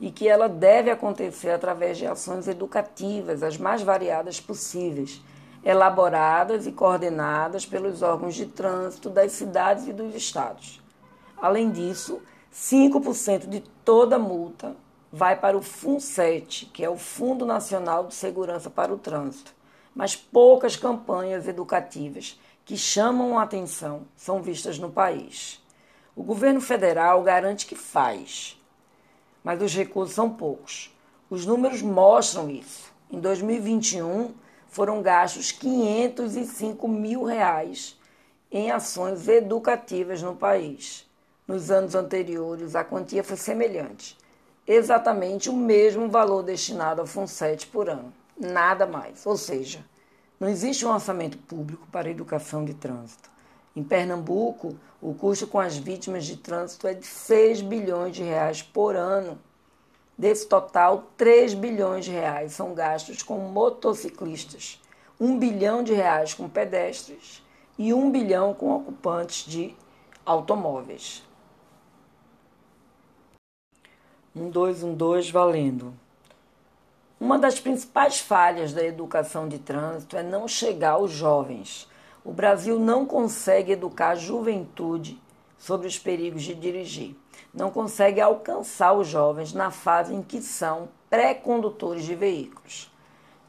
e 0.00 0.12
que 0.12 0.28
ela 0.28 0.48
deve 0.48 0.90
acontecer 0.90 1.50
através 1.50 1.98
de 1.98 2.06
ações 2.06 2.46
educativas 2.46 3.42
as 3.42 3.56
mais 3.56 3.82
variadas 3.82 4.40
possíveis, 4.40 5.20
elaboradas 5.66 6.64
e 6.64 6.70
coordenadas 6.70 7.66
pelos 7.66 8.00
órgãos 8.00 8.36
de 8.36 8.46
trânsito 8.46 9.10
das 9.10 9.32
cidades 9.32 9.88
e 9.88 9.92
dos 9.92 10.14
estados. 10.14 10.80
Além 11.36 11.72
disso, 11.72 12.22
5% 12.54 13.48
de 13.48 13.58
toda 13.84 14.16
multa 14.16 14.76
vai 15.12 15.34
para 15.34 15.58
o 15.58 15.62
FUNSET, 15.62 16.66
que 16.66 16.84
é 16.84 16.88
o 16.88 16.96
Fundo 16.96 17.44
Nacional 17.44 18.06
de 18.06 18.14
Segurança 18.14 18.70
para 18.70 18.94
o 18.94 18.96
Trânsito, 18.96 19.52
mas 19.92 20.14
poucas 20.14 20.76
campanhas 20.76 21.48
educativas 21.48 22.38
que 22.64 22.76
chamam 22.76 23.36
a 23.36 23.42
atenção 23.42 24.02
são 24.16 24.40
vistas 24.40 24.78
no 24.78 24.92
país. 24.92 25.60
O 26.14 26.22
governo 26.22 26.60
federal 26.60 27.24
garante 27.24 27.66
que 27.66 27.74
faz, 27.74 28.56
mas 29.42 29.60
os 29.60 29.74
recursos 29.74 30.14
são 30.14 30.30
poucos. 30.30 30.94
Os 31.28 31.44
números 31.44 31.82
mostram 31.82 32.48
isso. 32.48 32.92
Em 33.10 33.18
2021, 33.18 34.32
foram 34.76 35.00
gastos 35.00 35.50
505 35.52 36.86
mil 36.86 37.24
reais 37.24 37.98
em 38.52 38.70
ações 38.70 39.26
educativas 39.26 40.20
no 40.20 40.36
país. 40.36 41.08
Nos 41.48 41.70
anos 41.70 41.94
anteriores, 41.94 42.76
a 42.76 42.84
quantia 42.84 43.24
foi 43.24 43.38
semelhante, 43.38 44.18
exatamente 44.66 45.48
o 45.48 45.54
mesmo 45.54 46.10
valor 46.10 46.42
destinado 46.42 47.00
ao 47.00 47.06
FUNSET 47.06 47.68
por 47.68 47.88
ano, 47.88 48.12
nada 48.38 48.86
mais. 48.86 49.24
Ou 49.24 49.38
seja, 49.38 49.82
não 50.38 50.46
existe 50.46 50.84
um 50.84 50.92
orçamento 50.92 51.38
público 51.38 51.86
para 51.90 52.10
educação 52.10 52.62
de 52.62 52.74
trânsito. 52.74 53.30
Em 53.74 53.82
Pernambuco, 53.82 54.76
o 55.00 55.14
custo 55.14 55.46
com 55.46 55.58
as 55.58 55.78
vítimas 55.78 56.26
de 56.26 56.36
trânsito 56.36 56.86
é 56.86 56.92
de 56.92 57.06
6 57.06 57.62
bilhões 57.62 58.14
de 58.14 58.22
reais 58.22 58.60
por 58.60 58.94
ano. 58.94 59.38
Desse 60.18 60.46
total, 60.46 61.04
3 61.16 61.52
bilhões 61.52 62.06
de 62.06 62.10
reais 62.10 62.52
são 62.52 62.72
gastos 62.72 63.22
com 63.22 63.38
motociclistas, 63.38 64.80
1 65.20 65.38
bilhão 65.38 65.82
de 65.82 65.92
reais 65.92 66.32
com 66.32 66.48
pedestres 66.48 67.42
e 67.78 67.92
1 67.92 68.10
bilhão 68.10 68.54
com 68.54 68.74
ocupantes 68.74 69.44
de 69.44 69.74
automóveis. 70.24 71.22
Um, 74.34 74.50
dois, 74.50 74.82
um, 74.82 74.94
dois, 74.94 75.30
valendo. 75.30 75.94
Uma 77.18 77.38
das 77.38 77.58
principais 77.58 78.18
falhas 78.18 78.72
da 78.72 78.84
educação 78.84 79.48
de 79.48 79.58
trânsito 79.58 80.16
é 80.16 80.22
não 80.22 80.46
chegar 80.46 80.92
aos 80.92 81.10
jovens. 81.10 81.88
O 82.24 82.32
Brasil 82.32 82.78
não 82.78 83.06
consegue 83.06 83.72
educar 83.72 84.10
a 84.10 84.14
juventude 84.14 85.18
sobre 85.58 85.86
os 85.86 85.98
perigos 85.98 86.42
de 86.42 86.54
dirigir. 86.54 87.16
Não 87.56 87.70
consegue 87.70 88.20
alcançar 88.20 88.92
os 88.92 89.08
jovens 89.08 89.54
na 89.54 89.70
fase 89.70 90.14
em 90.14 90.20
que 90.20 90.42
são 90.42 90.90
pré-condutores 91.08 92.04
de 92.04 92.14
veículos 92.14 92.92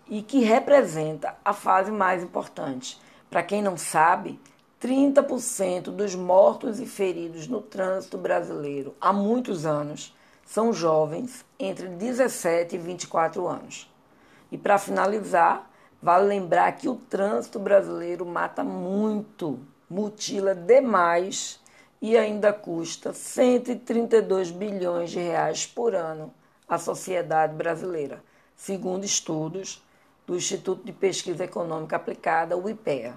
e 0.07 0.21
que 0.21 0.39
representa 0.39 1.35
a 1.43 1.51
fase 1.51 1.91
mais 1.91 2.23
importante. 2.23 2.97
Para 3.29 3.43
quem 3.43 3.61
não 3.61 3.75
sabe, 3.75 4.39
30% 4.81 5.91
dos 5.91 6.15
mortos 6.15 6.79
e 6.79 6.85
feridos 6.85 7.49
no 7.49 7.61
trânsito 7.61 8.17
brasileiro 8.17 8.95
há 9.01 9.11
muitos 9.11 9.65
anos 9.65 10.15
são 10.45 10.71
jovens 10.71 11.43
entre 11.59 11.89
17 11.89 12.75
e 12.75 12.79
24 12.79 13.45
anos. 13.45 13.91
E 14.49 14.57
para 14.57 14.77
finalizar, 14.77 15.69
vale 16.01 16.27
lembrar 16.27 16.71
que 16.71 16.87
o 16.87 16.95
trânsito 16.95 17.59
brasileiro 17.59 18.25
mata 18.25 18.63
muito, 18.63 19.59
mutila 19.89 20.55
demais 20.55 21.59
e 22.01 22.17
ainda 22.17 22.53
custa 22.53 23.13
132 23.13 24.51
bilhões 24.51 25.11
de 25.11 25.19
reais 25.19 25.65
por 25.65 25.95
ano 25.95 26.33
à 26.67 26.77
sociedade 26.77 27.55
brasileira, 27.55 28.23
segundo 28.55 29.03
estudos 29.03 29.83
do 30.25 30.35
Instituto 30.35 30.83
de 30.83 30.91
Pesquisa 30.91 31.45
Econômica 31.45 31.95
Aplicada, 31.95 32.57
o 32.57 32.69
IPEA. 32.69 33.15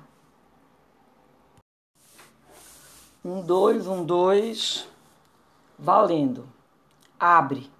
Um, 3.25 3.43
dois, 3.43 3.87
um, 3.87 4.05
dois, 4.05 4.89
valendo 5.79 6.49
abre. 7.19 7.71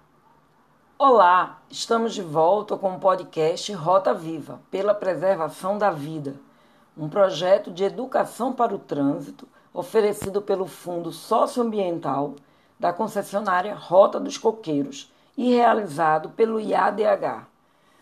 Olá, 0.99 1.63
estamos 1.67 2.13
de 2.13 2.21
volta 2.21 2.77
com 2.77 2.95
o 2.95 2.99
podcast 2.99 3.73
Rota 3.73 4.13
Viva 4.13 4.61
pela 4.69 4.93
Preservação 4.93 5.79
da 5.79 5.89
Vida, 5.89 6.35
um 6.95 7.09
projeto 7.09 7.71
de 7.71 7.83
educação 7.83 8.53
para 8.53 8.75
o 8.75 8.77
trânsito 8.77 9.47
oferecido 9.73 10.41
pelo 10.41 10.65
Fundo 10.65 11.11
Socioambiental 11.11 12.35
da 12.79 12.91
concessionária 12.91 13.75
Rota 13.75 14.19
dos 14.19 14.37
Coqueiros 14.37 15.11
e 15.37 15.53
realizado 15.53 16.29
pelo 16.29 16.59
IADH. 16.59 17.47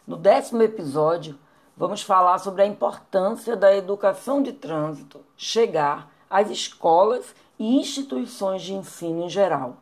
No 0.07 0.15
décimo 0.15 0.61
episódio, 0.63 1.37
vamos 1.77 2.01
falar 2.01 2.39
sobre 2.39 2.63
a 2.63 2.65
importância 2.65 3.55
da 3.55 3.75
educação 3.75 4.41
de 4.41 4.53
trânsito 4.53 5.21
chegar 5.37 6.11
às 6.29 6.49
escolas 6.49 7.35
e 7.59 7.77
instituições 7.77 8.61
de 8.61 8.73
ensino 8.73 9.25
em 9.25 9.29
geral. 9.29 9.75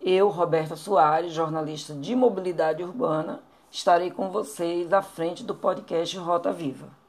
Eu, 0.00 0.28
Roberta 0.28 0.76
Soares, 0.76 1.32
jornalista 1.32 1.94
de 1.94 2.16
mobilidade 2.16 2.82
urbana, 2.82 3.40
estarei 3.70 4.10
com 4.10 4.30
vocês 4.30 4.92
à 4.92 5.02
frente 5.02 5.44
do 5.44 5.54
podcast 5.54 6.16
Rota 6.18 6.52
Viva. 6.52 6.99